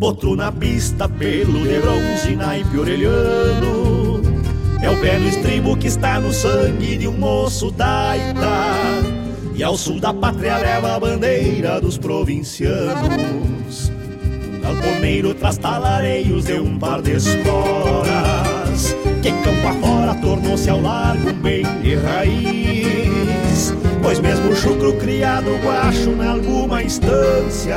Potro 0.00 0.34
na 0.34 0.50
pista, 0.50 1.08
pelo 1.08 1.66
de 1.66 1.80
bronze, 1.80 2.36
naipe 2.36 2.78
orelhano. 2.78 4.22
É 4.80 4.90
o 4.90 5.00
pé 5.00 5.18
no 5.18 5.28
estribo 5.28 5.76
que 5.76 5.88
está 5.88 6.18
no 6.20 6.32
sangue 6.32 6.96
de 6.96 7.08
um 7.08 7.18
moço 7.18 7.70
daita. 7.70 8.72
E 9.54 9.62
ao 9.62 9.76
sul 9.76 10.00
da 10.00 10.12
pátria 10.14 10.56
leva 10.58 10.96
a 10.96 11.00
bandeira 11.00 11.80
dos 11.80 11.98
provincianos. 11.98 13.90
Um 13.90 14.60
galponeiro 14.60 15.34
traz 15.34 15.58
talareios 15.58 16.44
de 16.44 16.54
um 16.54 16.78
par 16.78 17.02
de 17.02 17.12
esporas. 17.12 18.96
Que 19.22 19.32
campo 19.32 19.68
afora 19.68 20.14
tornou-se 20.14 20.70
ao 20.70 20.80
largo 20.80 21.30
um 21.30 21.34
bem 21.34 21.64
de 21.82 21.94
raiz. 21.96 22.75
Pois 24.06 24.20
mesmo 24.20 24.52
o 24.52 24.54
chucro 24.54 24.92
criado 24.98 25.50
guacho 25.64 26.10
em 26.10 26.28
alguma 26.28 26.80
instância 26.80 27.76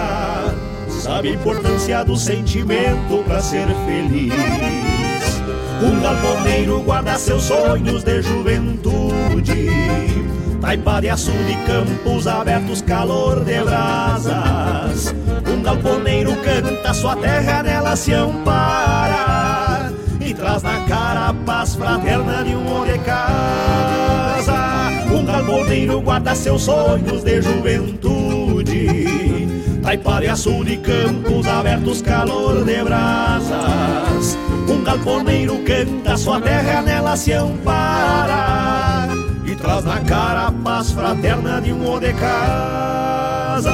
Sabe 0.88 1.30
a 1.30 1.34
importância 1.34 2.06
do 2.06 2.16
sentimento 2.16 3.24
para 3.26 3.42
ser 3.42 3.66
feliz. 3.88 4.32
Um 5.82 6.00
galponeiro 6.00 6.82
guarda 6.82 7.18
seus 7.18 7.46
sonhos 7.46 8.04
de 8.04 8.22
juventude 8.22 9.70
Taipa 10.62 11.02
de 11.02 11.10
açude, 11.10 11.58
campos 11.66 12.28
abertos, 12.28 12.84
calor 12.84 13.44
de 13.44 13.64
brasas. 13.64 15.16
Um 15.52 15.64
galponeiro 15.64 16.36
canta 16.44 16.94
sua 16.94 17.16
terra, 17.16 17.64
nela 17.64 17.96
se 17.96 18.14
ampara 18.14 19.92
E 20.22 20.32
traz 20.36 20.62
na 20.62 20.80
cara 20.82 21.30
a 21.30 21.34
paz 21.34 21.74
fraterna 21.74 22.44
de 22.44 22.54
um 22.54 23.04
casa 23.04 24.29
um 25.12 25.26
galponeiro 25.26 26.02
guarda 26.02 26.36
seus 26.36 26.64
sonhos 26.64 27.24
de 27.24 27.42
juventude. 27.42 29.08
Taipara 29.82 30.26
e 30.26 30.28
açul 30.28 30.64
de 30.64 30.78
campos 30.78 31.48
abertos, 31.48 32.02
calor 32.02 32.64
de 32.64 32.84
brasas. 32.84 34.38
Um 34.70 34.84
galponeiro 34.84 35.58
canta 35.64 36.18
sua 36.18 36.40
terra, 36.40 36.82
nela 36.82 37.16
se 37.16 37.34
ampara. 37.34 39.08
E 39.46 39.56
traz 39.56 39.86
na 39.86 40.00
cara 40.02 40.48
a 40.48 40.52
paz 40.52 40.92
fraterna 40.92 41.62
de 41.62 41.74
um 41.74 42.00
de 42.00 42.14
casa 42.14 43.72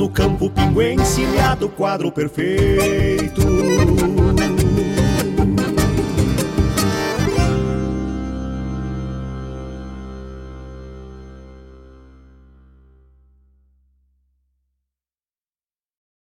no 0.00 0.08
campo 0.08 0.48
pingo 0.48 0.80
encilhado, 0.80 1.68
quadro 1.68 2.10
perfeito. 2.10 3.42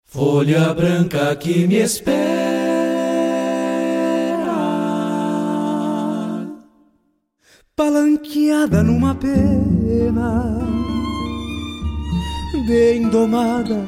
Folha 0.05 0.73
branca 0.73 1.35
que 1.35 1.67
me 1.67 1.79
espera, 1.79 2.15
palanqueada 7.75 8.85
numa 8.85 9.13
pena 9.17 10.76
bem 12.67 13.09
domada 13.09 13.81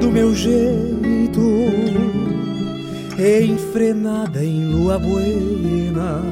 do 0.00 0.10
meu 0.10 0.32
jeito, 0.32 1.40
enfrenada 3.18 4.44
em 4.44 4.64
lua 4.64 4.96
buena, 4.96 6.22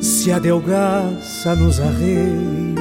se 0.00 0.32
adelgaça 0.32 1.54
nos 1.54 1.78
arreios, 1.78 2.80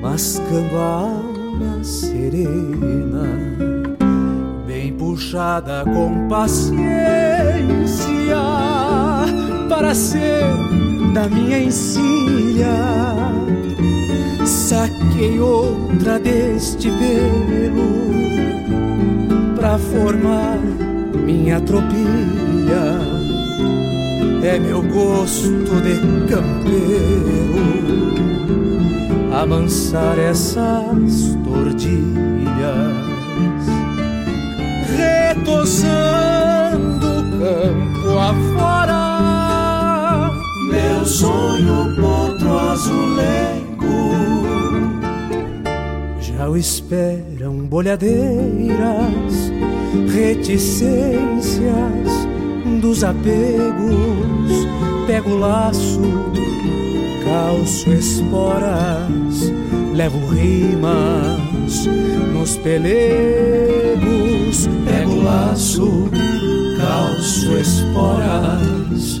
mascando 0.00 0.76
a 0.76 0.84
alma 0.84 1.84
serena, 1.84 3.28
bem 4.66 4.94
puxada 4.94 5.84
com 5.84 6.26
paciência 6.26 6.78
para 9.68 9.94
ser 9.94 10.46
da 11.12 11.28
minha 11.28 11.58
encilha 11.58 13.18
Saquei 14.68 15.40
outra 15.40 16.18
deste 16.18 16.90
pelo 16.90 18.10
pra 19.56 19.78
formar 19.78 20.58
minha 21.24 21.58
tropilha. 21.62 23.00
É 24.42 24.58
meu 24.58 24.82
gosto 24.82 25.80
de 25.80 25.98
campeiro 26.28 27.56
amansar 29.32 30.18
essas 30.18 31.34
tordilhas, 31.42 32.04
retosando 34.98 37.06
o 37.06 37.22
campo 37.38 38.18
afora. 38.18 39.08
Meu 40.70 41.06
sonho 41.06 41.96
potro 41.96 42.58
azulejo 42.58 43.57
o 46.48 46.56
esperam 46.56 47.58
bolhadeiras, 47.66 49.52
reticências 50.12 51.68
dos 52.80 53.04
apegos. 53.04 54.66
Pego 55.06 55.30
o 55.30 55.38
laço, 55.38 56.00
calço 57.24 57.90
esporas, 57.90 59.52
levo 59.94 60.18
rimas 60.28 61.86
nos 62.32 62.56
pelegos. 62.56 63.98
Pego 64.84 65.12
o 65.12 65.22
laço, 65.22 66.08
calço 66.78 67.52
esporas, 67.58 69.20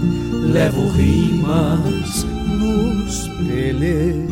levo 0.52 0.88
rimas 0.88 2.24
nos 2.46 3.28
pelegos. 3.46 4.27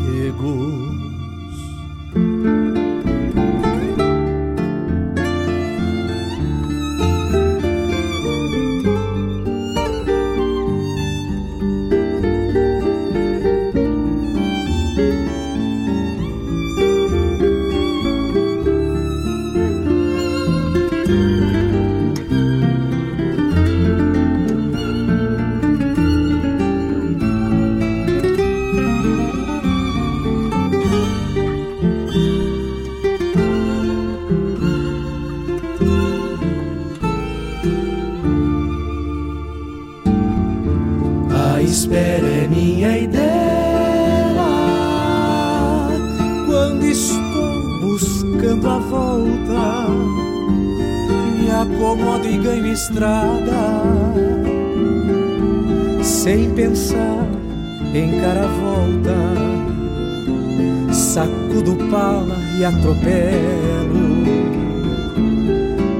E 62.58 62.64
atropelo 62.64 64.06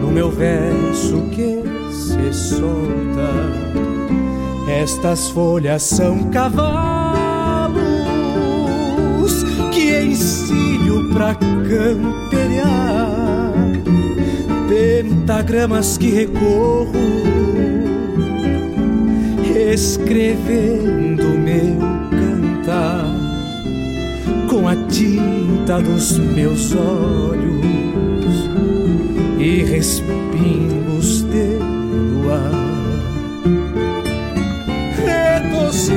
no 0.01 0.11
meu 0.11 0.31
verso 0.31 1.23
que 1.31 1.63
se 1.93 2.33
solta. 2.33 2.97
Estas 4.69 5.31
folhas 5.31 5.83
são 5.83 6.31
cavalos 6.31 7.77
que 9.73 10.03
ensino 10.03 11.13
pra 11.13 11.35
campear 11.35 13.07
pentagramas 14.69 15.97
que 15.99 16.11
recorro, 16.11 16.93
escrevendo 19.73 21.25
meu 21.39 21.79
cantar 22.11 23.06
a 24.69 24.77
tinta 24.89 25.81
dos 25.81 26.19
meus 26.19 26.75
olhos 26.75 27.65
e 29.39 29.65
respingos 29.65 31.23
de 31.23 31.57
luar. 32.13 32.53
Retoçando 35.05 35.97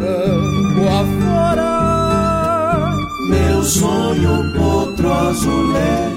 campo 0.00 0.88
afora, 0.88 2.96
meu 3.28 3.62
sonho 3.62 4.52
potro 4.56 5.12
azulé 5.12 6.08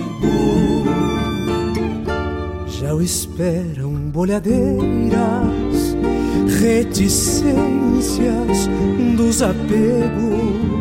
já 2.81 2.95
o 2.95 3.01
esperam 3.01 3.93
bolhadeiras, 4.11 5.95
reticências 6.59 8.67
dos 9.15 9.43
apegos. 9.43 10.80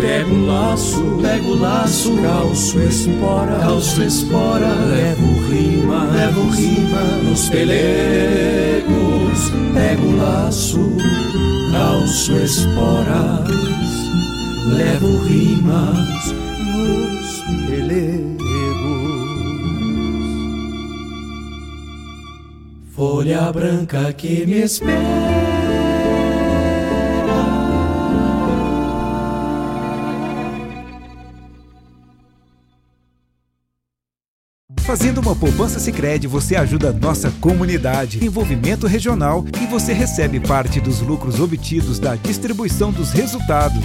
Pego 0.00 0.34
o 0.34 0.46
laço, 0.46 1.18
pego 1.20 1.50
o 1.50 1.58
laço, 1.60 2.16
calço 2.22 2.80
espora, 2.80 3.58
calço 3.58 4.02
espora, 4.02 4.74
levo 4.74 5.48
rima, 5.48 6.04
levo 6.04 6.48
rima 6.50 7.00
nos 7.24 7.48
pelegos. 7.48 8.88
Pego 9.74 10.06
o 10.06 10.16
laço, 10.16 10.92
calço 11.72 12.32
esporas, 12.32 13.48
levo 14.66 15.18
rimas 15.24 16.32
nos 16.60 17.66
pelegos. 17.66 18.28
folha 22.98 23.52
branca 23.52 24.12
que 24.12 24.44
me 24.44 24.62
espera. 24.62 25.67
Fazendo 34.88 35.20
uma 35.20 35.36
poupança 35.36 35.78
Sicredi, 35.78 36.26
você 36.26 36.56
ajuda 36.56 36.94
nossa 36.94 37.30
comunidade, 37.42 38.24
envolvimento 38.24 38.86
regional 38.86 39.44
e 39.62 39.66
você 39.66 39.92
recebe 39.92 40.40
parte 40.40 40.80
dos 40.80 41.02
lucros 41.02 41.38
obtidos 41.40 41.98
da 41.98 42.14
distribuição 42.14 42.90
dos 42.90 43.12
resultados. 43.12 43.84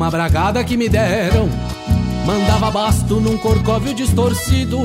Com 0.00 0.04
uma 0.04 0.10
bragada 0.10 0.64
que 0.64 0.78
me 0.78 0.88
deram. 0.88 1.46
Mandava 2.24 2.70
basto 2.70 3.20
num 3.20 3.36
corcóvio 3.36 3.92
distorcido. 3.92 4.78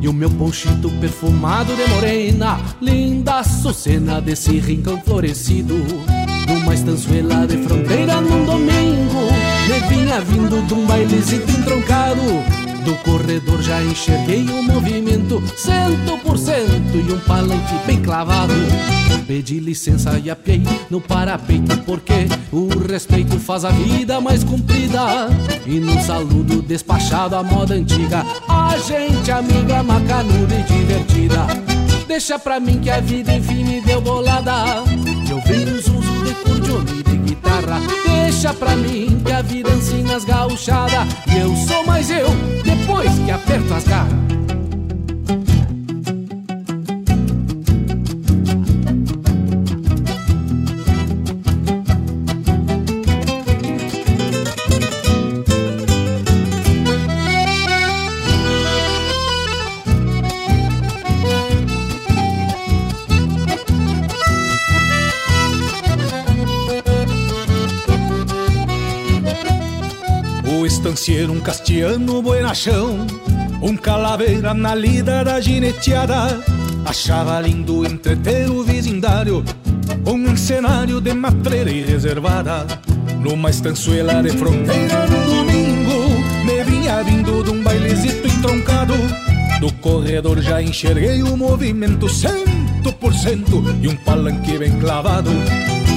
E 0.00 0.08
o 0.08 0.12
meu 0.12 0.30
ponchito 0.30 0.90
perfumado 1.00 1.74
de 1.76 1.86
morena, 1.88 2.58
linda 2.80 3.44
sucena 3.44 4.20
desse 4.20 4.58
rincão 4.58 5.00
florescido. 5.00 5.76
Numa 6.48 6.74
estanzuela 6.74 7.46
de 7.46 7.58
fronteira 7.58 8.20
num 8.20 8.44
domingo, 8.44 9.28
vinha 9.88 10.20
vindo 10.20 10.66
de 10.66 10.74
um 10.74 10.86
bailezito 10.86 11.50
entroncado 11.52 12.57
Do 12.88 12.96
corredor 13.04 13.60
já 13.60 13.82
enxerguei 13.82 14.48
o 14.48 14.62
movimento 14.62 15.42
Cento 15.54 16.16
por 16.22 16.38
cento 16.38 16.96
e 16.96 17.12
um 17.12 17.18
palanque 17.18 17.74
bem 17.86 18.00
clavado. 18.00 18.54
Pedi 19.26 19.60
licença 19.60 20.18
e 20.18 20.30
apiei 20.30 20.62
no 20.88 20.98
parapeito 20.98 21.76
Porque 21.82 22.26
o 22.50 22.66
respeito 22.78 23.38
faz 23.38 23.66
a 23.66 23.70
vida 23.70 24.22
mais 24.22 24.42
comprida. 24.42 25.28
E 25.66 25.78
no 25.78 26.00
saludo 26.00 26.62
despachado 26.62 27.36
a 27.36 27.42
moda 27.42 27.74
antiga 27.74 28.24
A 28.48 28.78
gente 28.78 29.30
amiga, 29.30 29.82
macanuda 29.82 30.54
e 30.54 30.62
divertida. 30.62 31.46
Deixa 32.06 32.38
pra 32.38 32.58
mim 32.58 32.80
que 32.80 32.88
a 32.88 33.00
vida 33.00 33.34
enfim 33.34 33.64
me 33.64 33.82
deu 33.82 34.00
bolada. 34.00 34.82
Eu 35.28 35.42
venho 35.42 35.76
guitarra. 37.48 37.80
Deixa 38.04 38.52
pra 38.54 38.76
mim 38.76 39.20
que 39.24 39.32
a 39.32 39.42
vida 39.42 39.70
ensina 39.70 40.16
as 40.16 40.24
gauchadas. 40.24 41.08
E 41.34 41.38
eu 41.38 41.54
sou 41.56 41.84
mais 41.86 42.10
eu 42.10 42.28
depois 42.64 43.10
que 43.18 43.30
aperto 43.30 43.74
as 43.74 43.84
garras 43.84 44.37
Estancieiro, 71.08 71.32
um 71.32 71.40
castiano 71.40 72.20
buenachão 72.20 73.06
Um 73.62 73.74
calaveira 73.74 74.52
na 74.52 74.74
lida 74.74 75.24
da 75.24 75.40
gineteada 75.40 76.38
Achava 76.84 77.40
lindo 77.40 77.86
entreter 77.86 78.50
o 78.50 78.62
vizindário 78.62 79.42
Com 80.04 80.16
um 80.16 80.36
cenário 80.36 81.00
de 81.00 81.14
matreira 81.14 81.70
e 81.70 81.80
reservada. 81.82 82.66
Numa 83.22 83.48
estançuela 83.48 84.22
de 84.22 84.36
fronteira 84.36 85.06
no 85.06 85.34
domingo 85.34 86.44
Me 86.44 86.62
vinha 86.64 87.02
vindo 87.02 87.42
de 87.42 87.50
um 87.52 87.62
bailezito 87.62 88.28
entroncado. 88.28 88.94
Do 89.60 89.72
corredor 89.74 90.42
já 90.42 90.60
enxerguei 90.60 91.22
o 91.22 91.38
movimento 91.38 92.06
Cento 92.06 92.92
por 93.00 93.14
cento 93.14 93.64
e 93.80 93.88
um 93.88 93.96
palanque 93.96 94.58
bem 94.58 94.78
clavado. 94.78 95.30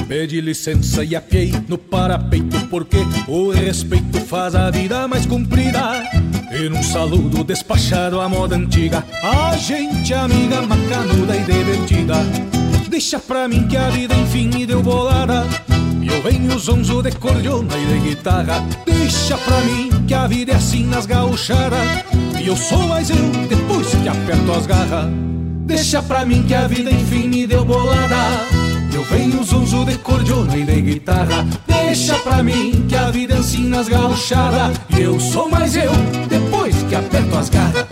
Pedi 0.08 0.40
licença 0.40 1.04
e 1.04 1.14
apiei 1.14 1.52
no 1.68 1.76
parapeito 1.76 2.51
Porque 2.72 2.96
o 3.28 3.50
respeito 3.50 4.18
faz 4.20 4.54
a 4.54 4.70
vida 4.70 5.06
mais 5.06 5.26
comprida. 5.26 6.02
E 6.50 6.70
num 6.70 6.82
saludo 6.82 7.44
despachado 7.44 8.18
à 8.18 8.30
moda 8.30 8.56
antiga 8.56 9.04
A 9.22 9.54
gente 9.58 10.14
amiga, 10.14 10.62
macanuda 10.62 11.36
e 11.36 11.40
divertida. 11.40 12.14
Deixa 12.88 13.18
pra 13.18 13.46
mim 13.46 13.68
que 13.68 13.76
a 13.76 13.90
vida 13.90 14.14
enfim 14.14 14.48
me 14.48 14.64
deu 14.64 14.82
bolada. 14.82 15.46
E 16.00 16.06
eu 16.06 16.22
venho 16.22 16.58
zonzo 16.58 17.02
de 17.02 17.12
cordiona 17.12 17.76
e 17.76 17.84
de 17.84 18.08
guitarra. 18.08 18.66
Deixa 18.86 19.36
pra 19.36 19.60
mim 19.60 19.90
que 20.08 20.14
a 20.14 20.26
vida 20.26 20.52
é 20.52 20.54
assim 20.54 20.86
nas 20.86 21.04
gauchadas. 21.04 21.78
E 22.42 22.46
eu 22.46 22.56
sou 22.56 22.88
mais 22.88 23.10
eu 23.10 23.30
depois 23.50 23.88
que 23.96 24.08
aperto 24.08 24.50
as 24.50 24.66
garras. 24.66 25.10
Deixa 25.66 26.02
pra 26.02 26.24
mim 26.24 26.42
que 26.44 26.54
a 26.54 26.66
vida 26.66 26.90
enfim 26.90 27.28
me 27.28 27.46
deu 27.46 27.66
bolada 27.66 28.61
eu 29.12 29.18
venho 29.18 29.44
zunzo 29.44 29.84
de 29.84 29.98
cordiona 29.98 30.56
e 30.56 30.64
de 30.64 30.80
guitarra. 30.80 31.46
Deixa 31.66 32.14
pra 32.20 32.42
mim 32.42 32.86
que 32.88 32.96
a 32.96 33.10
vida 33.10 33.36
ensina 33.36 33.80
as 33.80 33.88
E 34.96 35.00
eu 35.00 35.20
sou 35.20 35.48
mais 35.50 35.76
eu 35.76 35.92
depois 36.28 36.74
que 36.84 36.94
aperto 36.94 37.36
as 37.36 37.48
garras 37.50 37.91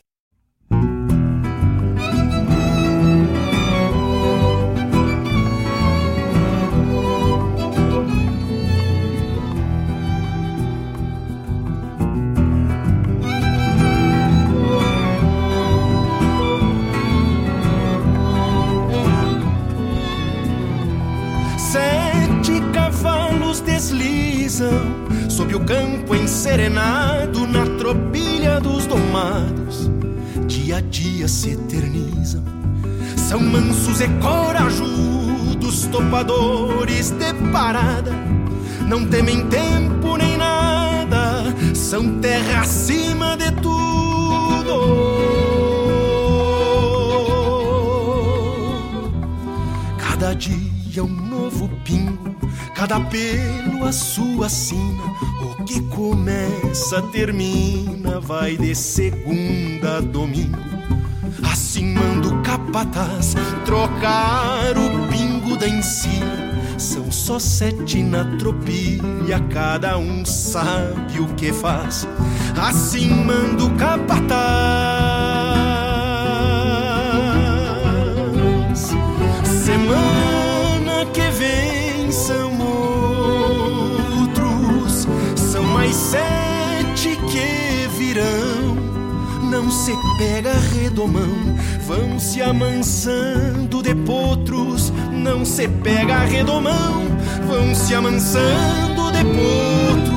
Sob 25.29 25.55
o 25.55 25.59
campo 25.61 26.13
enserenado 26.13 27.47
na 27.47 27.65
tropilha 27.77 28.59
dos 28.59 28.85
domados. 28.85 29.89
Dia 30.45 30.77
a 30.77 30.81
dia 30.81 31.27
se 31.27 31.51
eternizam. 31.51 32.43
São 33.15 33.39
mansos 33.39 34.01
e 34.01 34.09
corajudos, 34.19 35.85
topadores 35.87 37.11
de 37.11 37.33
parada. 37.53 38.11
Não 38.87 39.05
temem 39.05 39.47
tempo 39.47 40.17
nem 40.17 40.35
nada, 40.37 41.45
são 41.73 42.19
terra 42.19 42.61
acima 42.61 43.37
de 43.37 43.51
tudo. 43.51 44.75
Cada 49.97 50.33
dia 50.33 50.80
um 50.99 51.07
novo 51.07 51.69
pingo, 51.85 52.35
cada 52.75 52.99
pelo 52.99 53.85
a 53.85 53.91
sua 53.91 54.49
sina. 54.49 55.03
O 55.41 55.63
que 55.63 55.81
começa, 55.83 57.01
termina, 57.03 58.19
vai 58.19 58.57
de 58.57 58.75
segunda 58.75 59.97
a 59.97 60.01
domingo. 60.01 60.57
Assim 61.49 61.93
manda 61.93 62.27
o 62.29 62.41
capataz 62.41 63.35
trocar 63.65 64.77
o 64.77 65.07
pingo 65.07 65.55
da 65.55 65.67
encina. 65.67 66.51
São 66.77 67.11
só 67.11 67.37
sete 67.39 68.01
na 68.01 68.25
tropilha, 68.37 69.39
cada 69.49 69.97
um 69.97 70.25
sabe 70.25 71.19
o 71.19 71.27
que 71.35 71.53
faz. 71.53 72.07
Assim 72.59 73.09
manda 73.09 73.63
o 73.63 73.75
capataz. 73.75 75.50
Sete 85.93 87.17
que 87.29 87.87
virão. 87.97 88.75
Não 89.49 89.69
se 89.69 89.93
pega 90.17 90.53
redomão, 90.53 91.57
vão 91.85 92.19
se 92.19 92.41
amansando 92.41 93.81
de 93.83 93.93
potros. 93.95 94.93
Não 95.11 95.43
se 95.43 95.67
pega 95.67 96.19
redomão, 96.19 97.03
vão 97.47 97.75
se 97.75 97.93
amansando 97.93 99.11
de 99.11 99.23
potros. 99.25 100.10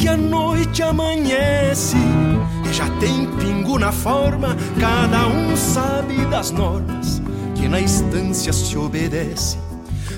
Que 0.00 0.08
a 0.08 0.16
noite 0.16 0.82
amanhece 0.82 1.94
e 2.64 2.72
já 2.72 2.88
tem 2.98 3.26
pingo 3.38 3.78
na 3.78 3.92
forma, 3.92 4.56
cada 4.80 5.26
um 5.26 5.54
sabe 5.54 6.24
das 6.24 6.50
normas 6.50 7.20
que 7.54 7.68
na 7.68 7.80
estância 7.80 8.50
se 8.50 8.78
obedece. 8.78 9.58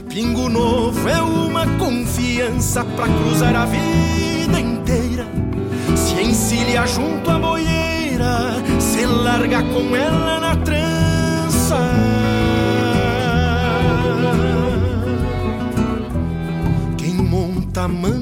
Pingo 0.08 0.48
novo 0.48 1.08
é 1.08 1.20
uma 1.20 1.66
confiança 1.78 2.84
pra 2.84 3.08
cruzar 3.08 3.56
a 3.56 3.64
vida 3.64 4.60
inteira. 4.60 5.26
Se 5.96 6.22
encilha 6.22 6.86
junto 6.86 7.28
à 7.28 7.38
boieira, 7.40 8.52
se 8.78 9.04
larga 9.04 9.64
com 9.64 9.96
ela 9.96 10.38
na 10.38 10.56
trança. 10.56 11.78
Quem 16.96 17.14
monta, 17.14 17.88
manda 17.88 18.21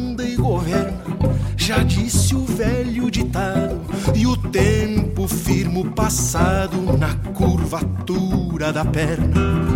já 1.70 1.84
disse 1.84 2.34
o 2.34 2.44
velho 2.44 3.08
ditado. 3.08 3.80
E 4.12 4.26
o 4.26 4.36
tempo 4.36 5.28
firma 5.28 5.78
o 5.78 5.84
passado 5.92 6.76
na 6.98 7.14
curvatura 7.32 8.72
da 8.72 8.84
perna. 8.84 9.68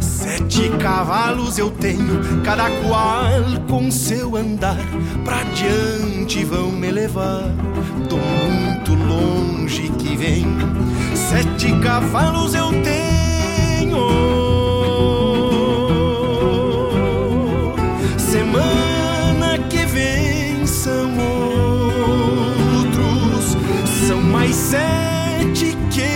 Sete 0.00 0.68
cavalos 0.70 1.56
eu 1.56 1.70
tenho, 1.70 2.42
cada 2.42 2.68
qual 2.88 3.30
com 3.68 3.92
seu 3.92 4.34
andar. 4.34 4.84
Pra 5.24 5.44
diante 5.44 6.44
vão 6.44 6.72
me 6.72 6.90
levar, 6.90 7.44
tô 8.08 8.16
muito 8.16 8.94
longe 8.94 9.88
que 9.90 10.16
venho. 10.16 10.74
Sete 11.14 11.70
cavalos 11.78 12.54
eu 12.54 12.72
tenho. 12.82 14.08
Semana 18.18 19.58
que 19.70 19.86
vem 19.86 20.66
são 20.66 21.35
sete 24.56 25.76
que 25.90 26.08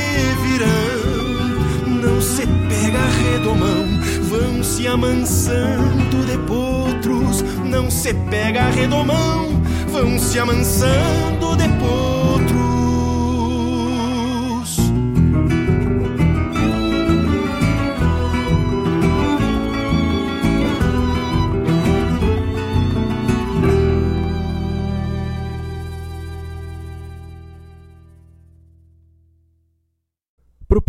virão. 0.43 2.01
Não 2.03 2.21
se 2.21 2.47
pega 2.47 3.05
redomão, 3.31 3.87
vão 4.23 4.65
se 4.65 4.87
amansando 4.87 6.25
de 6.25 6.39
potros. 6.39 7.43
Não 7.65 7.91
se 7.91 8.15
pega 8.15 8.71
redomão, 8.71 9.63
vão 9.93 10.19
se 10.19 10.39
amansando 10.39 11.57
de 11.57 11.69
potros. 11.79 12.70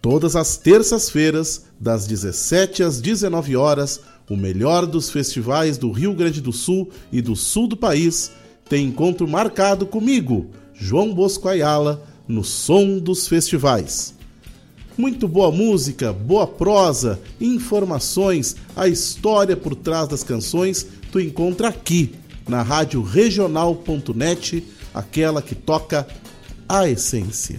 Todas 0.00 0.36
as 0.36 0.56
terças-feiras, 0.56 1.66
das 1.80 2.06
17 2.06 2.84
às 2.84 3.00
19 3.00 3.56
horas, 3.56 4.00
o 4.28 4.36
melhor 4.36 4.86
dos 4.86 5.10
festivais 5.10 5.78
do 5.78 5.90
Rio 5.90 6.14
Grande 6.14 6.40
do 6.40 6.52
Sul 6.52 6.90
e 7.12 7.20
do 7.20 7.36
sul 7.36 7.66
do 7.68 7.76
país 7.76 8.32
tem 8.68 8.86
encontro 8.86 9.28
marcado 9.28 9.86
comigo, 9.86 10.46
João 10.74 11.14
Bosco 11.14 11.48
Ayala, 11.48 12.04
no 12.26 12.42
Som 12.42 12.98
dos 12.98 13.28
Festivais. 13.28 14.14
Muito 14.98 15.28
boa 15.28 15.52
música, 15.52 16.12
boa 16.12 16.46
prosa, 16.46 17.20
informações, 17.40 18.56
a 18.74 18.88
história 18.88 19.56
por 19.56 19.74
trás 19.76 20.08
das 20.08 20.24
canções 20.24 20.86
tu 21.12 21.20
encontra 21.20 21.68
aqui 21.68 22.14
na 22.48 22.62
rádio 22.62 23.02
regional.net, 23.02 24.64
aquela 24.94 25.42
que 25.42 25.54
toca 25.54 26.06
a 26.68 26.88
essência. 26.88 27.58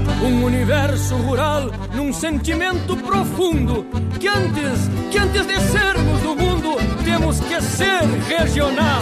um 0.21 0.43
universo 0.43 1.15
rural 1.15 1.71
num 1.95 2.13
sentimento 2.13 2.95
profundo 2.97 3.85
que 4.19 4.27
antes, 4.27 4.89
que 5.11 5.17
antes 5.17 5.47
de 5.47 5.59
sermos 5.59 6.21
do 6.21 6.35
mundo, 6.35 6.77
temos 7.03 7.39
que 7.39 7.61
ser 7.61 8.03
regional. 8.27 9.01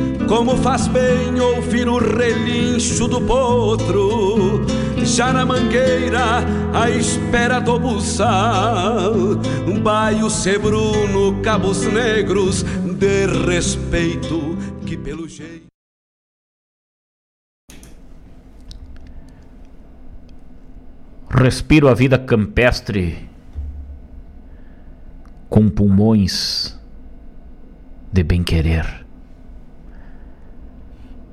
Como 0.31 0.55
faz 0.55 0.87
bem 0.87 1.41
ouvir 1.41 1.89
o 1.89 1.97
relincho 1.97 3.05
do 3.05 3.19
potro, 3.19 4.65
já 5.03 5.33
na 5.33 5.45
mangueira, 5.45 6.37
à 6.73 6.89
espera 6.89 7.59
do 7.59 7.77
buçal. 7.77 9.13
Um 9.67 9.77
baio 9.81 10.29
sebruno, 10.29 11.41
cabos 11.41 11.85
negros, 11.85 12.63
de 12.63 13.25
respeito, 13.45 14.57
que 14.85 14.95
pelo 14.95 15.27
jeito. 15.27 15.65
Respiro 21.29 21.89
a 21.89 21.93
vida 21.93 22.17
campestre 22.17 23.29
com 25.49 25.67
pulmões 25.67 26.79
de 28.13 28.23
bem-querer. 28.23 29.10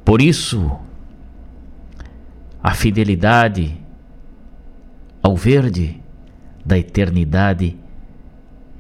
Por 0.09 0.23
isso, 0.23 0.75
a 2.63 2.73
fidelidade 2.73 3.79
ao 5.23 5.37
verde 5.37 6.03
da 6.65 6.79
eternidade 6.79 7.77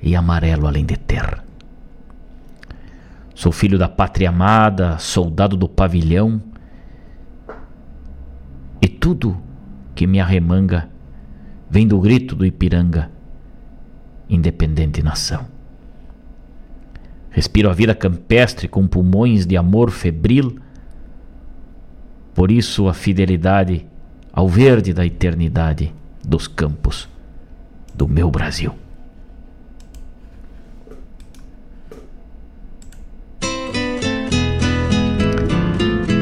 e 0.02 0.16
amarelo 0.16 0.66
além 0.66 0.86
de 0.86 0.96
ter. 0.96 1.44
Sou 3.34 3.52
filho 3.52 3.76
da 3.76 3.90
pátria 3.90 4.30
amada, 4.30 4.96
soldado 4.96 5.54
do 5.54 5.68
pavilhão. 5.68 6.40
E 8.80 8.88
tudo 8.88 9.36
que 9.94 10.06
me 10.06 10.20
arremanga 10.20 10.88
vem 11.68 11.86
do 11.86 12.00
grito 12.00 12.34
do 12.34 12.46
Ipiranga, 12.46 13.10
independente 14.30 15.02
nação. 15.02 15.46
Respiro 17.28 17.68
a 17.68 17.74
vida 17.74 17.94
campestre 17.94 18.66
com 18.66 18.88
pulmões 18.88 19.44
de 19.44 19.58
amor 19.58 19.90
febril. 19.90 20.58
Por 22.38 22.52
isso 22.52 22.86
a 22.86 22.94
fidelidade 22.94 23.84
ao 24.32 24.48
verde 24.48 24.92
da 24.92 25.04
eternidade 25.04 25.92
dos 26.24 26.46
campos 26.46 27.08
do 27.92 28.06
meu 28.06 28.30
Brasil. 28.30 28.72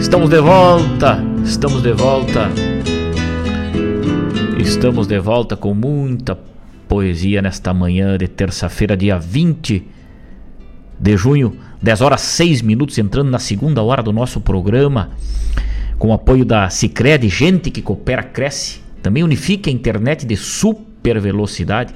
Estamos 0.01 0.31
de 0.31 0.41
volta, 0.41 1.23
estamos 1.45 1.83
de 1.83 1.93
volta. 1.93 2.49
Estamos 4.59 5.07
de 5.07 5.19
volta 5.21 5.55
com 5.55 5.75
muita 5.75 6.39
poesia 6.89 7.43
nesta 7.43 7.75
manhã 7.75 8.17
de 8.17 8.27
terça-feira, 8.27 8.97
dia 8.97 9.19
20 9.19 9.87
de 10.99 11.17
junho, 11.19 11.59
10 11.83 12.01
horas 12.01 12.23
6 12.23 12.63
minutos, 12.63 12.97
entrando 12.97 13.31
na 13.31 13.39
segunda 13.39 13.83
hora 13.83 14.03
do 14.03 14.15
nosso 14.15 14.41
programa, 14.41 15.11
com 15.99 16.09
o 16.09 16.13
apoio 16.13 16.45
da 16.45 16.69
Cicred, 16.69 17.29
gente 17.29 17.71
que 17.71 17.83
coopera, 17.83 18.23
cresce. 18.23 18.81
Também 19.03 19.23
unifica 19.23 19.71
a 19.71 19.73
internet 19.73 20.27
de 20.27 20.37
super 20.37 21.21
velocidade. 21.21 21.95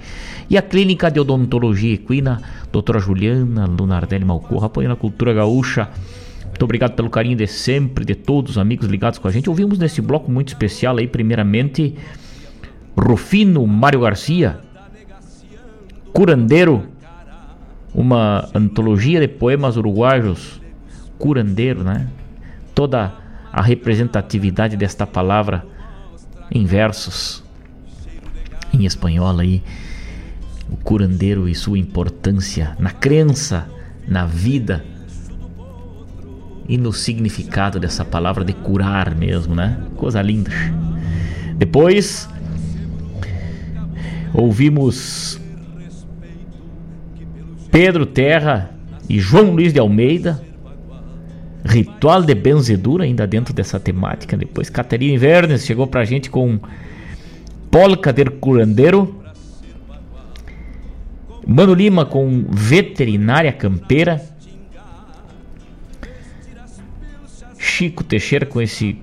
E 0.48 0.56
a 0.56 0.62
Clínica 0.62 1.10
de 1.10 1.20
Odontologia 1.20 1.94
Equina, 1.94 2.40
doutora 2.72 2.98
Juliana 2.98 3.66
Lunardelli 3.66 4.24
Malcorra, 4.24 4.66
apoiando 4.66 4.94
a 4.94 4.96
cultura 4.96 5.32
gaúcha. 5.32 5.88
Muito 6.46 6.62
obrigado 6.62 6.94
pelo 6.94 7.10
carinho 7.10 7.36
de 7.36 7.46
sempre, 7.46 8.04
de 8.04 8.14
todos 8.14 8.52
os 8.52 8.58
amigos 8.58 8.86
ligados 8.88 9.18
com 9.18 9.28
a 9.28 9.30
gente. 9.30 9.48
Ouvimos 9.48 9.78
nesse 9.78 10.00
bloco 10.00 10.30
muito 10.30 10.48
especial 10.48 10.98
aí, 10.98 11.06
primeiramente, 11.06 11.94
Rufino 12.96 13.66
Mário 13.66 14.00
Garcia, 14.00 14.60
curandeiro, 16.12 16.84
uma 17.94 18.48
antologia 18.54 19.20
de 19.20 19.28
poemas 19.28 19.76
uruguaios, 19.76 20.60
curandeiro, 21.18 21.82
né? 21.82 22.08
Toda 22.74 23.19
a 23.52 23.62
representatividade 23.62 24.76
desta 24.76 25.06
palavra 25.06 25.64
em 26.50 26.64
versos, 26.64 27.42
em 28.72 28.84
espanhol 28.84 29.38
aí, 29.38 29.62
o 30.70 30.76
curandeiro 30.76 31.48
e 31.48 31.54
sua 31.54 31.78
importância 31.78 32.76
na 32.78 32.90
crença, 32.90 33.68
na 34.06 34.24
vida 34.24 34.84
e 36.68 36.76
no 36.76 36.92
significado 36.92 37.80
dessa 37.80 38.04
palavra 38.04 38.44
de 38.44 38.52
curar 38.52 39.14
mesmo, 39.14 39.54
né? 39.54 39.80
Coisa 39.96 40.22
linda. 40.22 40.52
Depois 41.56 42.28
ouvimos 44.32 45.40
Pedro 47.70 48.06
Terra 48.06 48.70
e 49.08 49.18
João 49.18 49.50
Luiz 49.50 49.72
de 49.72 49.80
Almeida. 49.80 50.42
Ritual 51.64 52.22
de 52.22 52.34
benzedura, 52.34 53.04
ainda 53.04 53.26
dentro 53.26 53.52
dessa 53.52 53.78
temática. 53.78 54.36
Depois 54.36 54.70
Caterina 54.70 55.14
Invernes 55.14 55.64
chegou 55.64 55.86
pra 55.86 56.04
gente 56.04 56.30
com 56.30 56.58
Polca 57.70 58.12
del 58.12 58.32
Curandeiro. 58.32 59.22
Mano 61.46 61.74
Lima 61.74 62.04
com 62.04 62.46
Veterinária 62.50 63.52
Campeira. 63.52 64.22
Chico 67.58 68.02
Teixeira 68.02 68.46
com 68.46 68.60
esse 68.60 68.98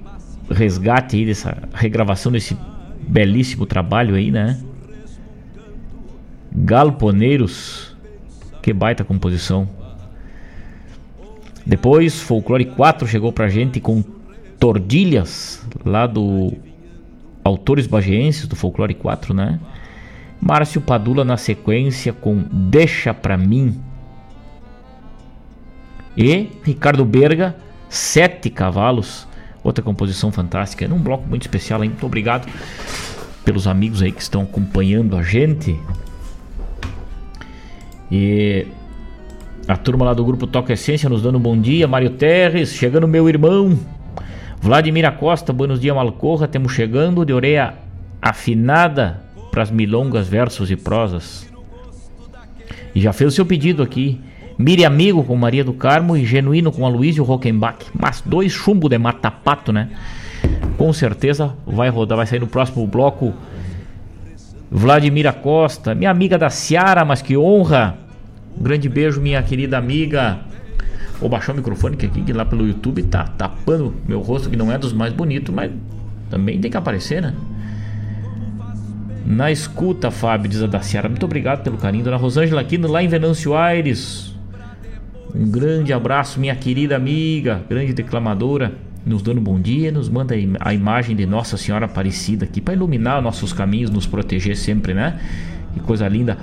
resgate 0.50 1.16
aí, 1.16 1.26
dessa 1.26 1.58
regravação 1.74 2.32
desse 2.32 2.58
belíssimo 3.08 3.66
trabalho 3.66 4.16
aí, 4.16 4.32
né? 4.32 4.60
Galponeiros, 6.52 7.96
que 8.62 8.74
baita 8.74 9.04
composição. 9.04 9.70
Depois, 11.68 12.22
Folclore 12.22 12.64
4 12.64 13.06
chegou 13.06 13.34
pra 13.34 13.49
gente 13.49 13.81
com 13.81 14.02
Tordilhas, 14.57 15.61
lá 15.84 16.07
do 16.07 16.53
Autores 17.44 17.85
Bagienses 17.85 18.48
do 18.48 18.56
Folclore 18.56 18.94
4, 18.94 19.34
né? 19.34 19.60
Márcio 20.39 20.80
Padula 20.80 21.26
na 21.26 21.35
sequência 21.35 22.14
com 22.14 22.41
Deixa 22.49 23.14
Pra 23.14 23.38
Mim. 23.38 23.77
E 26.15 26.49
Ricardo 26.64 27.03
Berga 27.03 27.53
Sete 27.89 28.49
Cavalos, 28.49 29.27
outra 29.61 29.84
composição 29.84 30.31
fantástica, 30.31 30.88
num 30.88 30.99
bloco 30.99 31.27
muito 31.27 31.41
especial, 31.41 31.84
hein? 31.84 31.89
Muito 31.89 32.06
obrigado 32.06 32.49
pelos 33.44 33.68
amigos 33.68 34.02
aí 34.02 34.14
que 34.14 34.22
estão 34.22 34.44
acompanhando 34.44 35.18
a 35.18 35.22
gente. 35.22 35.77
E 38.10 38.68
a 39.68 39.76
turma 39.76 40.06
lá 40.06 40.14
do 40.14 40.23
grupo 40.23 40.48
Toca 40.48 40.72
Essência 40.72 41.10
nos 41.10 41.22
dando 41.22 41.38
um 41.38 41.41
bom 41.41 41.60
dia. 41.60 41.88
Mário 41.88 42.11
Terres, 42.11 42.73
chegando 42.73 43.07
meu 43.07 43.27
irmão. 43.27 43.77
Vladimir 44.61 45.06
Acosta, 45.06 45.52
buenos 45.52 45.81
dias 45.81 45.94
Malcorra. 45.94 46.48
Temos 46.48 46.72
chegando 46.72 47.26
de 47.26 47.34
orelha 47.34 47.73
afinada 48.22 49.22
para 49.52 49.64
as 49.64 49.69
milongas, 49.69 50.27
versos 50.27 50.72
e 50.72 50.77
prosas. 50.77 51.52
E 52.95 53.02
já 53.02 53.11
fez 53.11 53.34
o 53.34 53.35
seu 53.35 53.45
pedido 53.45 53.84
aqui. 53.84 54.22
Mire 54.57 54.85
Amigo 54.85 55.23
com 55.23 55.35
Maria 55.35 55.65
do 55.65 55.73
Carmo 55.73 56.15
e 56.15 56.26
Genuíno 56.26 56.72
com 56.72 56.85
Aloysio 56.85 57.26
Rockenbach. 57.26 57.88
Mas 57.94 58.23
dois 58.26 58.53
chumbo 58.53 58.88
de 58.88 58.98
mata-pato, 58.98 59.73
né? 59.73 59.89
Com 60.77 60.94
certeza 60.94 61.53
vai 61.65 61.89
rodar, 61.89 62.15
vai 62.15 62.26
sair 62.26 62.39
no 62.39 62.48
próximo 62.48 62.88
bloco. 62.88 63.34
Vladimir 64.72 65.31
Costa, 65.34 65.94
minha 65.94 66.10
amiga 66.10 66.38
da 66.38 66.49
Seara, 66.49 67.03
mas 67.03 67.22
que 67.22 67.38
honra. 67.38 68.07
Um 68.60 68.64
grande 68.64 68.90
beijo, 68.90 69.22
minha 69.22 69.42
querida 69.44 69.78
amiga. 69.78 70.40
Vou 71.20 71.30
baixar 71.30 71.54
o 71.54 71.56
microfone 71.56 71.98
que 71.98 72.06
aqui 72.06 72.22
que 72.22 72.34
lá 72.34 72.46
pelo 72.46 72.68
YouTube 72.68 73.04
tá 73.04 73.24
tapando 73.24 73.94
meu 74.08 74.20
rosto, 74.22 74.50
que 74.50 74.56
não 74.56 74.72
é 74.72 74.78
dos 74.78 74.94
mais 74.94 75.14
bonitos, 75.14 75.54
mas 75.54 75.72
também 76.30 76.60
tem 76.60 76.70
que 76.70 76.78
aparecer, 76.78 77.22
né? 77.22 77.34
Na 79.26 79.52
escuta, 79.52 80.10
Fábio, 80.10 80.50
diz 80.50 80.64
a 80.64 80.68
da. 80.68 80.80
Muito 81.10 81.26
obrigado 81.26 81.62
pelo 81.62 81.78
carinho. 81.78 82.04
Dona 82.04 82.18
Rosângela 82.18 82.62
Aquino, 82.62 82.88
lá 82.88 83.04
em 83.04 83.08
Venâncio 83.08 83.56
Aires. 83.56 84.34
Um 85.36 85.52
grande 85.52 85.92
abraço, 85.92 86.40
minha 86.40 86.56
querida 86.56 86.96
amiga, 86.96 87.62
grande 87.70 87.94
declamadora, 87.94 88.74
nos 89.06 89.22
dando 89.22 89.40
um 89.40 89.44
bom 89.44 89.60
dia, 89.60 89.92
nos 89.92 90.08
manda 90.08 90.34
a 90.62 90.74
imagem 90.74 91.16
de 91.16 91.26
Nossa 91.26 91.58
Senhora 91.58 91.86
Aparecida 91.86 92.46
aqui 92.46 92.62
para 92.62 92.74
iluminar 92.74 93.22
nossos 93.22 93.52
caminhos, 93.52 93.90
nos 93.90 94.08
proteger 94.08 94.56
sempre, 94.56 94.94
né? 94.94 95.20
Que 95.74 95.82
coisa 95.82 96.08
linda. 96.08 96.38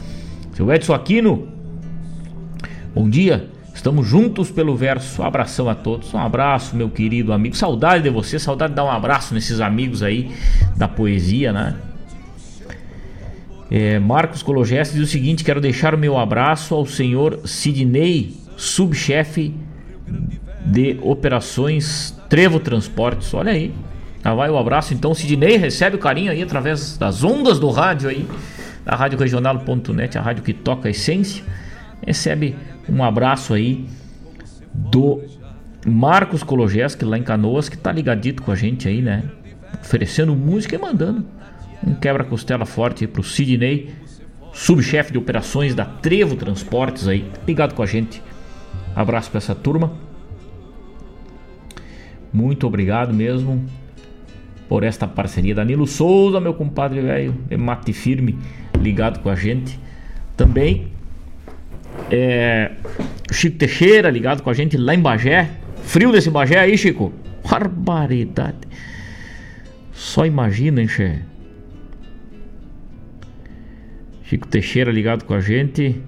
Seu 0.53 0.71
Edson 0.71 0.93
Aquino, 0.93 1.49
bom 2.95 3.09
dia. 3.09 3.49
Estamos 3.75 4.07
juntos 4.07 4.51
pelo 4.51 4.77
verso. 4.77 5.21
Um 5.21 5.25
abração 5.25 5.69
a 5.69 5.75
todos. 5.75 6.15
Um 6.15 6.19
abraço, 6.19 6.77
meu 6.77 6.89
querido 6.89 7.33
amigo. 7.33 7.57
Saudade 7.57 8.05
de 8.05 8.11
você, 8.11 8.39
saudade 8.39 8.73
de 8.73 8.77
dar 8.77 8.85
um 8.85 8.91
abraço 8.91 9.35
nesses 9.35 9.61
amigos 9.61 10.03
aí 10.03 10.31
da 10.77 10.87
poesia, 10.87 11.53
né? 11.53 11.75
É, 13.71 13.99
Marcos 13.99 14.43
Cologeste 14.43 14.95
diz 14.95 15.09
o 15.09 15.11
seguinte: 15.11 15.43
quero 15.43 15.61
deixar 15.61 15.95
o 15.95 15.99
meu 15.99 16.17
abraço 16.17 16.75
ao 16.75 16.87
senhor 16.87 17.41
Sidney 17.45 18.37
subchefe 18.57 19.53
de 20.65 20.97
operações 21.03 22.17
Trevo 22.29 22.61
Transportes. 22.61 23.35
Olha 23.35 23.51
aí. 23.51 23.75
Já 24.23 24.33
vai 24.33 24.49
o 24.49 24.57
abraço 24.57 24.95
então, 24.95 25.13
Sidney, 25.13 25.59
recebe 25.59 25.97
o 25.97 25.99
carinho 25.99 26.33
aí 26.33 26.43
através 26.43 26.97
das 26.97 27.23
ondas 27.23 27.59
do 27.59 27.69
rádio 27.71 28.09
aí, 28.09 28.27
da 28.83 28.97
Rádio 28.97 29.19
Regional.net, 29.19 30.17
a 30.17 30.23
rádio 30.23 30.43
que 30.43 30.55
toca 30.55 30.89
a 30.89 30.91
essência. 30.91 31.45
Recebe 32.07 32.57
um 32.89 33.03
abraço 33.03 33.55
aí 33.55 33.87
do 34.73 35.23
Marcos 35.87 36.43
Kologeski 36.43 37.05
lá 37.05 37.19
em 37.19 37.23
Canoas, 37.23 37.69
que 37.69 37.77
tá 37.77 37.93
ligadito 37.93 38.43
com 38.43 38.51
a 38.51 38.57
gente 38.57 38.89
aí, 38.89 39.03
né? 39.03 39.25
Oferecendo 39.81 40.35
música 40.35 40.77
e 40.77 40.79
mandando 40.79 41.25
um 41.87 41.95
quebra-costela 41.95 42.65
forte 42.65 43.05
aí 43.05 43.09
pro 43.09 43.23
Sidney, 43.23 43.91
subchefe 44.53 45.13
de 45.13 45.19
operações 45.19 45.75
da 45.75 45.85
Trevo 45.85 46.37
Transportes 46.37 47.07
aí, 47.07 47.31
ligado 47.47 47.75
com 47.75 47.83
a 47.83 47.87
gente. 47.87 48.23
Abraço 48.95 49.31
para 49.31 49.39
essa 49.39 49.55
turma. 49.55 49.93
Muito 52.33 52.67
obrigado 52.67 53.13
mesmo 53.13 53.65
por 54.69 54.83
esta 54.83 55.07
parceria. 55.07 55.55
Danilo 55.55 55.87
Souza, 55.87 56.41
meu 56.41 56.55
compadre 56.55 57.01
velho, 57.01 57.35
é 57.51 57.57
mate 57.57 57.93
firme, 57.93 58.39
ligado 58.81 59.21
com 59.21 59.29
a 59.29 59.35
gente. 59.35 59.79
Também 60.37 60.89
é, 62.11 62.73
Chico 63.31 63.57
Teixeira, 63.57 64.11
ligado 64.11 64.43
com 64.43 64.51
a 64.51 64.55
gente 64.55 64.77
lá 64.77 64.95
em 64.95 65.01
Bagé. 65.01 65.51
Frio 65.83 66.13
desse 66.13 66.31
Bagé 66.31 66.59
aí, 66.59 66.77
Chico. 66.77 67.13
Barbaridade. 67.49 68.59
Só 69.93 70.27
imagina, 70.27 70.81
hein, 70.81 70.89
che? 70.89 71.21
Chico 74.25 74.49
Teixeira 74.49 74.91
ligado 74.91 75.25
com 75.25 75.35
a 75.35 75.41
gente. 75.41 76.01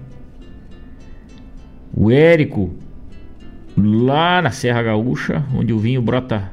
O 1.93 2.11
Érico 2.11 2.75
lá 3.77 4.41
na 4.41 4.51
Serra 4.51 4.83
Gaúcha, 4.83 5.45
onde 5.53 5.71
o 5.71 5.79
vinho 5.79 6.01
brota 6.01 6.51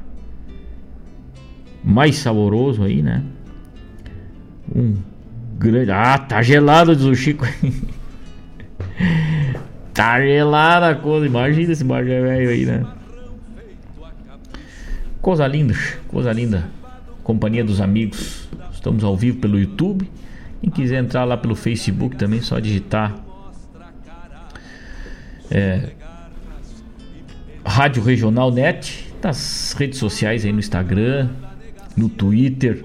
mais 1.83 2.17
saboroso 2.17 2.83
aí, 2.83 3.01
né? 3.01 3.23
Um 4.73 4.95
grande. 5.57 5.91
Ah, 5.91 6.17
tá 6.17 6.41
gelado, 6.41 6.95
diz 6.95 7.05
o 7.05 7.15
Chico. 7.15 7.45
tá 9.95 10.21
gelada 10.21 10.89
a 10.89 10.95
coisa. 10.95 11.25
Imagina 11.25 11.71
esse 11.71 11.83
bagulho 11.83 12.21
velho 12.21 12.49
aí, 12.49 12.65
né? 12.65 12.85
Coisa 15.21 15.47
linda, 15.47 15.73
coisa 16.07 16.31
linda. 16.31 16.69
Companhia 17.23 17.63
dos 17.63 17.81
amigos. 17.81 18.47
Estamos 18.71 19.03
ao 19.03 19.17
vivo 19.17 19.39
pelo 19.39 19.57
YouTube. 19.57 20.07
Quem 20.61 20.69
quiser 20.69 20.99
entrar 20.99 21.23
lá 21.23 21.35
pelo 21.37 21.55
Facebook 21.55 22.15
também, 22.15 22.41
só 22.41 22.59
digitar. 22.59 23.15
É, 25.49 25.91
Rádio 27.65 28.03
Regional 28.03 28.51
Net, 28.51 29.11
nas 29.23 29.73
redes 29.73 29.97
sociais 29.97 30.45
aí 30.45 30.51
no 30.51 30.59
Instagram, 30.59 31.29
no 31.95 32.09
Twitter, 32.09 32.83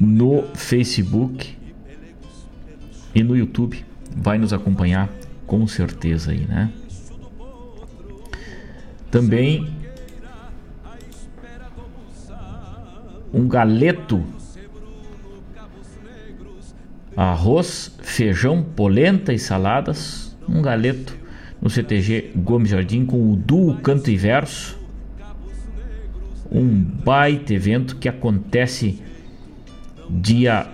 no 0.00 0.42
Facebook 0.54 1.56
e 3.14 3.22
no 3.22 3.36
YouTube. 3.36 3.84
Vai 4.16 4.38
nos 4.38 4.52
acompanhar 4.52 5.08
com 5.46 5.66
certeza 5.66 6.30
aí, 6.30 6.46
né? 6.46 6.70
Também 9.10 9.70
um 13.32 13.48
galeto, 13.48 14.22
arroz, 17.16 17.96
feijão, 18.02 18.62
polenta 18.62 19.32
e 19.32 19.38
saladas, 19.38 20.36
um 20.48 20.60
galeto 20.60 21.16
no 21.60 21.70
CTG 21.70 22.32
Gomes 22.36 22.70
Jardim 22.70 23.06
com 23.06 23.32
o 23.32 23.36
duo 23.36 23.76
Canto 23.76 24.10
e 24.10 24.16
Verso. 24.16 24.78
Um 26.50 26.68
baita 26.82 27.54
evento 27.54 27.96
que 27.96 28.08
acontece 28.08 29.02
dia 30.10 30.68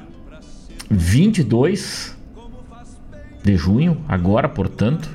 22 0.90 2.17
de 3.43 3.56
junho, 3.56 4.02
agora, 4.09 4.48
portanto. 4.48 5.09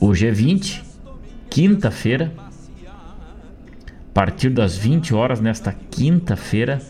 Hoje 0.00 0.26
é 0.26 0.30
20, 0.30 0.82
quinta-feira. 1.48 2.32
A 2.86 4.12
partir 4.12 4.50
das 4.50 4.76
20 4.76 5.14
horas 5.14 5.40
nesta 5.40 5.72
quinta-feira, 5.72 6.82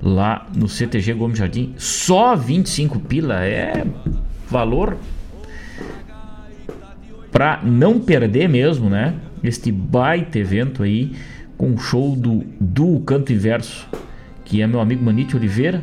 lá 0.00 0.46
no 0.54 0.68
CTG 0.68 1.12
Gomes 1.12 1.38
Jardim, 1.38 1.74
só 1.76 2.34
25 2.34 2.98
pila 3.00 3.44
é 3.44 3.84
valor 4.48 4.96
para 7.30 7.62
não 7.62 8.00
perder 8.00 8.48
mesmo, 8.48 8.88
né? 8.88 9.14
Este 9.42 9.70
baita 9.70 10.38
evento 10.38 10.82
aí 10.82 11.14
com 11.56 11.72
o 11.72 11.78
show 11.78 12.16
do 12.16 12.44
do 12.60 13.00
Canto 13.00 13.32
e 13.32 13.36
Verso, 13.36 13.86
que 14.44 14.62
é 14.62 14.66
meu 14.66 14.80
amigo 14.80 15.04
Manite 15.04 15.36
Oliveira 15.36 15.82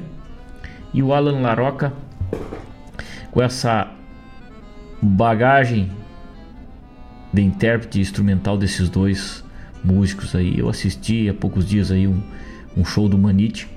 e 0.93 1.03
o 1.03 1.13
Alan 1.13 1.41
Laroca 1.41 1.93
com 3.31 3.41
essa 3.41 3.91
bagagem 5.01 5.91
de 7.31 7.41
intérprete 7.41 7.99
instrumental 7.99 8.57
desses 8.57 8.89
dois 8.89 9.43
músicos 9.83 10.35
aí. 10.35 10.57
Eu 10.57 10.67
assisti 10.69 11.29
há 11.29 11.33
poucos 11.33 11.67
dias 11.67 11.91
aí 11.91 12.07
um, 12.07 12.21
um 12.75 12.83
show 12.83 13.07
do 13.07 13.17
Manite. 13.17 13.67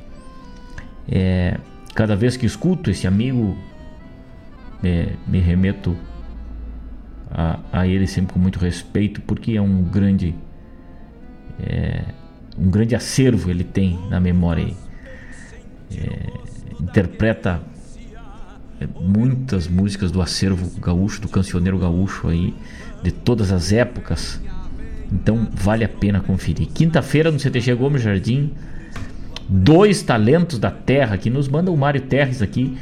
É, 1.09 1.59
cada 1.95 2.17
vez 2.17 2.37
que 2.37 2.47
escuto 2.47 2.91
esse 2.91 3.07
amigo 3.07 3.57
é, 4.83 5.13
me 5.27 5.39
remeto 5.39 5.97
a, 7.31 7.59
a, 7.73 7.87
ele 7.87 8.07
sempre 8.07 8.35
com 8.35 8.39
muito 8.39 8.59
respeito, 8.59 9.21
porque 9.23 9.57
é 9.57 9.63
um 9.63 9.83
grande 9.85 10.35
é, 11.61 12.05
um 12.59 12.71
grande 12.71 12.95
acervo 12.95 13.51
ele 13.51 13.65
tem 13.65 13.99
na 14.09 14.21
memória. 14.21 14.75
É, 15.95 16.42
interpreta 16.83 17.61
é, 18.81 18.87
muitas 19.01 19.69
músicas 19.69 20.11
do 20.11 20.21
acervo 20.21 20.69
gaúcho, 20.81 21.21
do 21.21 21.29
cancioneiro 21.29 21.79
gaúcho 21.79 22.29
aí, 22.29 22.55
de 23.03 23.13
todas 23.13 23.53
as 23.53 23.73
épocas. 23.73 24.41
Então 25.11 25.49
vale 25.53 25.85
a 25.85 25.89
pena 25.89 26.21
conferir. 26.21 26.69
Quinta-feira 26.69 27.31
no 27.31 27.39
CTG 27.39 27.75
Gomes 27.75 28.03
Jardim, 28.03 28.53
dois 29.49 30.03
talentos 30.03 30.59
da 30.59 30.71
terra 30.71 31.17
que 31.17 31.31
nos 31.31 31.49
manda 31.49 31.71
o 31.71 31.77
Mário 31.77 32.01
Terres 32.01 32.43
aqui 32.43 32.77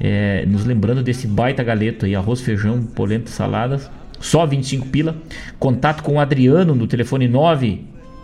é, 0.00 0.44
nos 0.46 0.64
lembrando 0.64 1.02
desse 1.02 1.26
baita 1.26 1.62
galeto 1.62 2.04
aí, 2.04 2.14
arroz, 2.14 2.40
feijão, 2.40 2.82
polenta, 2.82 3.30
saladas, 3.30 3.90
só 4.20 4.44
25 4.46 4.86
pila. 4.88 5.16
Contato 5.58 6.02
com 6.02 6.14
o 6.14 6.20
Adriano 6.20 6.74
no 6.74 6.86
telefone 6.86 7.28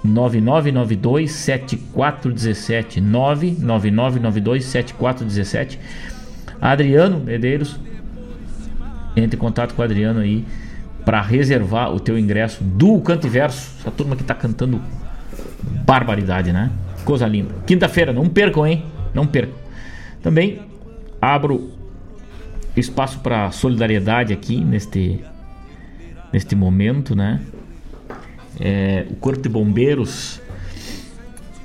99992 0.02 1.31
7417 1.31 3.01
99992 3.01 4.64
7417 4.64 5.78
Adriano 6.60 7.20
Medeiros 7.20 7.78
entre 9.16 9.36
em 9.36 9.40
contato 9.40 9.74
com 9.74 9.82
o 9.82 9.85
Adriano 9.85 10.20
aí 10.20 10.44
para 11.05 11.20
reservar 11.20 11.93
o 11.93 11.98
teu 11.98 12.18
ingresso 12.18 12.62
do 12.62 13.01
Cantiverso, 13.01 13.72
essa 13.81 13.90
turma 13.90 14.14
que 14.14 14.22
tá 14.22 14.35
cantando 14.35 14.81
barbaridade, 15.85 16.52
né? 16.52 16.70
Coisa 17.05 17.27
linda. 17.27 17.55
Quinta-feira, 17.66 18.12
não 18.12 18.28
percam, 18.28 18.66
hein? 18.66 18.85
Não 19.14 19.27
percam. 19.27 19.55
Também 20.22 20.60
abro 21.20 21.70
espaço 22.77 23.18
para 23.20 23.51
solidariedade 23.51 24.32
aqui 24.32 24.62
neste 24.62 25.20
neste 26.32 26.55
momento, 26.55 27.16
né? 27.16 27.40
É, 28.60 29.06
o 29.10 29.16
Corpo 29.16 29.40
de 29.40 29.48
Bombeiros 29.48 30.40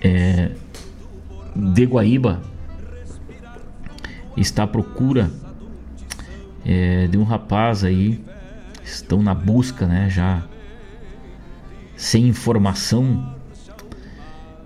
é, 0.01 0.51
de 1.53 1.85
Guaíba 1.85 2.41
está 4.38 4.63
à 4.63 4.67
procura 4.67 5.30
é, 6.65 7.07
de 7.07 7.17
um 7.17 7.23
rapaz 7.23 7.84
aí. 7.84 8.23
Estão 8.84 9.22
na 9.22 9.34
busca, 9.34 9.85
né? 9.85 10.09
Já 10.09 10.43
sem 11.97 12.27
informação 12.27 13.35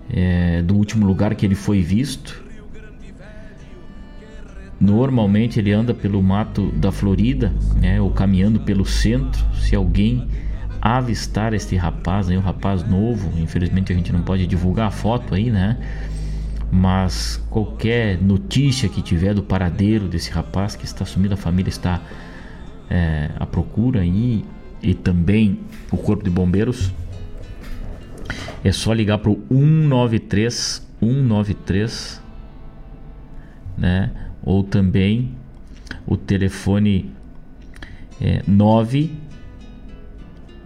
é, 0.08 0.62
do 0.62 0.74
último 0.76 1.06
lugar 1.06 1.34
que 1.34 1.46
ele 1.46 1.54
foi 1.54 1.80
visto. 1.80 2.44
Normalmente 4.80 5.58
ele 5.58 5.72
anda 5.72 5.92
pelo 5.92 6.22
mato 6.22 6.70
da 6.72 6.90
Florida, 6.90 7.52
né, 7.76 8.00
ou 8.00 8.10
caminhando 8.10 8.60
pelo 8.60 8.84
centro. 8.86 9.44
Se 9.54 9.76
alguém 9.76 10.26
avistar 10.80 11.52
este 11.52 11.76
rapaz, 11.76 12.28
aí, 12.28 12.36
um 12.36 12.40
rapaz 12.40 12.82
novo, 12.82 13.38
infelizmente 13.38 13.92
a 13.92 13.96
gente 13.96 14.12
não 14.12 14.22
pode 14.22 14.46
divulgar 14.46 14.88
a 14.88 14.90
foto 14.90 15.34
aí, 15.34 15.50
né? 15.50 15.76
Mas 16.72 17.36
qualquer 17.50 18.20
notícia 18.22 18.88
que 18.88 19.02
tiver 19.02 19.34
do 19.34 19.42
paradeiro 19.42 20.08
desse 20.08 20.30
rapaz 20.30 20.76
que 20.76 20.84
está 20.84 21.04
sumido, 21.04 21.34
a 21.34 21.36
família 21.36 21.68
está 21.68 22.00
é, 22.88 23.30
à 23.38 23.44
procura 23.44 24.00
aí, 24.00 24.44
e 24.82 24.94
também 24.94 25.60
o 25.90 25.96
Corpo 25.96 26.24
de 26.24 26.30
Bombeiros, 26.30 26.92
é 28.64 28.72
só 28.72 28.92
ligar 28.92 29.18
para 29.18 29.30
o 29.30 29.42
193 29.50 30.88
193, 31.00 32.22
né? 33.76 34.10
ou 34.42 34.62
também 34.62 35.34
o 36.06 36.16
telefone 36.16 37.10
é, 38.20 38.42
9 38.46 39.10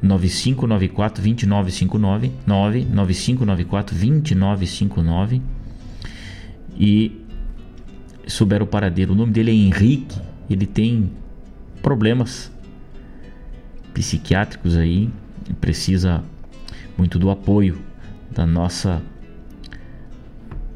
9594 0.04 1.22
2959 1.22 2.32
99594 2.46 3.96
2959 3.96 5.42
e 6.76 7.20
souber 8.26 8.62
o 8.62 8.66
paradeiro. 8.66 9.12
O 9.12 9.16
nome 9.16 9.32
dele 9.32 9.50
é 9.50 9.54
Henrique, 9.54 10.20
ele 10.48 10.66
tem 10.66 11.10
problemas 11.82 12.52
psiquiátricos 13.94 14.76
aí, 14.76 15.08
precisa 15.60 16.22
muito 16.98 17.18
do 17.18 17.30
apoio 17.30 17.78
da 18.30 18.46
nossa 18.46 19.02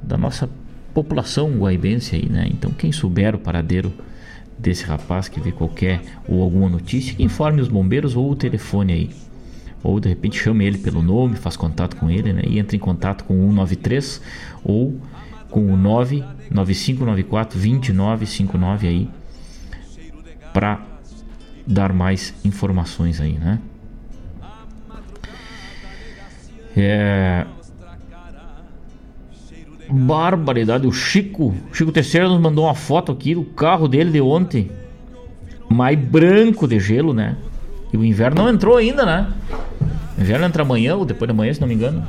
da 0.03 0.17
nossa 0.17 0.49
população 0.95 1.59
guaibense 1.59 2.17
aí, 2.17 2.29
né? 2.29 2.49
Então 2.51 2.71
quem 2.71 2.91
souber 2.93 3.35
o 3.35 3.39
paradeiro 3.39 3.93
desse 4.59 4.85
rapaz 4.85 5.29
que 5.29 5.41
vê 5.41 5.53
qualquer 5.53 6.01
ou 6.27 6.43
alguma 6.43 6.69
notícia, 6.69 7.15
que 7.15 7.23
informe 7.23 7.61
os 7.61 7.69
bombeiros 7.69 8.17
ou 8.17 8.31
o 8.31 8.37
telefone 8.37 8.93
aí. 8.93 9.11
Ou 9.83 10.01
de 10.01 10.09
repente 10.09 10.39
chame 10.39 10.65
ele 10.65 10.79
pelo 10.79 11.03
nome, 11.03 11.37
faz 11.37 11.57
contato 11.57 11.97
com 11.97 12.11
ele, 12.11 12.33
né? 12.33 12.43
E 12.47 12.59
entre 12.59 12.77
em 12.77 12.81
contato 12.81 13.25
com 13.25 13.35
o 13.35 13.49
193 13.49 14.21
ou 14.65 15.01
com 15.51 15.73
o 15.73 15.77
99594 15.77 17.59
2959 17.59 18.89
aí 18.89 19.09
para 20.53 20.85
dar 21.67 21.93
mais 21.93 22.35
informações 22.45 23.21
aí, 23.21 23.35
né? 23.35 23.61
É, 26.77 27.47
Barbaridade. 29.90 30.86
O 30.86 30.93
Chico, 30.93 31.55
Chico 31.73 31.90
Terceiro 31.90 32.28
nos 32.28 32.40
mandou 32.40 32.65
uma 32.65 32.74
foto 32.74 33.12
aqui 33.12 33.35
do 33.35 33.44
carro 33.44 33.89
dele 33.89 34.10
de 34.10 34.20
ontem. 34.20 34.70
mais 35.69 35.98
branco 35.98 36.66
de 36.66 36.81
gelo, 36.81 37.12
né? 37.12 37.36
E 37.93 37.97
o 37.97 38.05
inverno 38.05 38.43
não 38.43 38.51
entrou 38.51 38.77
ainda, 38.77 39.05
né? 39.05 39.32
O 40.16 40.20
inverno 40.20 40.47
entra 40.47 40.62
amanhã 40.62 40.97
ou 40.97 41.05
depois 41.05 41.28
da 41.28 41.35
manhã, 41.35 41.52
se 41.52 41.60
não 41.60 41.69
me 41.69 41.74
engano. 41.74 42.06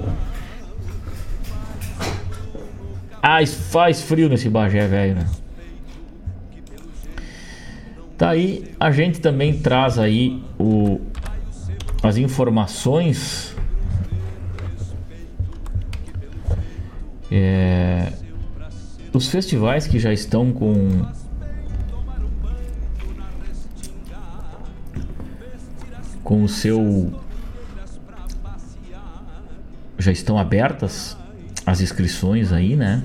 Ah, 3.22 3.46
faz 3.46 4.02
frio 4.02 4.30
nesse 4.30 4.50
Bagé, 4.50 4.88
velho, 4.88 5.16
né? 5.16 5.26
Tá 8.18 8.30
aí, 8.32 8.66
a 8.80 8.92
gente 8.92 9.22
também 9.22 9.60
traz 9.60 9.98
aí 9.98 10.42
o, 10.60 11.00
as 12.04 12.18
informações 12.18 13.56
é, 17.32 18.12
os 19.14 19.28
festivais 19.28 19.88
que 19.88 20.00
já 20.00 20.12
estão 20.12 20.52
com 20.52 21.06
com 26.24 26.44
o 26.44 26.50
seu 26.50 27.12
já 29.98 30.12
estão 30.12 30.38
abertas 30.38 31.18
as 31.66 31.82
inscrições 31.82 32.52
aí, 32.54 32.76
né? 32.76 33.04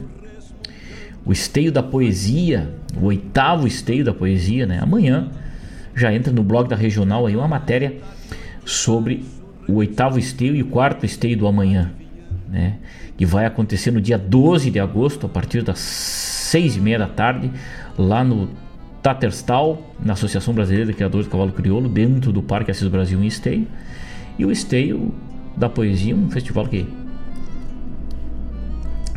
O 1.24 1.32
esteio 1.32 1.72
da 1.72 1.82
poesia, 1.82 2.72
o 2.96 3.06
oitavo 3.06 3.66
esteio 3.66 4.04
da 4.04 4.12
poesia, 4.12 4.66
né? 4.66 4.78
Amanhã 4.78 5.30
já 5.94 6.12
entra 6.12 6.32
no 6.32 6.42
blog 6.42 6.68
da 6.68 6.76
regional 6.76 7.26
aí 7.26 7.34
uma 7.34 7.48
matéria 7.48 7.98
sobre 8.64 9.24
o 9.66 9.76
oitavo 9.76 10.18
esteio 10.18 10.54
e 10.54 10.62
o 10.62 10.66
quarto 10.66 11.06
esteio 11.06 11.36
do 11.36 11.46
amanhã, 11.46 11.90
né? 12.54 12.76
Que 13.16 13.26
vai 13.26 13.44
acontecer 13.44 13.90
no 13.90 14.00
dia 14.00 14.16
12 14.16 14.70
de 14.70 14.78
agosto, 14.78 15.26
a 15.26 15.28
partir 15.28 15.62
das 15.62 15.80
seis 15.80 16.76
e 16.76 16.80
meia 16.80 17.00
da 17.00 17.08
tarde, 17.08 17.50
lá 17.98 18.22
no 18.22 18.48
Taterstal, 19.02 19.82
na 20.02 20.12
Associação 20.12 20.54
Brasileira 20.54 20.86
de 20.86 20.94
Criadores 20.94 21.26
de 21.26 21.32
Cavalo 21.32 21.52
Crioulo, 21.52 21.88
dentro 21.88 22.32
do 22.32 22.42
Parque 22.42 22.70
Assis 22.70 22.86
Brasil 22.86 23.22
em 23.22 23.26
Esteio. 23.26 23.66
E 24.38 24.46
o 24.46 24.52
Esteio 24.52 25.12
da 25.56 25.68
Poesia, 25.68 26.14
um 26.14 26.30
festival 26.30 26.66
que, 26.68 26.86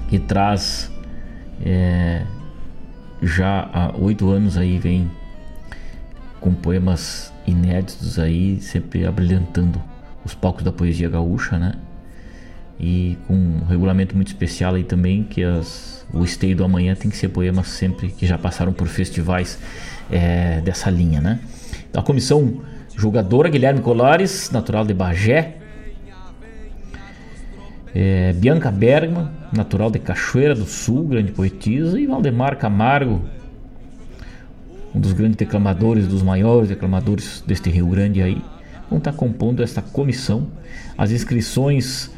que 0.10 0.18
traz 0.18 0.92
é, 1.64 2.24
já 3.22 3.70
há 3.72 3.96
oito 3.98 4.30
anos 4.30 4.58
aí, 4.58 4.80
vem 4.80 5.10
com 6.42 6.54
poemas 6.54 7.32
inéditos 7.46 8.18
aí, 8.18 8.60
sempre 8.62 9.06
abrilhantando 9.06 9.82
os 10.26 10.34
palcos 10.34 10.64
da 10.64 10.72
poesia 10.72 11.08
gaúcha, 11.08 11.58
né? 11.58 11.74
E 12.80 13.18
com 13.28 13.34
um 13.34 13.66
regulamento 13.68 14.16
muito 14.16 14.28
especial 14.28 14.76
aí 14.76 14.84
também, 14.84 15.24
que 15.24 15.44
as 15.44 15.98
o 16.14 16.24
esteio 16.24 16.56
do 16.56 16.64
amanhã 16.64 16.96
tem 16.96 17.12
que 17.12 17.18
ser 17.18 17.30
poemas 17.30 17.68
sempre 17.68 18.10
que 18.10 18.26
já 18.26 18.38
passaram 18.38 18.72
por 18.72 18.88
festivais 18.88 19.60
é, 20.10 20.62
dessa 20.62 20.90
linha, 20.90 21.20
né? 21.20 21.40
Então, 21.90 22.02
a 22.02 22.06
comissão 22.06 22.62
julgadora 22.96 23.50
Guilherme 23.50 23.82
Colares, 23.82 24.50
natural 24.52 24.86
de 24.86 24.94
Bagé, 24.94 25.58
é, 27.94 28.34
Bianca 28.34 28.72
Bergman, 28.72 29.30
natural 29.52 29.92
de 29.92 30.00
Cachoeira 30.00 30.56
do 30.56 30.66
Sul, 30.66 31.08
grande 31.08 31.32
poetisa, 31.32 32.00
e 32.00 32.06
Valdemar 32.06 32.58
Camargo, 32.58 33.22
um 34.94 35.00
dos 35.00 35.14
grandes 35.14 35.38
declamadores, 35.38 36.08
dos 36.08 36.24
maiores 36.24 36.70
declamadores 36.70 37.44
deste 37.46 37.70
Rio 37.70 37.88
Grande 37.88 38.22
aí, 38.22 38.42
vão 38.90 38.98
estar 38.98 39.14
compondo 39.14 39.62
esta 39.62 39.82
comissão. 39.82 40.48
As 40.98 41.12
inscrições 41.12 42.10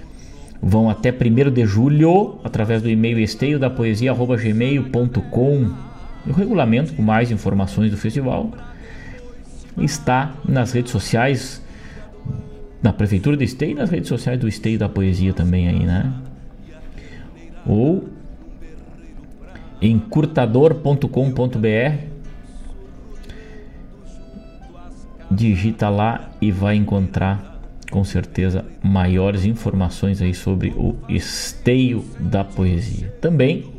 vão 0.62 0.90
até 0.90 1.12
1 1.12 1.52
de 1.52 1.66
julho 1.66 2.40
através 2.44 2.82
do 2.82 2.90
e-mail 2.90 3.18
esteio 3.20 3.60
da 3.60 3.70
poesia@gmail.com. 3.70 5.74
O 6.28 6.34
regulamento 6.34 6.94
com 6.94 7.02
mais 7.02 7.32
informações 7.32 7.92
do 7.92 7.98
festival 7.98 8.52
está 9.78 10.34
nas 10.48 10.72
redes 10.74 10.92
sociais 10.92 11.64
da 12.82 12.92
prefeitura 12.94 13.38
de 13.38 13.44
Esteio 13.44 13.72
e 13.72 13.76
nas 13.76 13.90
redes 13.90 14.08
sociais 14.08 14.40
do 14.40 14.48
Esteio 14.48 14.80
da 14.80 14.88
Poesia 14.88 15.34
também 15.34 15.68
aí, 15.68 15.80
né? 15.80 16.14
Ou 17.66 18.08
encurtador.com.br 19.82 22.10
digita 25.32 25.90
lá 25.90 26.30
e 26.42 26.52
vai 26.52 26.76
encontrar 26.76 27.49
com 27.90 28.04
certeza 28.04 28.66
maiores 28.84 29.46
informações 29.46 30.22
aí 30.22 30.34
sobre 30.34 30.70
o 30.76 30.96
esteio 31.10 32.06
da 32.20 32.44
poesia. 32.44 33.10
Também, 33.20 33.72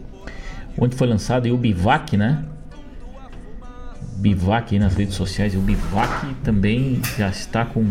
onde 0.78 0.96
foi 0.96 1.06
lançado 1.06 1.52
o 1.52 1.56
Bivac, 1.56 2.16
né? 2.16 2.44
Bivac 4.16 4.78
nas 4.78 4.96
redes 4.96 5.14
sociais, 5.14 5.54
o 5.54 5.60
Bivac 5.60 6.34
também 6.42 7.00
já 7.16 7.28
está 7.28 7.64
com 7.64 7.88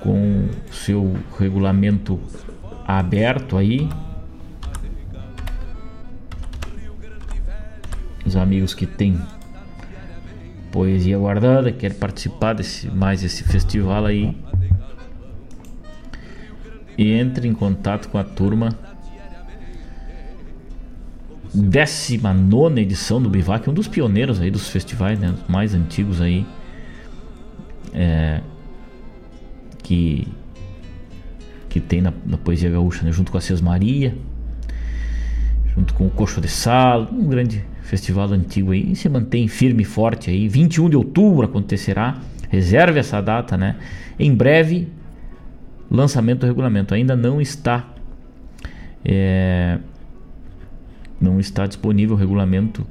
com 0.00 0.48
seu 0.72 1.14
regulamento 1.38 2.18
aberto 2.86 3.56
aí. 3.56 3.88
Os 8.24 8.34
amigos 8.34 8.74
que 8.74 8.86
têm 8.86 9.20
poesia 10.72 11.18
guardada, 11.18 11.70
querem 11.72 11.96
participar 11.96 12.54
desse 12.54 12.88
mais 12.88 13.22
esse 13.22 13.42
festival 13.44 14.06
aí, 14.06 14.36
e 17.00 17.12
entre 17.14 17.48
em 17.48 17.54
contato 17.54 18.10
com 18.10 18.18
a 18.18 18.24
turma. 18.24 18.78
19 21.54 22.78
edição 22.78 23.20
do 23.20 23.30
Bivac, 23.30 23.68
um 23.70 23.72
dos 23.72 23.88
pioneiros 23.88 24.38
aí 24.38 24.50
dos 24.50 24.68
festivais, 24.68 25.18
né, 25.18 25.34
mais 25.48 25.74
antigos 25.74 26.20
aí. 26.20 26.46
É, 27.94 28.42
que 29.82 30.28
que 31.70 31.80
tem 31.80 32.02
na, 32.02 32.12
na 32.26 32.36
poesia 32.36 32.68
gaúcha, 32.68 33.02
né, 33.02 33.12
junto 33.12 33.32
com 33.32 33.38
a 33.38 33.40
Cies 33.40 33.60
Maria, 33.60 34.14
junto 35.74 35.94
com 35.94 36.06
o 36.06 36.10
Coxo 36.10 36.40
de 36.40 36.48
Sal, 36.48 37.08
um 37.10 37.28
grande 37.28 37.64
festival 37.82 38.30
antigo 38.30 38.72
aí, 38.72 38.92
e 38.92 38.96
se 38.96 39.08
mantém 39.08 39.48
firme 39.48 39.82
e 39.82 39.86
forte 39.86 40.30
aí. 40.30 40.48
21 40.48 40.90
de 40.90 40.96
outubro 40.96 41.46
acontecerá, 41.46 42.18
reserve 42.50 42.98
essa 42.98 43.20
data, 43.22 43.56
né? 43.56 43.76
Em 44.18 44.34
breve 44.34 44.88
lançamento 45.90 46.40
do 46.40 46.46
regulamento. 46.46 46.94
Ainda 46.94 47.16
não 47.16 47.40
está 47.40 47.88
é, 49.04 49.78
não 51.20 51.40
está 51.40 51.66
disponível 51.66 52.14
o 52.14 52.18
regulamento 52.18 52.86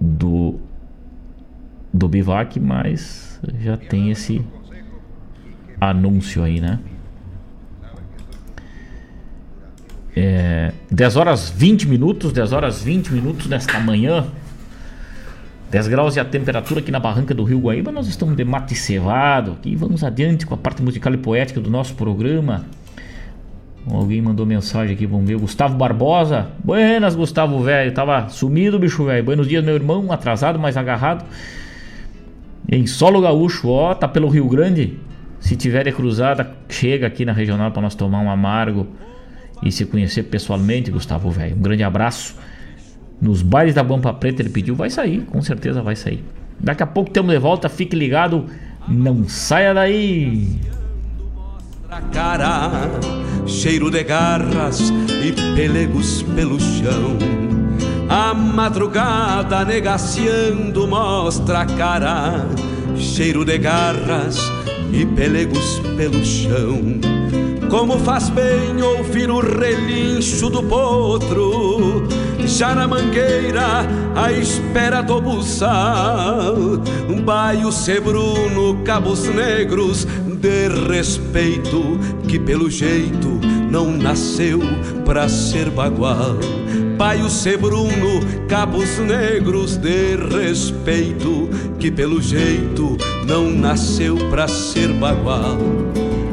do 0.00 0.58
do 1.92 2.06
Bivac, 2.06 2.60
mas 2.60 3.40
já 3.60 3.76
tem 3.76 4.10
esse 4.10 4.44
anúncio 5.80 6.42
aí, 6.42 6.60
né? 6.60 6.78
É, 10.14 10.72
10 10.90 11.16
horas 11.16 11.48
20 11.50 11.88
minutos, 11.88 12.32
10 12.32 12.52
horas 12.52 12.82
20 12.82 13.12
minutos 13.12 13.46
nesta 13.46 13.78
manhã 13.78 14.26
10 15.70 15.88
graus 15.88 16.16
e 16.16 16.20
a 16.20 16.24
temperatura 16.24 16.80
aqui 16.80 16.90
na 16.90 16.98
barranca 16.98 17.34
do 17.34 17.44
Rio 17.44 17.60
Guaíba. 17.60 17.92
Nós 17.92 18.08
estamos 18.08 18.34
de 18.34 18.42
mate 18.42 18.74
cevado 18.74 19.52
aqui. 19.52 19.76
Vamos 19.76 20.02
adiante 20.02 20.46
com 20.46 20.54
a 20.54 20.56
parte 20.56 20.82
musical 20.82 21.12
e 21.12 21.18
poética 21.18 21.60
do 21.60 21.70
nosso 21.70 21.94
programa. 21.94 22.64
Alguém 23.86 24.22
mandou 24.22 24.46
mensagem 24.46 24.94
aqui, 24.94 25.04
vamos 25.04 25.28
ver. 25.28 25.36
Gustavo 25.36 25.76
Barbosa. 25.76 26.48
Buenas, 26.64 27.14
Gustavo, 27.14 27.62
velho. 27.62 27.92
Tava 27.92 28.30
sumido, 28.30 28.78
bicho, 28.78 29.04
velho. 29.04 29.22
Buenos 29.22 29.46
dias, 29.46 29.62
meu 29.62 29.74
irmão. 29.74 30.10
Atrasado, 30.10 30.58
mas 30.58 30.74
agarrado. 30.74 31.24
Em 32.70 32.86
solo 32.86 33.20
gaúcho, 33.20 33.68
ó, 33.68 33.94
tá 33.94 34.08
pelo 34.08 34.28
Rio 34.28 34.48
Grande. 34.48 34.98
Se 35.38 35.54
tiver 35.54 35.84
de 35.84 35.92
cruzada, 35.92 36.50
chega 36.68 37.06
aqui 37.06 37.26
na 37.26 37.32
regional 37.32 37.70
para 37.70 37.82
nós 37.82 37.94
tomar 37.94 38.20
um 38.20 38.30
amargo 38.30 38.86
e 39.62 39.70
se 39.70 39.84
conhecer 39.84 40.24
pessoalmente, 40.24 40.90
Gustavo, 40.90 41.30
velho. 41.30 41.56
Um 41.56 41.60
grande 41.60 41.82
abraço 41.82 42.36
nos 43.20 43.42
bailes 43.42 43.74
da 43.74 43.82
Bampa 43.82 44.12
Preta 44.12 44.42
ele 44.42 44.50
pediu, 44.50 44.74
vai 44.74 44.90
sair, 44.90 45.20
com 45.22 45.42
certeza 45.42 45.82
vai 45.82 45.96
sair. 45.96 46.24
Daqui 46.60 46.82
a 46.82 46.86
pouco 46.86 47.10
temos 47.10 47.32
de 47.32 47.38
volta, 47.38 47.68
fique 47.68 47.96
ligado, 47.96 48.46
não 48.88 49.28
saia 49.28 49.74
daí. 49.74 50.58
Cara, 52.12 52.70
cheiro 53.46 53.90
de 53.90 54.04
garras 54.04 54.92
e 55.22 55.32
pelegos 55.56 56.22
pelo 56.34 56.60
chão. 56.60 57.16
A 58.08 58.34
madrugada 58.34 59.64
negaciando 59.64 60.86
mostra 60.86 61.60
a 61.60 61.66
cara, 61.66 62.46
cheiro 62.96 63.44
de 63.44 63.58
garras 63.58 64.38
e 64.92 65.06
pelegos 65.06 65.80
pelo 65.96 66.24
chão. 66.24 67.00
Como 67.70 67.98
faz 67.98 68.30
bem 68.30 68.82
ouvir 68.82 69.30
o 69.30 69.40
relincho 69.40 70.48
do 70.48 70.62
potro 70.62 72.08
já 72.48 72.74
na 72.74 72.88
mangueira, 72.88 73.86
à 74.16 74.32
espera 74.32 75.02
do 75.02 75.20
buçal. 75.20 76.56
Baio 77.24 77.70
sebruno, 77.70 78.82
cabos 78.84 79.24
negros, 79.28 80.06
de 80.40 80.68
respeito, 80.88 81.98
que 82.26 82.38
pelo 82.38 82.70
jeito 82.70 83.28
não 83.70 83.90
nasceu 83.90 84.60
pra 85.04 85.28
ser 85.28 85.68
bagual. 85.70 86.38
Paio 86.98 87.30
Sebruno, 87.30 88.18
cabos 88.48 88.98
negros 88.98 89.76
de 89.76 90.16
respeito, 90.16 91.48
que 91.78 91.92
pelo 91.92 92.20
jeito 92.20 92.98
não 93.24 93.48
nasceu 93.48 94.16
pra 94.28 94.48
ser 94.48 94.92
bagual. 94.94 95.58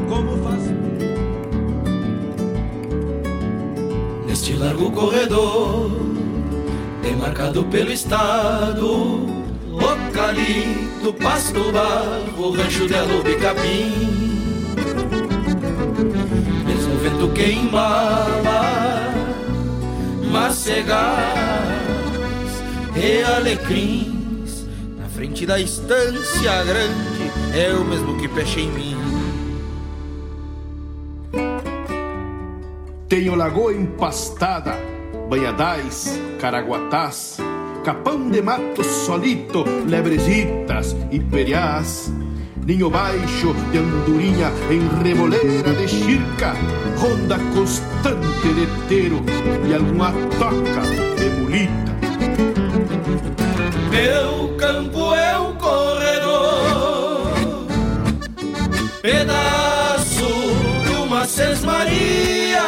Como 0.08 0.36
faz? 0.42 0.62
Neste 4.26 4.54
largo 4.54 4.90
corredor, 4.90 5.88
demarcado 7.00 7.62
pelo 7.66 7.92
estado, 7.92 9.36
Ocalito, 9.72 11.12
Pasto 11.22 11.70
Barro, 11.70 12.50
Rancho 12.50 12.88
de 12.88 12.94
Alubi 12.96 13.36
Capim. 13.36 13.92
Mesmo 16.66 16.98
vento 16.98 17.28
queimava, 17.28 18.85
macegas 20.30 20.96
e 22.96 23.22
alecrins. 23.22 24.66
Na 24.98 25.08
frente 25.08 25.46
da 25.46 25.60
estância 25.60 26.64
grande, 26.64 27.30
é 27.54 27.72
o 27.72 27.84
mesmo 27.84 28.18
que 28.18 28.28
peche 28.28 28.60
em 28.60 28.70
mim. 28.70 28.96
Tenho 33.08 33.34
lagoa 33.34 33.72
empastada, 33.72 34.74
banhadais, 35.28 36.20
caraguatás, 36.40 37.38
capão 37.84 38.28
de 38.28 38.42
mato 38.42 38.82
solito, 38.82 39.64
lebrezitas 39.86 40.96
e 41.10 41.20
periás, 41.20 42.10
ninho 42.66 42.90
baixo 42.90 43.54
de 43.70 43.78
andorinha 43.78 44.50
em 44.68 44.80
reboleira 45.04 45.72
de 45.72 45.86
chirca, 45.86 46.52
ronda 46.98 47.38
constante 47.54 48.48
de 48.54 48.66
teiro 48.88 49.24
e 49.68 49.72
alguma 49.72 50.12
toca 50.36 50.82
de 51.16 51.30
mulita. 51.30 51.96
Meu 53.88 54.56
campo 54.56 55.14
é 55.14 55.38
um 55.38 55.54
corredor, 55.54 57.30
pedaço 59.00 60.26
de 60.88 60.94
uma 60.96 61.24
sesmaria. 61.24 62.66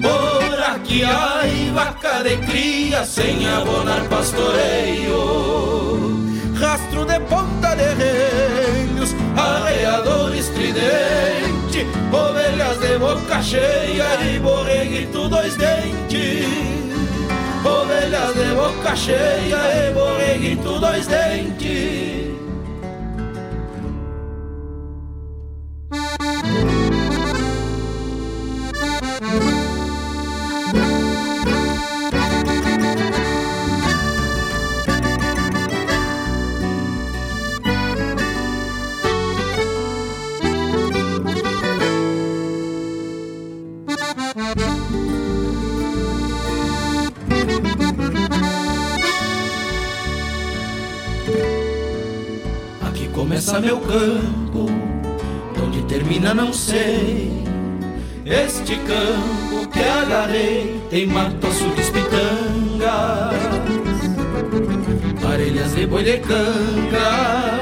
Por 0.00 0.62
aqui 0.62 1.04
ai 1.04 1.70
vaca 1.74 2.22
de 2.22 2.38
cria 2.38 3.04
sem 3.04 3.46
abonar 3.46 4.02
pastoreio. 4.08 5.58
Rastro 6.78 7.04
de 7.04 7.18
ponta 7.20 7.74
de 7.74 7.94
reinos, 7.94 9.14
arreador 9.36 10.32
estridente, 10.34 11.84
ovelhas 12.12 12.78
de 12.78 12.98
boca 12.98 13.42
cheia 13.42 14.14
e 14.22 14.38
borreguito 14.38 15.28
dois 15.28 15.56
dentes. 15.56 16.46
Ovelhas 17.64 18.34
de 18.34 18.54
boca 18.54 18.94
cheia 18.94 19.88
e 19.88 19.92
borreguito 19.92 20.78
dois 20.78 21.06
dentes. 21.08 22.27
Começa 53.38 53.60
meu 53.60 53.80
campo, 53.80 54.66
onde 55.64 55.82
termina 55.82 56.34
não 56.34 56.52
sei. 56.52 57.44
Este 58.26 58.74
campo 58.76 59.68
que 59.70 59.80
agarrei 59.80 60.82
tem 60.90 61.06
mato, 61.06 61.46
açudes, 61.46 61.88
pitangas, 61.88 63.36
parelhas 65.22 65.72
de 65.72 65.86
boi 65.86 66.02
de 66.02 66.18
canga, 66.18 67.60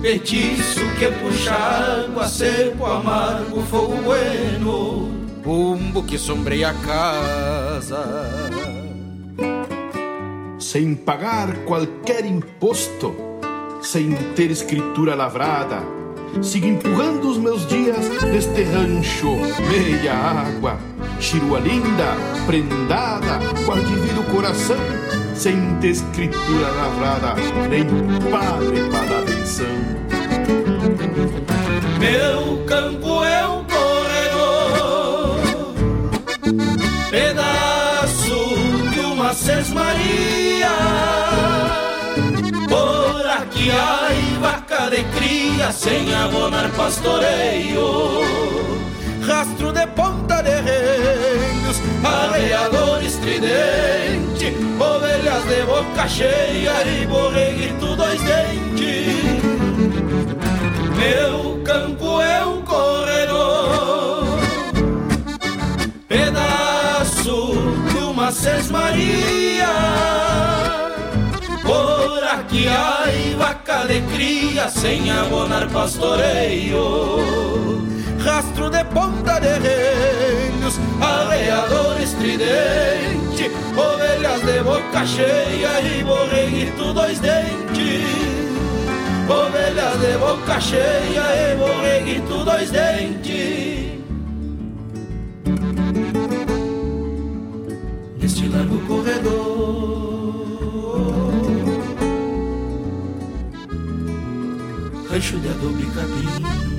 petiço 0.00 0.80
que 0.96 1.06
puxa 1.06 1.52
água, 1.52 2.28
seco, 2.28 2.86
amargo, 2.86 3.62
fogo 3.62 3.96
bueno, 3.96 5.10
bumbo 5.42 6.04
que 6.04 6.16
sombreia 6.16 6.70
a 6.70 6.74
casa. 6.74 8.30
sem 10.60 10.94
pagar 10.94 11.52
qualquer 11.64 12.24
imposto, 12.24 13.29
sem 13.82 14.14
ter 14.34 14.50
escritura 14.50 15.14
lavrada. 15.14 15.82
Sigo 16.42 16.66
empurrando 16.66 17.28
os 17.28 17.38
meus 17.38 17.66
dias 17.66 18.08
neste 18.32 18.62
rancho, 18.62 19.36
meia 19.68 20.14
água, 20.14 20.78
chirua 21.18 21.58
linda, 21.58 22.14
prendada, 22.46 23.40
qual 23.64 23.78
o 23.78 24.24
coração, 24.32 24.76
sem 25.34 25.56
ter 25.80 25.88
escritura 25.88 26.68
lavrada, 26.68 27.34
nem 27.68 27.84
padre 28.30 28.88
para 28.90 29.06
dar 29.06 29.22
atenção. 29.22 29.66
Meu 31.98 32.64
campo 32.64 33.24
é 33.24 33.48
um 33.48 33.64
corredor, 33.64 35.40
pedaço 37.10 38.54
de 38.92 39.00
uma 39.00 39.34
sesmaria. 39.34 40.39
Aqui 43.70 43.78
ai 43.78 44.38
vaca 44.40 44.90
de 44.90 45.04
cria 45.16 45.70
sem 45.70 46.12
abonar 46.14 46.68
pastoreio. 46.70 48.20
Rastro 49.22 49.72
de 49.72 49.86
ponta 49.88 50.42
de 50.42 50.50
reinos, 50.50 51.80
arreador 52.02 53.02
estridente, 53.02 54.56
ovelhas 54.78 55.44
de 55.44 55.62
boca 55.64 56.08
cheia 56.08 56.82
e 56.84 57.06
borreguito 57.06 57.94
dois 57.94 58.20
dentes. 58.22 59.40
Meu 60.96 61.62
campo 61.62 62.20
é 62.20 62.44
um 62.44 62.62
corredor, 62.62 64.24
pedaço 66.08 67.52
de 67.92 67.98
uma 67.98 68.32
sesmaria. 68.32 70.19
Aqui 72.50 72.66
ai 72.66 73.36
vaca 73.38 73.86
de 73.86 74.00
cria 74.12 74.68
sem 74.68 75.08
abonar 75.08 75.68
pastoreio. 75.68 77.06
Rastro 78.18 78.68
de 78.68 78.82
ponta 78.86 79.38
de 79.38 79.56
reinos, 79.56 80.80
arreador 81.00 82.00
estridente, 82.02 83.52
ovelhas 83.76 84.40
de 84.40 84.64
boca 84.64 85.06
cheia 85.06 85.80
e 85.80 86.02
borreguito 86.02 86.92
dois 86.92 87.20
dentes. 87.20 88.02
Ovelhas 89.28 90.00
de 90.00 90.18
boca 90.18 90.60
cheia 90.60 91.52
e 91.52 91.56
borreguito 91.56 92.44
dois 92.44 92.68
dentes 92.72 94.00
Neste 98.18 98.48
largo 98.48 98.80
corredor 98.88 99.99
Rancho 105.10 105.38
de 105.38 105.48
adobe 105.48 105.84
capim 105.92 106.69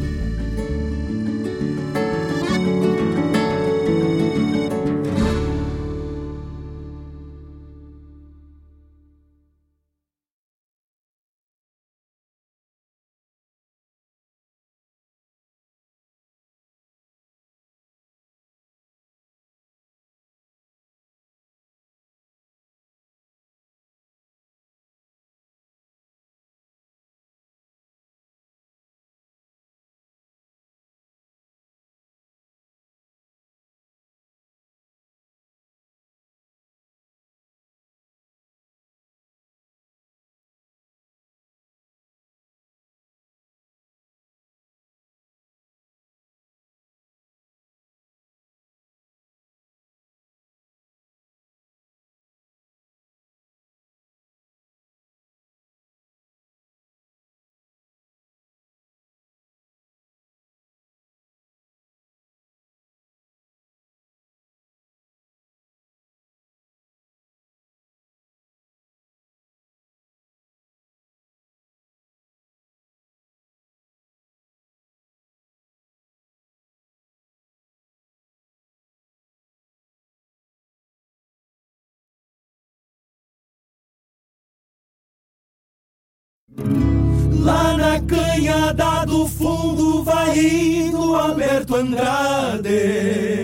Lá 87.39 87.75
na 87.77 87.99
canhada 88.01 89.05
do 89.05 89.27
fundo 89.27 90.03
vai 90.03 90.37
indo 90.37 91.15
Alberto 91.15 91.75
Andrade 91.75 93.41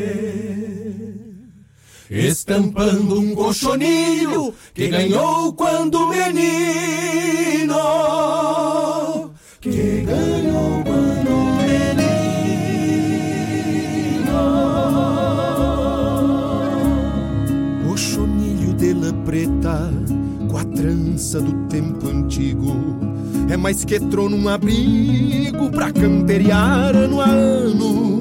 estampando 2.10 3.20
um 3.20 3.36
cochonilho 3.36 4.54
que 4.74 4.88
ganhou 4.88 5.54
quando 5.54 6.08
menino, 6.08 7.76
que 9.60 10.02
ganhou 10.06 10.84
quando 10.84 11.32
menino. 11.58 11.88
Cochonilho 17.88 18.74
de 18.74 18.94
lã 18.94 19.14
preta, 19.24 19.92
com 20.50 20.58
a 20.58 20.64
trança 20.64 21.42
do 21.42 21.68
tempo 21.68 22.08
antigo, 22.08 22.97
é 23.50 23.58
mais 23.58 23.86
que 23.86 24.00
trono 24.00 24.36
um 24.38 24.50
abrigo 24.50 25.70
pra 25.72 25.92
camperiar 25.92 26.96
ano 26.96 27.22
a 27.22 27.26
ano. 27.26 28.18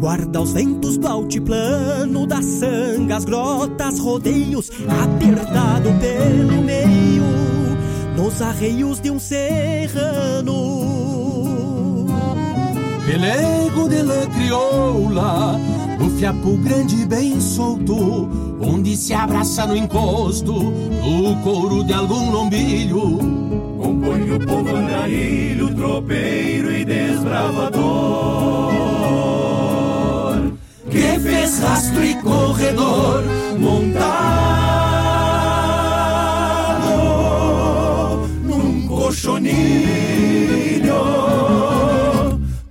Guarda 0.00 0.40
os 0.40 0.52
ventos 0.52 0.98
do 0.98 1.08
altiplano, 1.08 2.26
das 2.26 2.44
sangas, 2.44 3.24
grotas, 3.24 3.98
rodeios, 3.98 4.70
apertado 4.88 5.90
pelo 5.94 6.62
meio, 6.62 7.24
nos 8.16 8.40
arreios 8.42 9.00
de 9.00 9.10
um 9.10 9.18
serrano. 9.18 10.86
Pelego 13.06 13.88
de 13.88 14.02
lã 14.02 14.26
crioula, 14.26 15.58
no 15.98 16.10
fiapo 16.10 16.56
grande 16.58 17.06
bem 17.06 17.40
solto, 17.40 18.28
onde 18.60 18.96
se 18.96 19.12
abraça 19.14 19.66
no 19.66 19.76
encosto, 19.76 20.52
no 20.52 21.36
couro 21.42 21.84
de 21.84 21.92
algum 21.92 22.30
lombilho. 22.30 23.18
Compõe 23.80 24.32
o 24.32 24.40
povo 24.46 24.76
andarilho, 24.76 25.74
tropeiro 25.74 26.72
e 26.72 26.84
desbravador 26.84 28.36
que 30.90 31.18
fez 31.20 31.58
rastro 31.58 32.04
e 32.04 32.14
corredor 32.22 33.24
montado 33.58 34.16
num 38.42 38.86
cochonilho, 38.88 39.56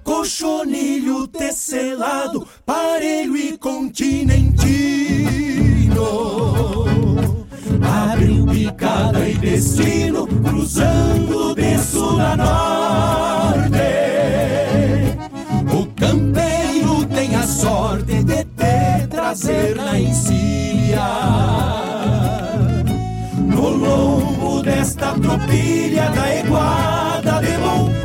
cochonilho 0.03 1.27
tecelado, 1.27 2.44
parelho 2.65 3.37
e 3.37 3.57
continentino. 3.57 4.35
Abriu 7.81 8.45
picada 8.47 9.29
e 9.29 9.35
destino, 9.35 10.25
cruzando 10.27 11.53
de 11.55 11.77
sul 11.77 12.19
a 12.19 12.35
norte. 12.35 13.75
O 15.71 15.85
campeiro 15.99 17.05
tem 17.05 17.35
a 17.35 17.43
sorte 17.43 18.23
de 18.23 18.45
trazer 19.09 19.75
na 19.75 19.99
encilha. 19.99 21.07
No 23.35 23.69
lombo 23.69 24.63
desta 24.63 25.13
tropilha 25.19 26.09
da 26.09 26.35
iguada 26.35 27.41
de 27.41 27.57
bom 27.57 28.04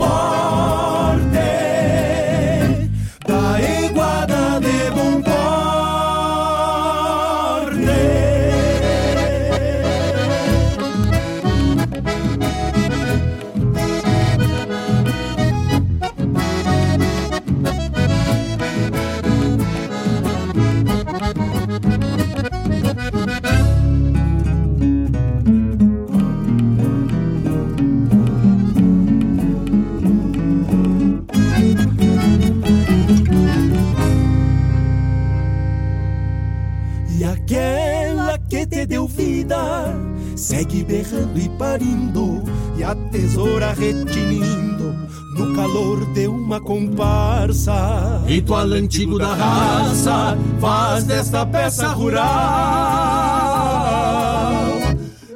segue 41.10 41.26
berrando 41.26 41.38
e 41.38 41.48
parindo, 41.50 42.42
e 42.76 42.84
a 42.84 42.94
tesoura 43.10 43.72
retinindo 43.72 44.94
no 45.36 45.54
calor 45.54 46.04
de 46.12 46.28
uma 46.28 46.60
comparsa. 46.60 48.22
Ritual 48.26 48.72
antigo 48.72 49.18
da 49.18 49.34
raça 49.34 50.38
faz 50.60 51.04
desta 51.04 51.44
peça 51.46 51.88
rural 51.88 53.30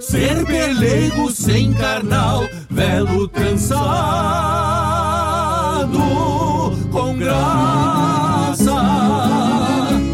ser 0.01 0.45
pelego 0.47 1.31
sem 1.31 1.73
carnal, 1.73 2.45
velo 2.71 3.27
trançado 3.29 3.85
com 6.93 7.17
graça. 7.17 8.73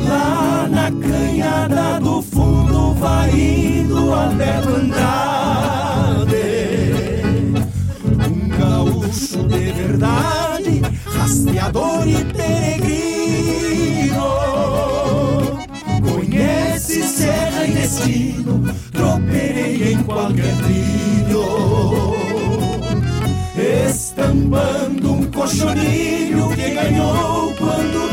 Lá 0.09 0.69
na 0.71 0.91
canhada 0.93 2.01
do 2.01 2.23
fundo 2.23 2.95
vai 2.95 3.31
indo 3.31 4.13
Alberto 4.15 4.69
Andrade, 4.71 5.40
de 10.01 10.07
verdade, 10.07 10.83
rastreador 11.05 12.09
e 12.09 12.25
peregrino. 12.25 13.01
Conhece 16.03 17.03
serra 17.03 17.67
e 17.67 17.73
destino, 17.73 18.75
tropeirei 18.93 19.93
em 19.93 20.03
qualquer 20.05 20.57
trilho. 20.57 21.45
Estampando 23.89 25.13
um 25.13 25.25
cochonilho 25.31 26.49
que 26.55 26.71
ganhou 26.71 27.55
quando 27.57 28.10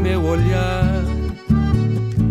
meu 0.00 0.22
olhar. 0.24 1.04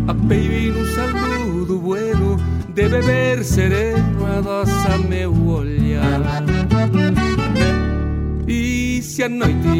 Apeio 0.07 0.73
num 0.73 0.85
saludo 0.87 1.77
bueno 1.77 2.37
De 2.73 2.89
beber 2.89 3.43
sereno 3.43 4.25
adoça 4.25 4.97
meu 5.07 5.31
olhar. 5.47 6.43
E 8.47 9.01
se 9.03 9.23
a 9.23 9.29
noite 9.29 9.78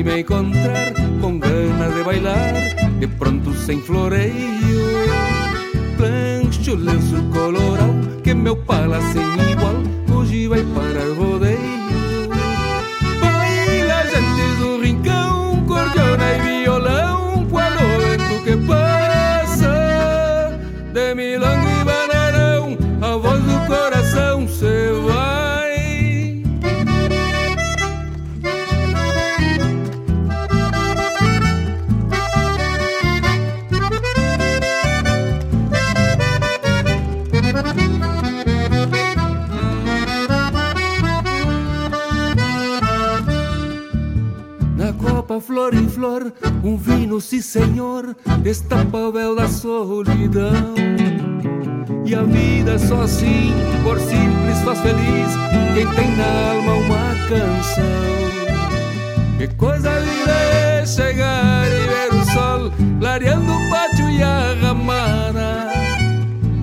solidão. 49.49 50.73
E 52.05 52.15
a 52.15 52.23
vida 52.23 52.79
só 52.79 53.01
assim, 53.01 53.53
por 53.83 53.99
simples, 53.99 54.59
faz 54.63 54.79
feliz 54.79 55.31
quem 55.73 55.87
tem 55.95 56.15
na 56.15 56.51
alma 56.51 56.73
uma 56.73 57.15
canção. 57.27 58.19
Que 59.37 59.47
coisa 59.55 59.99
linda 59.99 60.31
é 60.31 60.85
chegar 60.85 61.65
e 61.67 61.87
ver 61.87 62.19
o 62.19 62.25
sol 62.25 62.71
clareando 62.99 63.51
o 63.51 63.69
pátio 63.69 64.09
e 64.09 64.23
a 64.23 64.55
ramada. 64.61 65.69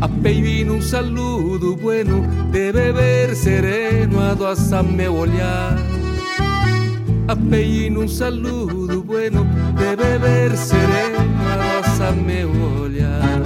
A 0.01 0.09
peivir 0.09 0.67
num 0.67 0.83
saludo 0.83 1.77
bueno 1.77 2.23
de 2.51 2.73
beber 2.73 3.35
sereno 3.35 4.21
adoça 4.21 4.83
meu 4.83 5.15
olhar. 5.15 5.77
A 7.29 7.35
peivir 7.35 7.91
num 7.91 8.07
saludo 8.07 9.03
bueno 9.03 9.45
de 9.77 9.97
beber 9.97 10.57
sereno 10.57 11.19
adoça 11.53 12.13
meu 12.13 12.51
olhar. 12.83 13.43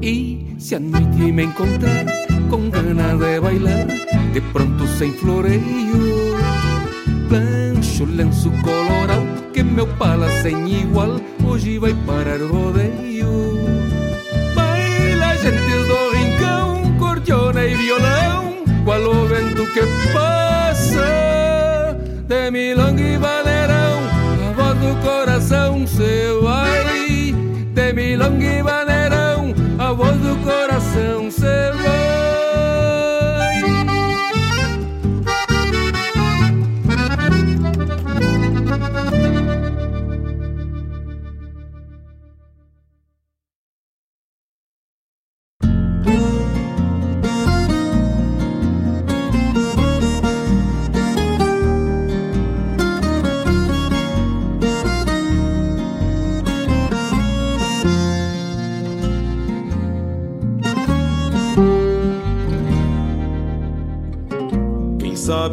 E 0.00 0.54
se 0.58 0.76
a 0.76 0.80
noite 0.80 1.32
me 1.32 1.42
encontrar 1.42 2.06
com 2.48 2.70
ganas 2.70 3.18
de 3.18 3.40
bailar, 3.40 3.86
de 4.32 4.40
pronto 4.52 4.86
sem 4.86 5.12
floreio, 5.12 6.36
plancho 7.28 8.04
lenço 8.04 8.52
colorado 8.62 9.50
que 9.52 9.64
meu 9.64 9.88
pala 9.96 10.30
sem 10.42 10.82
igual 10.82 11.20
hoje 11.44 11.78
vai 11.78 11.94
parar 12.06 12.40
rodeio. 12.40 13.47
De 22.58 23.37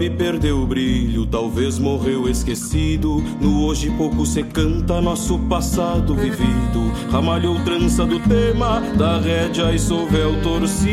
Perdeu 0.10 0.61
o 0.61 0.68
brilho, 0.68 1.26
talvez 1.26 1.80
morreu 1.80 2.30
esquecido. 2.30 3.23
No 3.41 3.65
hoje 3.65 3.90
pouco 3.91 4.26
se 4.26 4.44
canta 4.44 5.02
nosso 5.02 5.38
passado 5.40 6.14
vivido. 6.15 6.91
Ramalhou 7.11 7.60
trança 7.64 8.06
do 8.06 8.19
tema 8.19 8.82
da 8.98 9.19
rédea 9.19 9.73
e 9.73 9.80
sovel 9.80 10.41
torcido. 10.41 10.86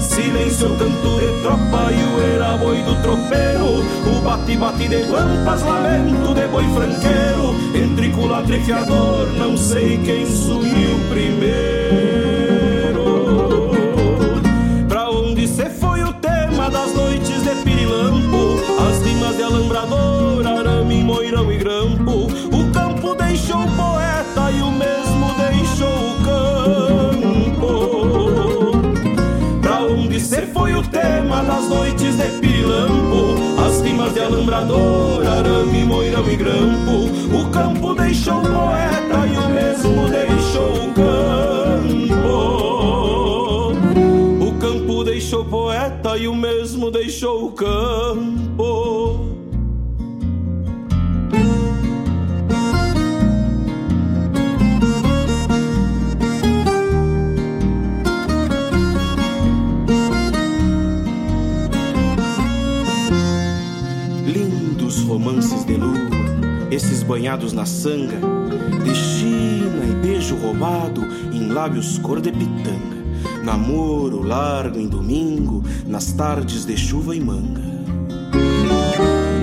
Silêncio, 0.00 0.68
canto 0.76 1.20
de 1.20 1.42
tropa 1.42 1.92
e 1.92 2.02
o 2.04 2.20
era 2.34 2.56
boi 2.56 2.82
do 2.82 2.94
tropeiro. 3.02 3.82
O 4.06 4.20
bate-bate 4.22 4.88
de 4.88 5.02
guampas, 5.04 5.62
lamento 5.62 6.34
de 6.34 6.48
boi 6.48 6.64
franqueiro. 6.74 7.54
Entre 7.74 8.10
culatra 8.10 8.56
e 8.56 8.64
fiador, 8.64 9.28
não 9.38 9.56
sei 9.56 9.98
quem 9.98 10.26
sumiu 10.26 10.98
primeiro. 11.10 11.81
Moirão 21.42 21.52
e 21.52 21.56
grampo. 21.56 22.28
O 22.52 22.70
campo 22.72 23.14
deixou 23.14 23.64
o 23.64 23.70
poeta 23.76 24.50
e 24.50 24.62
o 24.62 24.70
mesmo 24.70 25.34
deixou 25.36 26.10
o 26.10 26.14
campo. 26.24 27.72
Pra 29.60 29.82
onde 29.82 30.20
cê 30.20 30.42
foi 30.42 30.74
o 30.74 30.82
tema 30.82 31.42
das 31.42 31.68
noites 31.68 32.16
de 32.16 32.28
pirilampo 32.40 33.36
As 33.66 33.80
rimas 33.80 34.12
de 34.14 34.20
alambrador, 34.20 35.26
arame, 35.26 35.84
moirão 35.84 36.30
e 36.30 36.36
grampo. 36.36 37.08
O 37.36 37.50
campo 37.50 37.94
deixou 37.94 38.38
o 38.38 38.42
poeta 38.42 39.26
e 39.26 39.36
o 39.36 39.48
mesmo 39.48 40.08
deixou 40.08 40.72
o 40.72 40.92
campo. 40.92 41.12
O 44.40 44.52
campo 44.58 45.04
deixou 45.04 45.42
o 45.42 45.44
poeta 45.44 46.16
e 46.16 46.28
o 46.28 46.34
mesmo 46.34 46.90
deixou 46.90 47.46
o 47.46 47.52
campo. 47.52 49.31
Esses 66.72 67.02
banhados 67.02 67.52
na 67.52 67.66
sanga, 67.66 68.16
de 68.82 68.94
China 68.94 69.84
e 69.84 69.94
beijo 69.94 70.36
roubado 70.36 71.02
em 71.30 71.48
lábios 71.48 71.98
cor 71.98 72.20
de 72.20 72.32
pitanga. 72.32 73.02
Namoro 73.44 74.22
largo 74.22 74.78
em 74.78 74.88
domingo, 74.88 75.62
nas 75.86 76.12
tardes 76.12 76.64
de 76.64 76.76
chuva 76.76 77.14
e 77.14 77.20
manga. 77.20 77.60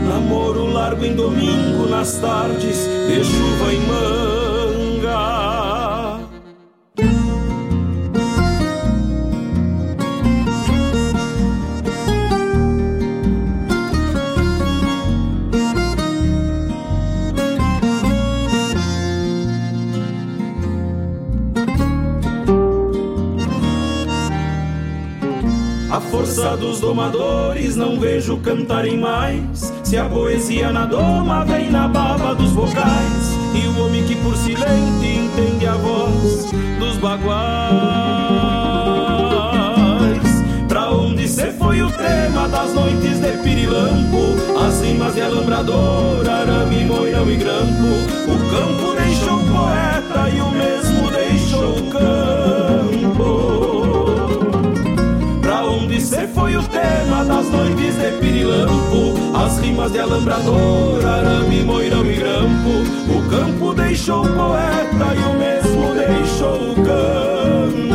Namoro 0.07 0.65
largo 0.65 1.05
em 1.05 1.15
domingo, 1.15 1.87
nas 1.87 2.13
tardes 2.19 2.77
de 3.07 3.23
chuva 3.23 3.73
e 3.73 3.79
manga. 3.79 5.38
Dos 26.55 26.79
domadores 26.79 27.75
não 27.75 27.99
vejo 27.99 28.37
cantarem 28.37 28.97
mais. 28.97 29.73
Se 29.83 29.97
a 29.97 30.05
poesia 30.05 30.71
na 30.71 30.85
doma 30.85 31.45
vem 31.45 31.69
na 31.69 31.87
baba 31.87 32.33
dos 32.35 32.51
vocais. 32.51 33.37
E 33.53 33.67
o 33.67 33.85
homem 33.85 34.03
que 34.03 34.15
por 34.15 34.35
silente 34.35 35.07
entende 35.07 35.67
a 35.67 35.73
voz 35.73 36.51
dos 36.79 36.97
baguais. 36.97 37.39
Pra 40.67 40.91
onde 40.91 41.27
cê 41.27 41.51
foi 41.51 41.81
o 41.81 41.91
tema 41.91 42.47
das 42.49 42.73
noites 42.73 43.19
de 43.19 43.31
pirilampo? 43.43 44.35
As 44.59 44.81
rimas 44.81 45.13
de 45.13 45.21
alambrador, 45.21 46.27
arame, 46.27 46.85
moirão 46.85 47.29
e 47.29 47.35
grampo. 47.35 47.87
O 48.27 48.37
campo 48.51 48.88
o 56.59 56.63
tema 56.67 57.23
das 57.23 57.49
noites 57.49 57.95
de 57.95 58.11
pirilampo. 58.19 59.13
As 59.33 59.59
rimas 59.59 59.91
de 59.91 59.99
alambrador, 59.99 61.05
arame, 61.05 61.63
moirão 61.63 62.05
e 62.05 62.15
grampo. 62.15 62.83
O 63.09 63.29
campo 63.29 63.73
deixou 63.73 64.25
o 64.25 64.33
poeta 64.33 65.15
e 65.15 65.23
o 65.23 65.33
mesmo 65.39 65.93
deixou 65.95 66.55
o 66.71 66.75
campo. 66.85 67.89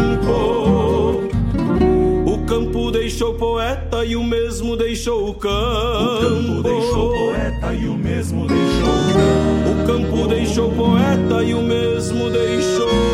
O 2.26 2.38
campo 2.46 2.90
deixou 2.90 3.30
o 3.30 3.34
poeta 3.34 4.04
e 4.04 4.16
o 4.16 4.24
mesmo 4.24 4.76
deixou 4.76 5.28
o 5.28 5.34
campo. 5.34 5.54
O 5.54 6.62
campo 6.62 6.62
deixou 6.62 7.08
o 7.08 7.12
poeta 7.12 7.74
e 7.74 7.88
o 7.88 7.94
mesmo 7.94 8.46
deixou 8.46 8.88
o 8.88 9.12
campo. 9.12 9.70
O 9.70 9.86
campo 9.86 10.28
deixou 10.28 10.68
o 10.68 10.74
poeta 10.74 11.42
e 11.42 11.54
o 11.54 11.62
mesmo 11.62 12.30
deixou 12.30 12.88
o 12.88 13.13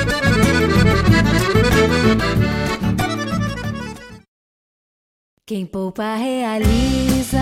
Quem 5.51 5.65
poupa 5.65 6.15
realiza, 6.15 7.41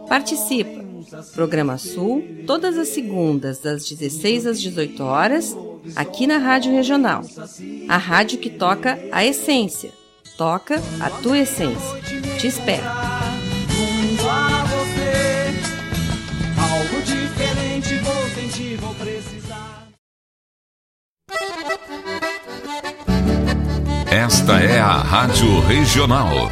Participa! 0.11 0.83
Programa 1.33 1.77
Sul, 1.77 2.43
todas 2.45 2.77
as 2.77 2.89
segundas, 2.89 3.59
das 3.59 3.87
16 3.87 4.45
às 4.45 4.61
18 4.61 5.01
horas, 5.01 5.55
aqui 5.95 6.27
na 6.27 6.37
Rádio 6.37 6.73
Regional. 6.73 7.21
A 7.87 7.95
rádio 7.95 8.37
que 8.37 8.49
toca 8.49 8.99
a 9.09 9.23
essência. 9.23 9.89
Toca 10.37 10.81
a 10.99 11.09
tua 11.09 11.39
essência. 11.39 12.01
Te 12.37 12.47
espero. 12.47 12.83
Esta 24.11 24.59
é 24.59 24.77
a 24.77 24.97
Rádio 24.97 25.61
Regional. 25.61 26.51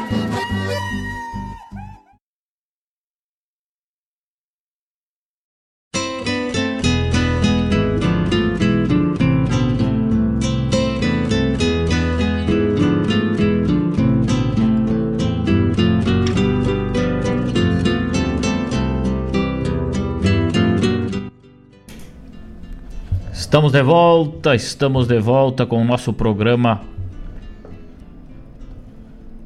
Estamos 23.51 23.73
de 23.73 23.83
volta, 23.83 24.55
estamos 24.55 25.07
de 25.09 25.19
volta 25.19 25.65
com 25.65 25.81
o 25.81 25.83
nosso 25.83 26.13
programa 26.13 26.83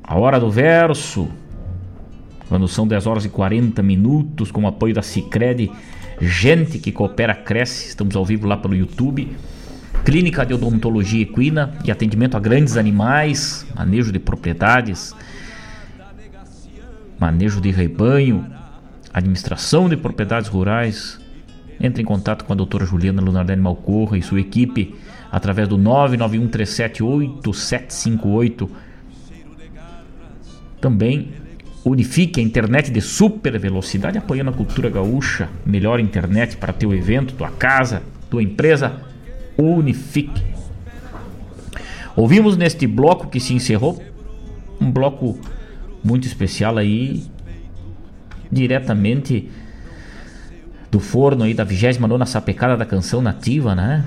A 0.03 0.15
Hora 0.15 0.39
do 0.39 0.47
Verso. 0.47 1.27
Quando 2.47 2.67
são 2.67 2.87
10 2.87 3.07
horas 3.07 3.25
e 3.25 3.29
40 3.29 3.81
minutos, 3.81 4.51
com 4.51 4.61
o 4.61 4.67
apoio 4.67 4.93
da 4.93 5.01
Cicred, 5.01 5.71
gente 6.21 6.77
que 6.77 6.91
coopera 6.91 7.33
cresce. 7.33 7.87
Estamos 7.87 8.15
ao 8.15 8.23
vivo 8.23 8.45
lá 8.45 8.55
pelo 8.55 8.75
YouTube. 8.75 9.35
Clínica 10.05 10.45
de 10.45 10.53
Odontologia 10.53 11.23
Equina 11.23 11.73
e 11.83 11.89
atendimento 11.89 12.37
a 12.37 12.39
grandes 12.39 12.77
animais, 12.77 13.65
manejo 13.75 14.11
de 14.11 14.19
propriedades, 14.19 15.15
manejo 17.17 17.59
de 17.59 17.71
rebanho, 17.71 18.45
administração 19.11 19.89
de 19.89 19.97
propriedades 19.97 20.47
rurais, 20.47 21.24
entre 21.79 22.01
em 22.01 22.05
contato 22.05 22.43
com 22.45 22.53
a 22.53 22.55
doutora 22.55 22.85
Juliana 22.85 23.21
Lunardelli 23.21 23.61
Malcorra 23.61 24.17
e 24.17 24.21
sua 24.21 24.39
equipe 24.39 24.95
através 25.31 25.67
do 25.67 25.77
991378758. 25.77 28.69
Também 30.79 31.33
unifique 31.83 32.39
a 32.39 32.43
internet 32.43 32.91
de 32.91 33.01
super 33.01 33.59
velocidade 33.59 34.17
apoiando 34.17 34.51
a 34.51 34.53
cultura 34.53 34.89
gaúcha. 34.89 35.49
Melhor 35.65 35.99
internet 35.99 36.55
para 36.57 36.73
teu 36.73 36.93
evento, 36.93 37.33
tua 37.33 37.49
casa, 37.49 38.01
tua 38.29 38.41
empresa. 38.41 39.01
Unifique. 39.57 40.41
Ouvimos 42.15 42.57
neste 42.57 42.87
bloco 42.87 43.27
que 43.27 43.39
se 43.39 43.53
encerrou 43.53 44.01
um 44.79 44.91
bloco 44.91 45.39
muito 46.03 46.27
especial 46.27 46.77
aí 46.77 47.23
diretamente 48.51 49.49
do 50.91 50.99
forno 50.99 51.43
aí 51.43 51.53
da 51.53 51.63
29 51.63 52.25
Sapecada 52.25 52.77
da 52.77 52.85
Canção 52.85 53.21
Nativa, 53.21 53.75
né? 53.75 54.05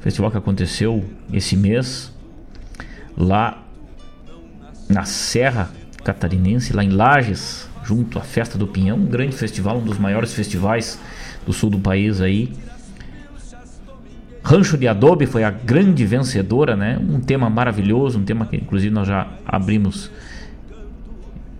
Festival 0.00 0.30
que 0.30 0.36
aconteceu 0.36 1.04
esse 1.32 1.56
mês 1.56 2.12
lá 3.16 3.62
na 4.88 5.04
Serra 5.04 5.70
Catarinense, 6.04 6.72
lá 6.72 6.82
em 6.82 6.90
Lages, 6.90 7.68
junto 7.84 8.18
à 8.18 8.22
Festa 8.22 8.58
do 8.58 8.66
Pinhão, 8.66 8.98
um 8.98 9.06
grande 9.06 9.36
festival, 9.36 9.78
um 9.78 9.84
dos 9.84 9.98
maiores 9.98 10.34
festivais 10.34 10.98
do 11.46 11.52
sul 11.52 11.70
do 11.70 11.78
país 11.78 12.20
aí. 12.20 12.52
Rancho 14.44 14.76
de 14.76 14.88
Adobe 14.88 15.24
foi 15.26 15.44
a 15.44 15.50
grande 15.50 16.04
vencedora, 16.04 16.74
né? 16.74 16.98
Um 16.98 17.20
tema 17.20 17.48
maravilhoso, 17.48 18.18
um 18.18 18.24
tema 18.24 18.44
que 18.46 18.56
inclusive 18.56 18.92
nós 18.92 19.06
já 19.06 19.28
abrimos 19.46 20.10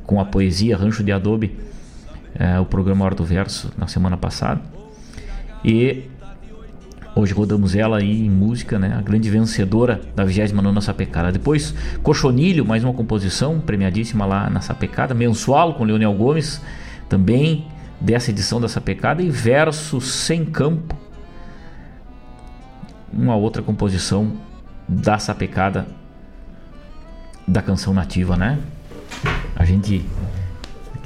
com 0.05 0.21
a 0.21 0.25
poesia 0.25 0.77
Rancho 0.77 1.05
de 1.05 1.13
Adobe 1.13 1.57
é, 2.35 2.59
o 2.59 2.65
programa 2.65 3.05
Hora 3.05 3.15
do 3.15 3.25
Verso 3.25 3.73
na 3.77 3.87
semana 3.87 4.17
passada. 4.17 4.61
E 5.65 6.11
Hoje 7.15 7.35
rodamos 7.35 7.75
ela 7.75 7.99
aí 7.99 8.25
em 8.25 8.31
música, 8.31 8.79
né? 8.79 8.97
A 8.99 9.03
grande 9.03 9.29
vencedora 9.29 10.01
da 10.17 10.25
29 10.25 10.81
Sapecada. 10.81 11.31
Depois, 11.31 11.75
Cochonilho, 12.03 12.65
mais 12.65 12.83
uma 12.83 12.95
composição 12.95 13.61
premiadíssima 13.61 14.25
lá 14.25 14.49
na 14.49 14.63
Sapecada. 14.63 15.13
Mensual 15.13 15.75
com 15.75 15.85
Leonel 15.85 16.15
Gomes, 16.15 16.63
também 17.11 17.67
dessa 18.01 18.31
edição 18.31 18.59
da 18.59 18.67
Sapecada. 18.67 19.21
E 19.21 19.29
Verso 19.29 20.01
Sem 20.01 20.43
Campo, 20.47 20.97
uma 23.13 23.37
outra 23.37 23.63
composição 23.63 24.33
da 24.89 25.19
Sapecada 25.19 25.87
da 27.47 27.61
canção 27.61 27.93
nativa, 27.93 28.39
né? 28.39 28.59
A 29.55 29.67
gente 29.67 30.03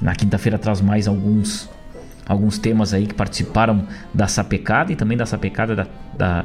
na 0.01 0.15
quinta-feira 0.15 0.59
traz 0.59 0.81
mais 0.81 1.09
alguns 1.09 1.69
alguns 2.27 2.59
temas 2.59 2.93
aí 2.93 3.07
que 3.07 3.15
participaram 3.15 3.87
da 4.13 4.27
sapecada 4.27 4.93
e 4.93 4.97
também 4.97 5.17
da 5.17 5.25
sapecada 5.25 5.77
da, 5.77 5.87
da, 6.17 6.45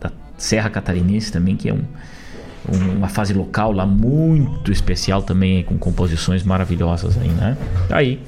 da 0.00 0.10
Serra 0.36 0.68
Catarinense 0.68 1.30
também, 1.30 1.56
que 1.56 1.68
é 1.68 1.72
um, 1.72 1.84
um, 2.68 2.96
uma 2.96 3.08
fase 3.08 3.32
local 3.32 3.70
lá 3.70 3.86
muito 3.86 4.72
especial 4.72 5.22
também, 5.22 5.62
com 5.62 5.78
composições 5.78 6.42
maravilhosas 6.42 7.16
aí, 7.16 7.28
né? 7.28 7.56
Tá 7.88 7.98
aí, 7.98 8.20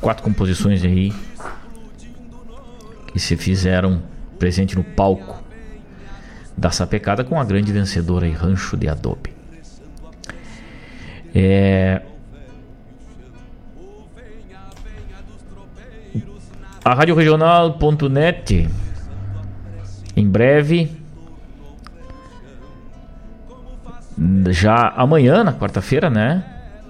quatro 0.00 0.24
composições 0.24 0.82
aí 0.82 1.12
que 3.12 3.18
se 3.18 3.36
fizeram 3.36 4.02
presente 4.38 4.74
no 4.74 4.82
palco 4.82 5.42
da 6.56 6.70
sapecada 6.70 7.22
com 7.24 7.38
a 7.38 7.44
grande 7.44 7.72
vencedora 7.72 8.24
aí, 8.24 8.32
Rancho 8.32 8.76
de 8.76 8.88
Adobe. 8.88 9.34
É, 11.34 12.00
A 16.84 16.92
Rádio 16.92 17.14
Regional.net 17.14 18.68
em 20.14 20.28
breve 20.28 20.92
já 24.50 24.92
amanhã, 24.94 25.42
na 25.42 25.54
quarta-feira, 25.54 26.10
né? 26.10 26.44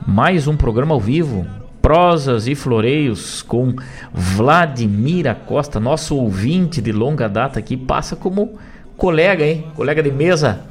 Mais 0.05 0.49
um 0.49 0.57
programa 0.57 0.95
ao 0.95 1.01
vivo, 1.01 1.47
prosas 1.81 2.49
e 2.49 2.57
floreios 2.57 3.41
com 3.43 3.77
Vladimir 4.13 5.33
Costa, 5.47 5.79
nosso 5.79 6.17
ouvinte 6.17 6.83
de 6.83 6.91
longa 6.91 7.29
data 7.29 7.61
aqui, 7.61 7.77
passa 7.77 8.17
como 8.17 8.59
colega, 8.97 9.47
hein? 9.47 9.65
Colega 9.77 10.03
de 10.03 10.11
mesa. 10.11 10.63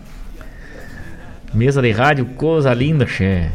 Mesa 1.53 1.81
de 1.81 1.91
rádio, 1.91 2.25
coisa 2.35 2.73
linda, 2.73 3.05
che. 3.05 3.49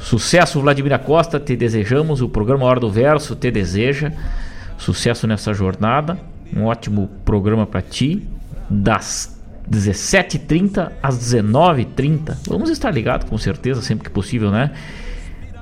Sucesso, 0.00 0.60
Vladimir 0.60 0.98
Costa, 0.98 1.38
te 1.38 1.56
desejamos. 1.56 2.20
O 2.20 2.28
programa 2.28 2.64
Hora 2.64 2.80
do 2.80 2.90
Verso 2.90 3.36
te 3.36 3.52
deseja. 3.52 4.12
Sucesso 4.78 5.26
nessa 5.26 5.52
jornada. 5.52 6.18
Um 6.54 6.64
ótimo 6.64 7.10
programa 7.24 7.66
para 7.66 7.82
ti. 7.82 8.26
Das 8.68 9.40
17h30 9.70 10.92
às 11.02 11.18
19h30. 11.18 12.36
Vamos 12.48 12.70
estar 12.70 12.90
ligados 12.90 13.28
com 13.28 13.36
certeza, 13.38 13.82
sempre 13.82 14.04
que 14.04 14.10
possível, 14.10 14.50
né? 14.50 14.72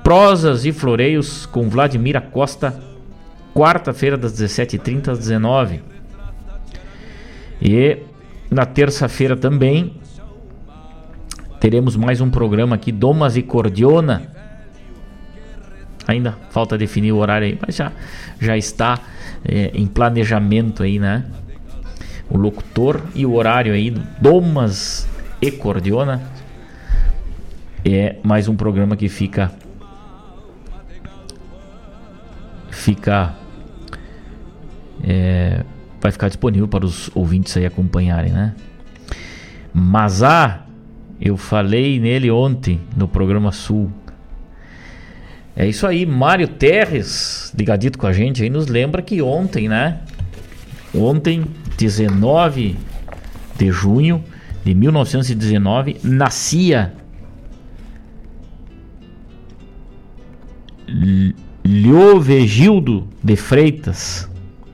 Prosas 0.03 0.65
e 0.65 0.71
Floreios 0.71 1.45
com 1.45 1.69
Vladimir 1.69 2.21
Costa. 2.31 2.79
Quarta-feira, 3.53 4.17
das 4.17 4.33
17h30 4.33 5.07
às 5.09 5.19
19 5.19 5.81
E 7.61 7.99
na 8.51 8.65
terça-feira 8.65 9.37
também 9.37 9.93
teremos 11.59 11.95
mais 11.95 12.19
um 12.19 12.29
programa 12.29 12.75
aqui, 12.75 12.91
Domas 12.91 13.37
e 13.37 13.41
Cordiona 13.41 14.34
Ainda 16.07 16.37
falta 16.51 16.77
definir 16.77 17.11
o 17.11 17.17
horário 17.17 17.47
aí, 17.47 17.57
mas 17.65 17.75
já, 17.75 17.91
já 18.39 18.55
está 18.57 18.99
é, 19.43 19.71
em 19.73 19.87
planejamento 19.87 20.83
aí, 20.83 20.99
né? 20.99 21.25
O 22.29 22.37
locutor 22.37 23.01
e 23.13 23.25
o 23.25 23.33
horário 23.33 23.73
aí 23.73 23.89
do 23.91 24.01
Domas 24.19 25.07
e 25.41 25.51
Cordiona. 25.51 26.21
É 27.83 28.15
mais 28.23 28.47
um 28.47 28.55
programa 28.55 28.95
que 28.95 29.07
fica. 29.09 29.51
Fica. 32.69 33.33
É, 35.03 35.63
vai 36.01 36.11
ficar 36.11 36.27
disponível 36.27 36.67
para 36.67 36.85
os 36.85 37.09
ouvintes 37.15 37.55
aí 37.57 37.65
acompanharem, 37.65 38.31
né? 38.31 38.55
Mas 39.73 40.23
ah, 40.23 40.65
eu 41.19 41.37
falei 41.37 41.99
nele 41.99 42.31
ontem 42.31 42.81
no 42.95 43.07
programa 43.07 43.51
Sul 43.51 43.91
é 45.55 45.67
isso 45.67 45.87
aí, 45.87 46.05
Mário 46.05 46.47
Terres, 46.47 47.53
ligadito 47.57 47.97
com 47.97 48.07
a 48.07 48.13
gente 48.13 48.43
aí, 48.43 48.49
nos 48.49 48.67
lembra 48.67 49.01
que 49.01 49.21
ontem, 49.21 49.69
né? 49.69 50.01
Ontem, 50.93 51.45
19 51.77 52.75
de 53.57 53.71
junho 53.71 54.23
de 54.63 54.73
1919, 54.73 55.97
nascia 56.03 56.93
Liovegildo 61.63 63.07
de 63.23 63.35
Freitas, 63.35 64.29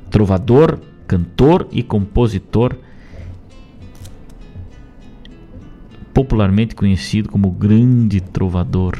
trovador, 0.09 0.79
cantor 1.07 1.67
e 1.71 1.83
compositor, 1.83 2.75
popularmente 6.13 6.75
conhecido 6.75 7.29
como 7.29 7.51
Grande 7.51 8.19
Trovador. 8.19 8.97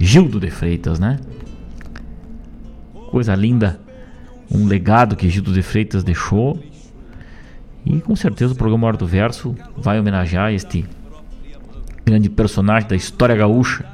Gildo 0.00 0.40
de 0.40 0.50
Freitas, 0.50 0.98
né? 0.98 1.20
Coisa 3.10 3.34
linda, 3.34 3.78
um 4.50 4.66
legado 4.66 5.14
que 5.14 5.28
Gildo 5.28 5.52
de 5.52 5.62
Freitas 5.62 6.02
deixou. 6.02 6.58
E 7.84 8.00
com 8.00 8.16
certeza 8.16 8.54
o 8.54 8.56
programa 8.56 8.86
Hora 8.86 8.96
do 8.96 9.06
Verso 9.06 9.54
vai 9.76 10.00
homenagear 10.00 10.52
este 10.52 10.86
grande 12.04 12.30
personagem 12.30 12.88
da 12.88 12.96
história 12.96 13.36
gaúcha, 13.36 13.84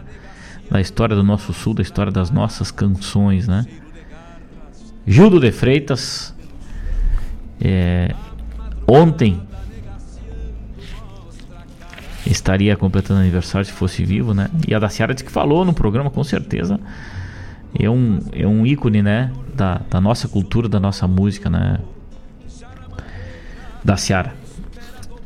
da 0.71 0.81
história 0.81 1.17
do 1.17 1.25
nosso 1.25 1.53
sul, 1.53 1.75
da 1.75 1.83
história 1.83 2.13
das 2.13 2.31
nossas 2.31 2.71
canções, 2.71 3.49
né? 3.49 3.67
Gildo 5.05 5.41
de 5.41 5.51
Freitas, 5.51 6.35
é, 7.61 8.15
ontem 8.87 9.46
estaria 12.27 12.77
completando 12.77 13.21
aniversário 13.21 13.65
se 13.65 13.73
fosse 13.73 14.05
vivo, 14.05 14.35
né? 14.35 14.49
E 14.67 14.75
a 14.75 14.79
da 14.79 14.89
Ciara 14.89 15.15
disse 15.15 15.25
que 15.25 15.31
falou 15.31 15.65
no 15.65 15.73
programa, 15.73 16.11
com 16.11 16.25
certeza. 16.25 16.81
É 17.79 17.89
um, 17.89 18.21
é 18.33 18.47
um 18.47 18.67
ícone, 18.67 19.03
né? 19.03 19.33
Da, 19.55 19.81
da 19.91 20.01
nossa 20.01 20.29
cultura, 20.29 20.69
da 20.69 20.81
nossa 20.81 21.07
música, 21.07 21.49
né? 21.49 21.79
Da 23.85 23.97
Ciara. 23.97 24.35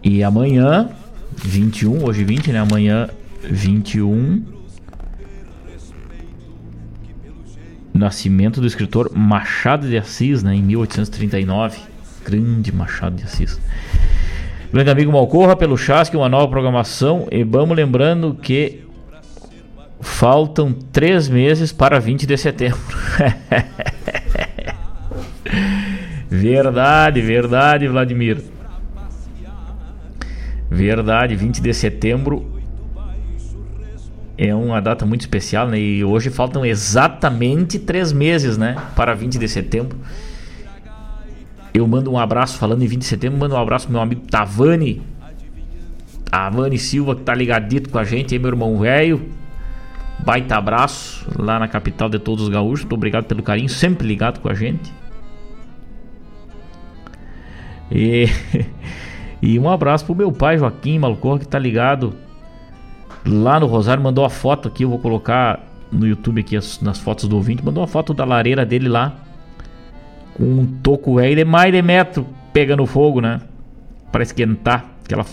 E 0.03 0.23
amanhã, 0.23 0.91
21, 1.37 2.05
hoje 2.05 2.25
20, 2.25 2.53
né? 2.53 2.59
Amanhã, 2.59 3.09
21. 3.43 4.45
Nascimento 7.93 8.61
do 8.61 8.67
escritor 8.67 9.11
Machado 9.15 9.89
de 9.89 9.97
Assis, 9.97 10.43
né? 10.43 10.55
Em 10.55 10.63
1839. 10.63 11.79
Grande 12.25 12.73
Machado 12.73 13.17
de 13.17 13.25
Assis. 13.25 13.59
Grande 14.73 14.89
amigo 14.89 15.11
Malcorra, 15.11 15.57
pelo 15.57 15.77
Chasque, 15.77 16.17
uma 16.17 16.29
nova 16.29 16.47
programação. 16.47 17.27
E 17.33 17.43
vamos 17.43 17.77
lembrando 17.77 18.35
que 18.35 18.85
faltam 20.01 20.73
três 20.73 21.29
meses 21.29 21.73
para 21.73 21.99
20 21.99 22.25
de 22.25 22.37
setembro. 22.37 22.79
verdade, 26.31 27.21
verdade, 27.21 27.89
Vladimir. 27.89 28.45
Verdade, 30.71 31.35
20 31.35 31.61
de 31.61 31.75
setembro 31.75 32.61
é 34.39 34.55
uma 34.55 34.81
data 34.81 35.05
muito 35.05 35.23
especial, 35.23 35.67
né? 35.67 35.81
E 35.81 36.05
hoje 36.05 36.31
faltam 36.31 36.65
exatamente 36.65 37.77
três 37.77 38.13
meses, 38.13 38.57
né? 38.57 38.77
Para 38.95 39.15
20 39.15 39.37
de 39.37 39.49
setembro. 39.49 39.99
Eu 41.73 41.87
mando 41.87 42.11
um 42.11 42.19
abraço, 42.19 42.59
falando 42.59 42.83
em 42.83 42.87
20 42.87 43.01
de 43.01 43.07
setembro, 43.07 43.39
mando 43.39 43.55
um 43.55 43.59
abraço 43.59 43.87
pro 43.87 43.93
meu 43.93 44.03
amigo 44.03 44.23
Tavani. 44.23 45.03
Tavani 46.25 46.79
Silva, 46.79 47.15
que 47.15 47.23
tá 47.23 47.35
ligadito 47.35 47.91
com 47.91 47.99
a 47.99 48.05
gente 48.05 48.35
aí, 48.35 48.39
meu 48.39 48.51
irmão 48.51 48.79
velho. 48.79 49.29
Baita 50.19 50.57
abraço 50.57 51.27
lá 51.39 51.59
na 51.59 51.69
capital 51.69 52.09
de 52.09 52.19
todos 52.19 52.45
os 52.45 52.51
gaúchos. 52.51 52.81
Muito 52.81 52.95
obrigado 52.95 53.25
pelo 53.25 53.43
carinho, 53.43 53.69
sempre 53.69 54.07
ligado 54.07 54.41
com 54.41 54.49
a 54.49 54.55
gente. 54.55 54.93
E, 57.91 58.27
e 59.41 59.59
um 59.59 59.69
abraço 59.69 60.05
pro 60.05 60.15
meu 60.15 60.31
pai 60.31 60.59
Joaquim 60.59 60.99
Malcor, 60.99 61.39
que 61.39 61.47
tá 61.47 61.59
ligado 61.59 62.15
lá 63.25 63.59
no 63.61 63.67
Rosário. 63.67 64.03
Mandou 64.03 64.25
a 64.25 64.31
foto 64.31 64.69
aqui, 64.69 64.83
eu 64.85 64.91
vou 64.91 64.99
colocar 64.99 65.61
no 65.91 66.07
YouTube 66.07 66.41
aqui 66.41 66.57
as, 66.57 66.81
nas 66.81 66.99
fotos 66.99 67.29
do 67.29 67.37
ouvinte. 67.37 67.65
Mandou 67.65 67.81
uma 67.81 67.89
foto 67.89 68.13
da 68.13 68.25
lareira 68.25 68.67
dele 68.67 68.89
lá 68.89 69.30
um 70.41 70.67
toco 70.83 71.17
velho 71.17 71.37
de 71.37 71.45
mais 71.45 71.71
de 71.71 71.83
metro 71.83 72.27
pegando 72.53 72.87
fogo, 72.87 73.21
né? 73.21 73.41
Para 74.11 74.23
esquentar 74.23 74.87
aquela 75.05 75.25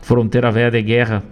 fronteira 0.00 0.50
velha 0.50 0.70
de 0.70 0.82
guerra, 0.82 1.22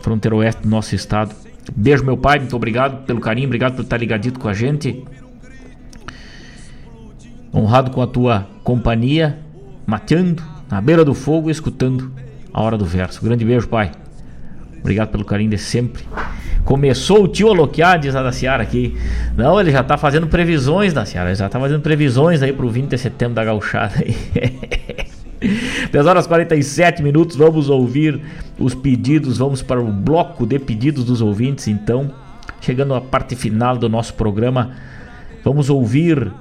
fronteira 0.00 0.36
oeste 0.36 0.62
do 0.62 0.68
nosso 0.68 0.94
estado. 0.94 1.34
Beijo, 1.74 2.04
meu 2.04 2.16
pai, 2.16 2.38
muito 2.38 2.54
obrigado 2.54 3.04
pelo 3.04 3.20
carinho, 3.20 3.46
obrigado 3.46 3.74
por 3.74 3.82
estar 3.82 3.96
ligadito 3.96 4.38
com 4.38 4.48
a 4.48 4.54
gente. 4.54 5.04
Honrado 7.52 7.90
com 7.90 8.02
a 8.02 8.06
tua 8.06 8.46
companhia, 8.62 9.38
mateando 9.86 10.42
na 10.70 10.80
beira 10.80 11.04
do 11.04 11.14
fogo, 11.14 11.50
escutando 11.50 12.12
a 12.52 12.62
hora 12.62 12.76
do 12.76 12.84
verso. 12.84 13.24
Grande 13.24 13.44
beijo, 13.44 13.68
pai. 13.68 13.90
Obrigado 14.80 15.10
pelo 15.10 15.24
carinho 15.24 15.50
de 15.50 15.58
sempre. 15.58 16.04
Começou 16.66 17.22
o 17.22 17.28
tio 17.28 17.48
a 17.48 17.54
loquear, 17.54 17.96
diz 17.96 18.16
a 18.16 18.24
da 18.24 18.32
Seara 18.32 18.60
aqui. 18.60 18.96
Não, 19.36 19.58
ele 19.60 19.70
já 19.70 19.84
tá 19.84 19.96
fazendo 19.96 20.26
previsões 20.26 20.92
da 20.92 21.04
Seara. 21.04 21.28
Ele 21.28 21.36
já 21.36 21.48
tá 21.48 21.60
fazendo 21.60 21.80
previsões 21.80 22.42
aí 22.42 22.52
pro 22.52 22.68
20 22.68 22.88
de 22.88 22.98
setembro 22.98 23.36
da 23.36 23.44
gauchada 23.44 23.94
aí. 24.00 25.06
10 25.92 26.06
horas 26.06 26.26
47 26.26 27.04
minutos, 27.04 27.36
vamos 27.36 27.70
ouvir 27.70 28.20
os 28.58 28.74
pedidos, 28.74 29.38
vamos 29.38 29.62
para 29.62 29.80
o 29.80 29.92
bloco 29.92 30.44
de 30.44 30.58
pedidos 30.58 31.04
dos 31.04 31.22
ouvintes, 31.22 31.68
então, 31.68 32.10
chegando 32.60 32.94
à 32.94 33.00
parte 33.00 33.36
final 33.36 33.76
do 33.76 33.88
nosso 33.88 34.14
programa, 34.14 34.72
vamos 35.44 35.70
ouvir 35.70 36.32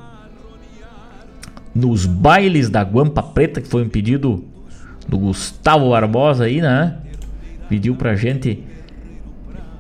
nos 1.74 2.08
bailes 2.08 2.68
da 2.68 2.82
Guampa 2.82 3.22
Preta, 3.22 3.62
que 3.62 3.68
foi 3.68 3.84
um 3.84 3.90
pedido 3.90 4.44
do 5.08 5.20
Gustavo 5.20 5.92
Barbosa 5.92 6.46
aí, 6.46 6.62
né? 6.62 6.96
Pediu 7.70 7.96
pra 7.96 8.16
gente 8.16 8.64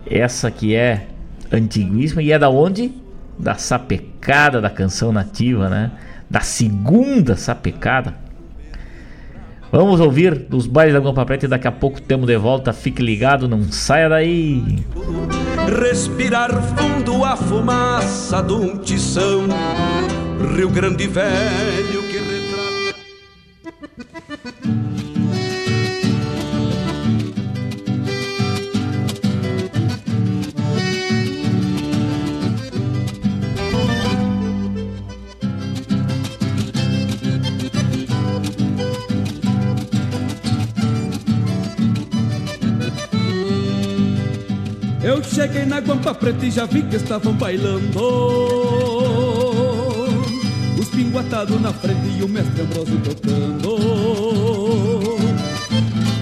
essa 0.06 0.52
que 0.52 0.76
é 0.76 1.08
antiguíssima 1.52 2.22
e 2.22 2.32
é 2.32 2.40
da 2.40 2.50
onde? 2.50 2.92
Da 3.38 3.56
sapecada 3.56 4.62
da 4.62 4.70
canção 4.70 5.12
nativa, 5.12 5.70
né? 5.70 5.92
Da 6.30 6.42
segunda 6.42 7.36
sapecada. 7.36 8.26
Vamos 9.72 10.00
ouvir 10.00 10.36
dos 10.36 10.68
bailes 10.68 10.94
da 10.94 11.00
Guampa 11.00 11.26
Preta 11.26 11.46
e 11.46 11.50
daqui 11.50 11.68
a 11.68 11.72
pouco 11.72 12.02
temos 12.02 12.28
de 12.28 12.38
volta. 12.38 12.72
Fique 12.72 13.02
ligado, 13.02 13.48
não 13.48 13.64
saia 13.72 14.08
daí. 14.08 14.86
Respirar 15.82 16.52
fundo 16.62 17.26
a 17.26 17.36
fumaça 17.36 18.42
de 18.42 18.54
um 18.54 18.78
tição 18.78 19.48
Rio 20.56 20.70
Grande 20.70 21.08
Velho 21.08 22.04
que 22.04 22.18
retrata 22.18 22.96
Eu 45.16 45.24
cheguei 45.24 45.66
na 45.66 45.80
Guampa 45.80 46.14
Preta 46.14 46.46
e 46.46 46.52
já 46.52 46.66
vi 46.66 46.82
que 46.82 46.98
estavam 46.98 47.32
bailando. 47.32 48.02
Os 50.78 50.90
pinguatados 50.90 51.62
na 51.62 51.72
frente 51.72 52.20
e 52.20 52.22
o 52.22 52.28
mestre 52.28 52.64
Ambroso 52.64 52.98
tocando. 52.98 53.78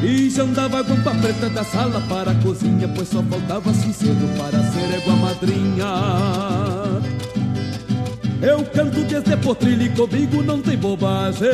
E 0.04 0.30
já 0.30 0.44
andava 0.44 0.78
a 0.78 0.84
Guampa 0.84 1.10
Preta 1.16 1.50
da 1.50 1.64
sala 1.64 2.02
para 2.02 2.32
a 2.32 2.36
cozinha 2.36 2.88
Pois 2.96 3.10
só 3.10 3.24
faltava 3.24 3.74
sincero 3.74 4.30
para 4.38 4.60
ser 4.72 4.94
égua 4.96 5.16
madrinha. 5.16 5.92
Eu 8.44 8.64
canto 8.66 9.04
desde 9.06 9.36
potrilho 9.38 9.88
e 9.88 9.90
comigo 9.90 10.44
não 10.44 10.62
tem 10.62 10.78
bobagem. 10.78 11.50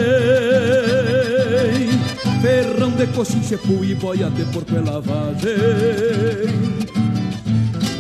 Ferrão 2.42 2.92
de 2.92 3.08
coxim, 3.08 3.42
chepu 3.42 3.86
e 3.86 3.96
boia 3.96 4.30
de 4.30 4.44
porco 4.46 4.76
é 4.76 4.82
lavagem 4.82 6.60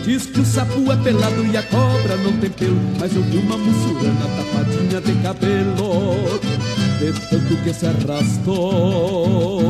Diz 0.09 0.25
que 0.25 0.39
o 0.39 0.43
sapo 0.43 0.91
é 0.91 0.95
pelado 0.95 1.45
e 1.45 1.55
a 1.55 1.61
cobra 1.61 2.17
não 2.17 2.35
tem 2.37 2.49
pelo 2.49 2.75
Mas 2.99 3.15
eu 3.15 3.21
vi 3.21 3.37
uma 3.37 3.55
mussurana 3.55 4.25
tapadinha 4.35 4.99
de 5.01 5.13
cabelo 5.21 6.39
De 6.97 7.13
tanto 7.29 7.55
que 7.63 7.71
se 7.71 7.85
arrastou 7.85 9.61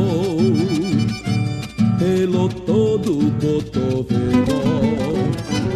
Pelo 1.98 2.48
todo 2.48 3.18
o 3.18 3.30
cotovelo. 3.32 4.62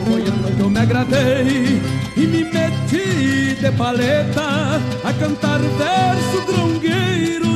Foi 0.06 0.24
eu 0.58 0.70
me 0.70 0.80
agradei 0.80 1.82
E 2.16 2.20
me 2.20 2.44
meti 2.44 3.56
de 3.60 3.70
paleta 3.76 4.80
A 5.04 5.12
cantar 5.12 5.60
verso 5.60 6.46
grongueiro 6.46 7.53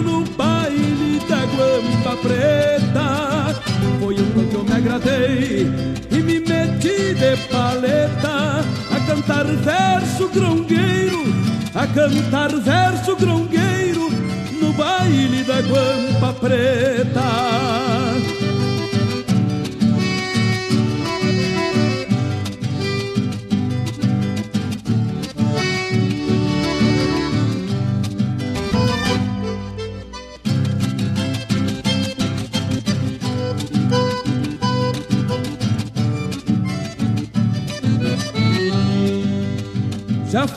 guampa 1.49 2.16
preta. 2.23 3.39
Foi 4.01 4.15
então 4.15 4.47
que 4.47 4.55
eu 4.55 4.65
me 4.65 4.73
agradei 4.73 5.66
E 6.11 6.23
me 6.23 6.41
meti 6.41 7.15
de 7.15 7.37
paleta 7.51 8.65
A 8.91 9.01
cantar 9.07 9.45
verso 9.45 10.29
grongueiro 10.29 11.25
A 11.75 11.87
cantar 11.87 12.51
verso 12.57 13.16
grongueiro 13.16 14.09
No 14.61 14.73
baile 14.73 15.43
da 15.43 15.61
guampa 15.62 16.33
preta 16.41 18.18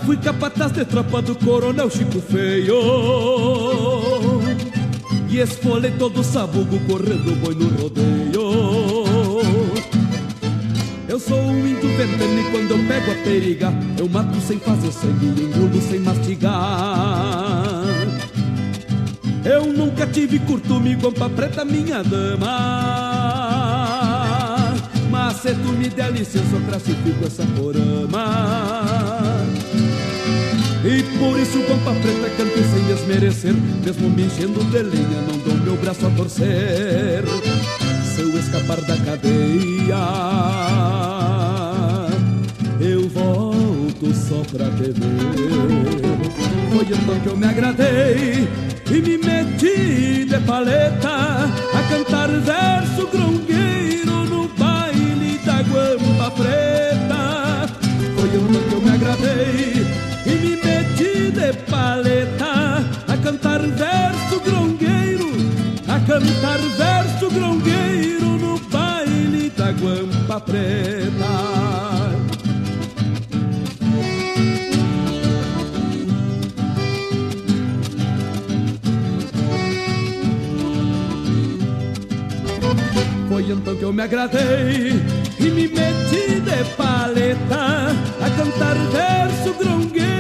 fui 0.06 0.18
capataz 0.18 0.72
de 0.72 0.86
tropa 0.86 1.22
do 1.22 1.36
coronel 1.36 1.90
Chico 1.90 2.20
Feio. 2.20 2.76
E 5.30 5.40
esfolei 5.40 5.92
todo 5.92 6.20
o 6.20 6.24
sabugo 6.24 6.80
correndo 6.82 7.36
boi 7.42 7.56
no 7.56 7.70
rodeio. 7.82 9.42
Eu 11.08 11.20
sou 11.20 11.38
um 11.38 11.68
índio 11.68 11.90
ventando 11.98 12.40
e 12.40 12.52
quando 12.52 12.72
eu 12.72 12.88
pego 12.88 13.12
a 13.12 13.16
periga 13.24 13.74
Eu 13.98 14.08
mato 14.08 14.40
sem 14.40 14.58
fazer 14.60 14.92
sangue 14.92 15.26
e 15.26 15.44
engulo 15.44 15.82
sem 15.82 16.00
mastigar. 16.00 17.84
Eu 19.44 19.66
nunca 19.74 20.06
tive 20.08 20.40
curtume, 20.40 20.96
guampa 20.96 21.30
preta, 21.30 21.66
minha 21.66 22.04
dama. 22.04 22.48
Mas 25.10 25.38
se 25.38 25.54
tu 25.56 25.74
me 25.74 25.90
der 25.90 26.12
licença 26.12 26.56
eu 26.56 26.62
classifico 26.62 27.26
essa 27.26 27.44
porama 27.58 29.41
e 30.84 31.04
por 31.20 31.40
isso 31.40 31.60
Guampa 31.60 31.94
Preta 32.02 32.30
canto 32.36 32.58
sem 32.74 32.84
desmerecer 32.86 33.54
Mesmo 33.86 34.10
me 34.10 34.24
enchendo 34.24 34.64
de 34.64 34.82
lenha 34.82 35.22
não 35.28 35.38
dou 35.38 35.54
meu 35.64 35.76
braço 35.78 36.08
a 36.08 36.10
torcer. 36.12 37.24
Se 38.04 38.22
eu 38.22 38.40
escapar 38.40 38.82
da 38.82 38.98
cadeia 38.98 39.96
Eu 42.80 43.08
volto 43.10 44.12
só 44.16 44.42
pra 44.52 44.66
te 44.72 44.92
ver 44.92 44.96
Foi 46.72 46.84
então 46.84 47.20
que 47.20 47.28
eu 47.28 47.38
me 47.38 47.46
agradei 47.46 48.48
E 48.90 49.02
me 49.02 49.18
meti 49.20 50.26
de 50.26 50.40
paleta 50.48 51.48
A 51.74 51.84
cantar 51.90 52.30
verso 52.30 53.08
grongueiro 53.08 54.26
No 54.26 54.48
baile 54.58 55.38
da 55.46 55.62
Guampa 55.62 56.32
Preta. 56.32 57.70
Foi 58.16 58.30
então 58.30 58.62
que 58.68 58.74
eu 58.74 58.82
me 58.82 58.90
agradei 58.90 60.11
de 61.42 61.54
paleta 61.72 62.86
a 63.08 63.18
cantar 63.18 63.62
verso 63.62 64.40
grongueiro, 64.46 65.32
a 65.88 66.00
cantar 66.02 66.60
verso 66.78 67.32
grongueiro 67.32 68.38
no 68.38 68.60
baile 68.70 69.50
da 69.50 69.72
guampa 69.72 70.40
preta. 70.40 71.32
Foi 83.28 83.52
então 83.52 83.76
que 83.76 83.84
eu 83.84 83.92
me 83.92 84.04
agradei 84.04 84.92
e 85.40 85.44
me 85.50 85.68
meti 85.68 86.40
de 86.40 86.76
paleta 86.78 87.96
a 88.22 88.30
cantar 88.38 88.76
verso 88.92 89.54
grongueiro 89.58 90.11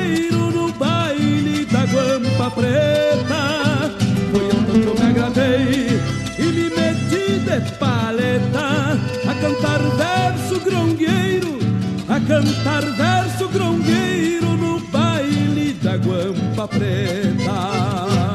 guampa 1.91 2.49
preta. 2.51 3.91
Foi 4.31 4.45
então 4.45 4.81
que 4.81 4.87
eu 4.87 4.95
me 4.95 5.09
agradei 5.09 6.01
e 6.39 6.43
me 6.43 6.69
meti 6.69 7.39
de 7.39 7.71
paleta 7.77 8.97
a 9.27 9.35
cantar 9.35 9.79
verso 9.97 10.59
grongueiro, 10.61 11.59
a 12.07 12.19
cantar 12.19 12.83
verso 12.83 13.47
grongueiro 13.49 14.57
no 14.57 14.79
baile 14.87 15.73
da 15.73 15.97
guampa 15.97 16.67
preta. 16.67 18.30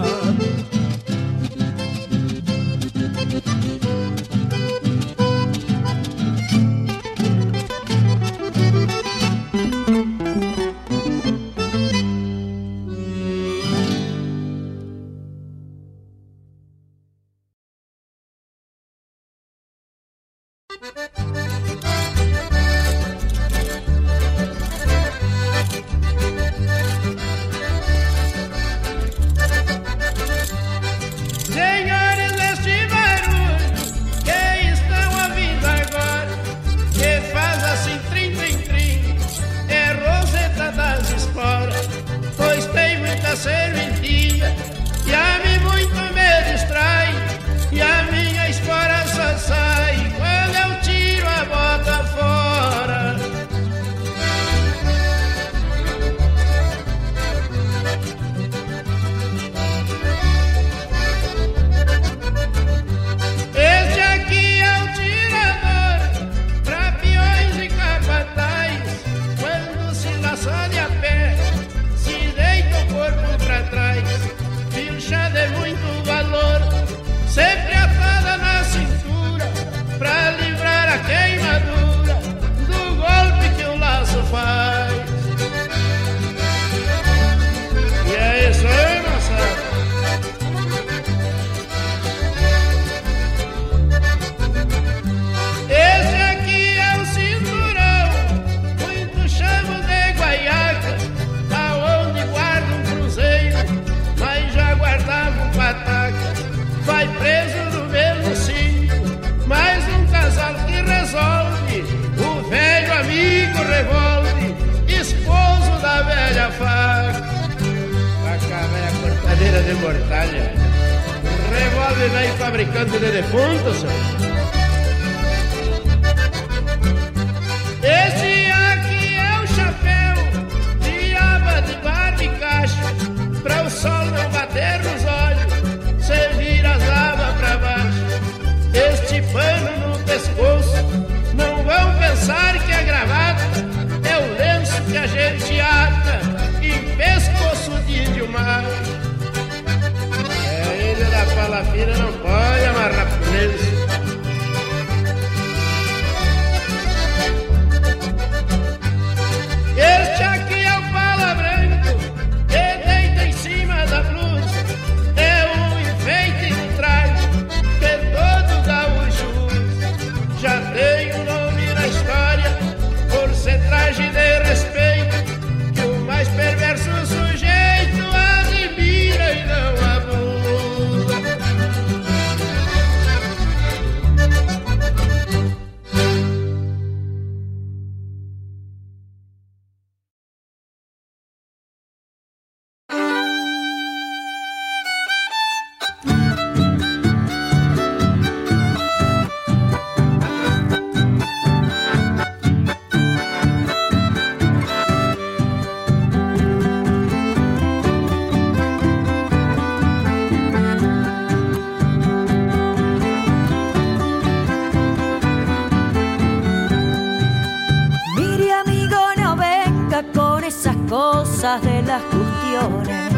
cosas 220.89 221.63
de 221.63 221.83
las 221.83 222.03
cuestiones. 222.03 223.13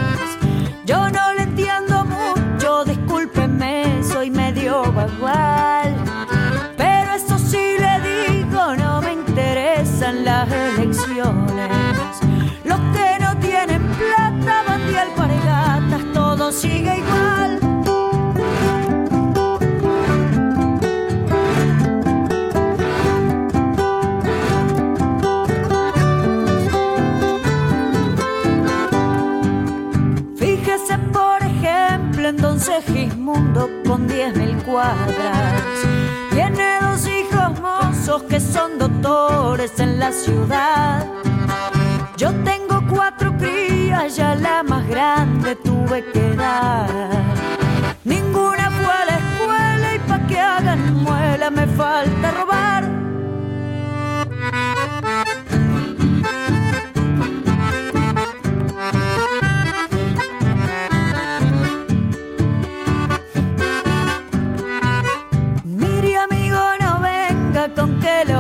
Yo 0.85 1.09
no 1.11 1.38
Segismundo 32.99 33.71
con 33.87 34.09
diez 34.09 34.35
mil 34.35 34.57
cuadras. 34.65 35.63
Tiene 36.33 36.81
dos 36.81 37.07
hijos 37.07 37.61
mozos 37.61 38.25
que 38.25 38.41
son 38.41 38.77
doctores 38.77 39.79
en 39.79 40.01
la 40.01 40.11
ciudad. 40.11 41.07
Yo 42.17 42.33
tengo 42.43 42.83
cuatro 42.91 43.33
crías, 43.39 44.17
ya 44.17 44.35
la 44.35 44.65
más 44.65 44.85
grande 44.89 45.55
tuve 45.55 46.11
que 46.13 46.35
dar. 46.35 46.91
Ninguna 48.03 48.69
fue 48.69 48.93
a 48.93 49.05
la 49.05 49.19
escuela 49.19 49.95
y 49.95 49.99
pa' 50.01 50.27
que 50.27 50.41
hagan 50.41 50.95
muela 50.95 51.51
me 51.51 51.69
falta 51.69 52.33
robar. 52.33 52.48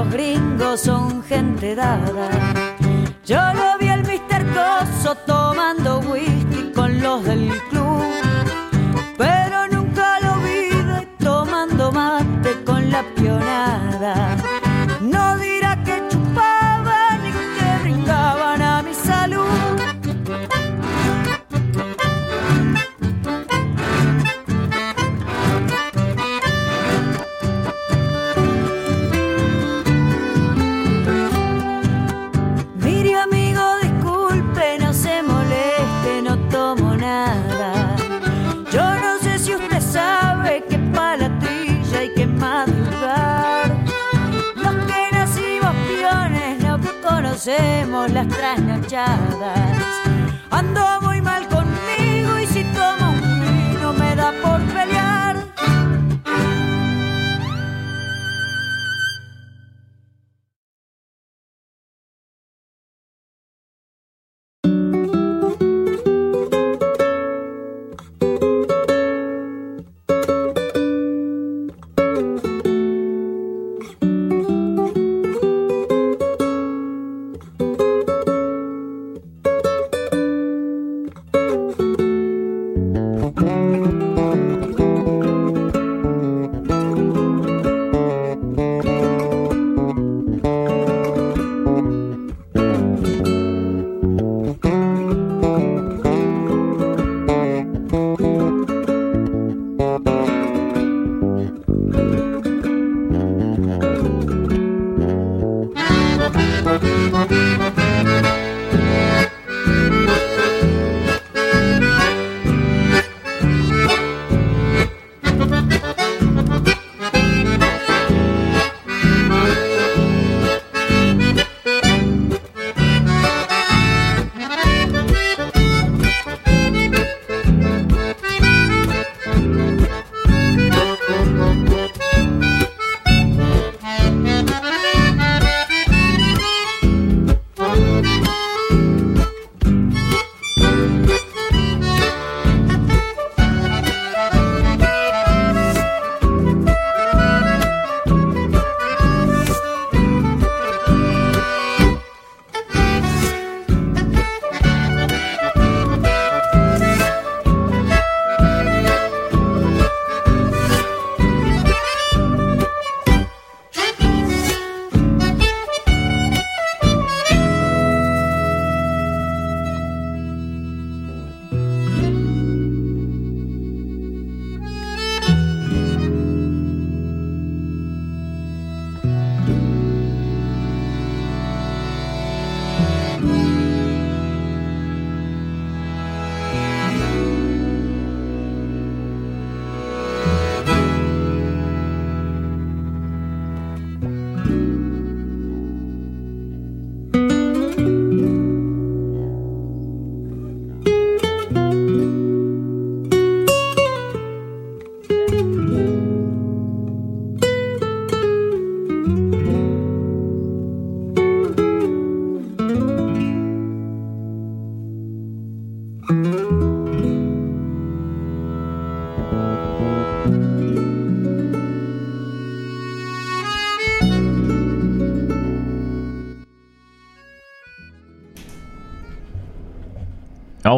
los 0.08 0.12
gringos 0.12 0.80
son 0.80 1.22
gente 1.22 1.74
dada. 1.74 2.28
Yo 3.24 3.40
lo 3.54 3.78
vi 3.78 3.88
al 3.88 4.06
Mister 4.06 4.44
Coso 4.46 5.14
tomando 5.26 6.00
whisky 6.00 6.72
con 6.74 7.00
los 7.02 7.24
del 7.24 7.50
club, 7.70 8.02
pero 9.16 9.68
nunca 9.68 10.18
lo 10.20 10.36
vi 10.40 10.68
tomando 11.18 11.92
mate 11.92 12.64
con 12.64 12.90
la 12.90 13.02
pionada. 13.16 14.37
hacemos 47.48 48.10
las 48.12 48.28
trasnochadas. 48.28 49.67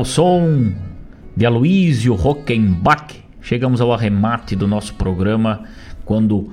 Ao 0.01 0.05
som 0.07 0.73
de 1.37 1.45
Aloysio 1.45 2.15
Rockenbach, 2.15 3.23
chegamos 3.43 3.83
ao 3.83 3.93
arremate 3.93 4.57
do 4.57 4.67
nosso 4.67 4.95
programa 4.95 5.65
quando 6.07 6.51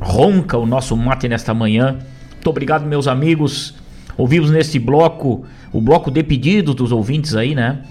ronca 0.00 0.56
o 0.56 0.64
nosso 0.64 0.96
mate 0.96 1.28
nesta 1.28 1.52
manhã. 1.52 1.98
Muito 2.30 2.48
obrigado, 2.48 2.86
meus 2.86 3.06
amigos. 3.06 3.74
Ouvimos 4.16 4.50
neste 4.50 4.78
bloco, 4.78 5.44
o 5.70 5.78
bloco 5.78 6.10
de 6.10 6.22
pedidos 6.22 6.74
dos 6.74 6.90
ouvintes 6.90 7.36
aí, 7.36 7.54
né? 7.54 7.82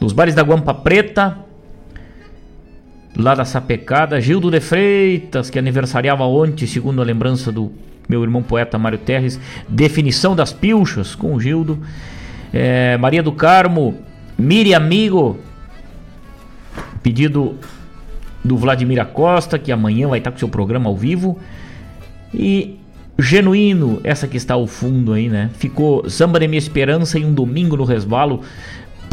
Dos 0.00 0.14
bares 0.14 0.34
da 0.34 0.40
Guampa 0.40 0.72
Preta, 0.72 1.40
lá 3.16 3.34
da 3.34 3.44
Sapecada, 3.44 4.20
Gildo 4.20 4.50
de 4.50 4.60
Freitas, 4.60 5.50
que 5.50 5.58
aniversariava 5.58 6.24
ontem, 6.24 6.66
segundo 6.66 7.00
a 7.00 7.04
lembrança 7.04 7.52
do 7.52 7.72
meu 8.08 8.22
irmão 8.22 8.42
poeta 8.42 8.78
Mário 8.78 8.98
Terres, 8.98 9.40
Definição 9.68 10.34
das 10.34 10.52
Pilchas, 10.52 11.14
com 11.14 11.34
o 11.34 11.40
Gildo. 11.40 11.78
É, 12.52 12.96
Maria 12.98 13.22
do 13.22 13.32
Carmo, 13.32 13.98
Miri 14.38 14.74
Amigo, 14.74 15.38
pedido 17.02 17.56
do 18.44 18.56
Vladimir 18.56 19.00
Acosta, 19.00 19.58
que 19.58 19.72
amanhã 19.72 20.08
vai 20.08 20.18
estar 20.18 20.30
com 20.30 20.38
seu 20.38 20.48
programa 20.48 20.88
ao 20.88 20.96
vivo. 20.96 21.38
E 22.32 22.78
Genuíno, 23.18 24.00
essa 24.02 24.26
que 24.26 24.36
está 24.36 24.54
ao 24.54 24.66
fundo 24.66 25.12
aí, 25.12 25.28
né? 25.28 25.50
Ficou 25.54 26.08
Samba 26.10 26.40
de 26.40 26.48
Minha 26.48 26.58
Esperança 26.58 27.18
e 27.18 27.24
um 27.24 27.32
domingo 27.32 27.76
no 27.76 27.84
resvalo 27.84 28.40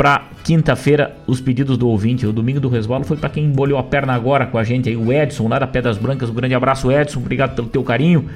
para 0.02 0.30
quinta-feira 0.44 1.16
os 1.28 1.40
pedidos 1.40 1.78
do 1.78 1.88
ouvinte. 1.88 2.26
O 2.26 2.34
domingo 2.34 2.60
do 2.60 2.70
resvalo 2.70 3.04
foi 3.04 3.18
para 3.18 3.30
quem 3.30 3.46
embolhou 3.46 3.78
a 3.78 3.84
perna 3.84 4.16
agora 4.16 4.48
com 4.48 4.58
a 4.58 4.64
gente 4.64 4.90
aí, 4.90 4.98
o 4.98 5.14
Edson, 5.14 5.48
lá 5.48 5.60
da 5.60 5.68
Pedras 5.68 5.96
Brancas. 6.00 6.28
Um 6.28 6.34
grande 6.34 6.56
abraço, 6.56 6.92
Edson. 6.92 7.20
Obrigado 7.20 7.54
pelo 7.54 7.68
teu 7.68 7.84
carinho. 7.84 8.28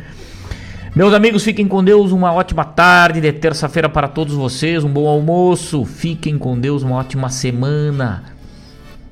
Meus 0.95 1.11
amigos, 1.11 1.43
fiquem 1.43 1.67
com 1.67 1.83
Deus. 1.83 2.11
Uma 2.11 2.31
ótima 2.31 2.63
tarde 2.63 3.19
de 3.19 3.33
terça-feira 3.33 3.89
para 3.89 4.07
todos 4.07 4.35
vocês. 4.35 4.83
Um 4.83 4.91
bom 4.91 5.07
almoço. 5.07 5.83
Fiquem 5.85 6.37
com 6.37 6.55
Deus. 6.55 6.83
Uma 6.83 6.97
ótima 6.97 7.29
semana. 7.29 8.25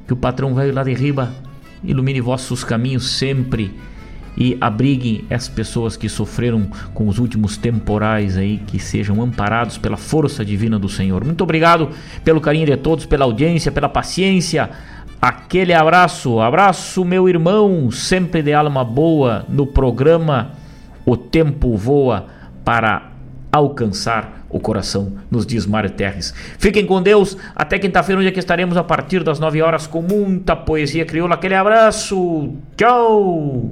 Que 0.05 0.13
o 0.13 0.15
patrão 0.15 0.53
velho 0.53 0.75
lá 0.75 0.83
de 0.83 0.93
riba 0.93 1.33
ilumine 1.83 2.21
vossos 2.21 2.63
caminhos 2.63 3.17
sempre 3.17 3.73
e 4.37 4.57
abriguem 4.59 5.25
as 5.29 5.47
pessoas 5.47 5.95
que 5.95 6.09
sofreram 6.09 6.67
com 6.93 7.07
os 7.07 7.19
últimos 7.19 7.57
temporais 7.57 8.37
aí, 8.37 8.57
que 8.57 8.79
sejam 8.79 9.21
amparados 9.21 9.77
pela 9.77 9.97
força 9.97 10.43
divina 10.43 10.79
do 10.79 10.89
Senhor. 10.89 11.23
Muito 11.23 11.43
obrigado 11.43 11.89
pelo 12.23 12.41
carinho 12.41 12.65
de 12.65 12.77
todos, 12.77 13.05
pela 13.05 13.25
audiência, 13.25 13.71
pela 13.71 13.89
paciência. 13.89 14.69
Aquele 15.21 15.73
abraço, 15.73 16.39
abraço 16.39 17.05
meu 17.05 17.29
irmão, 17.29 17.89
sempre 17.91 18.41
de 18.41 18.53
alma 18.53 18.83
boa 18.83 19.45
no 19.47 19.65
programa 19.65 20.51
O 21.05 21.15
Tempo 21.15 21.77
Voa 21.77 22.25
para 22.65 23.11
alcançar 23.51 24.43
o 24.49 24.59
coração, 24.59 25.13
nos 25.31 25.45
diz 25.45 25.65
Mário 25.65 25.89
Terres. 25.89 26.33
Fiquem 26.59 26.85
com 26.85 27.01
Deus, 27.01 27.37
até 27.55 27.79
quinta-feira, 27.79 28.19
onde 28.21 28.29
é 28.29 28.39
estaremos 28.39 28.77
a 28.77 28.83
partir 28.83 29.23
das 29.23 29.39
9 29.39 29.61
horas 29.61 29.87
com 29.87 30.01
muita 30.01 30.55
poesia 30.55 31.05
crioula. 31.05 31.35
Aquele 31.35 31.55
abraço, 31.55 32.53
tchau! 32.77 33.71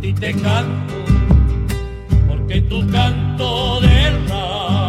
ti 0.00 0.14
te 0.14 0.32
canto, 0.32 0.94
porque 2.26 2.62
tu 2.62 2.86
canto 2.90 3.80
derrama. 3.80 4.79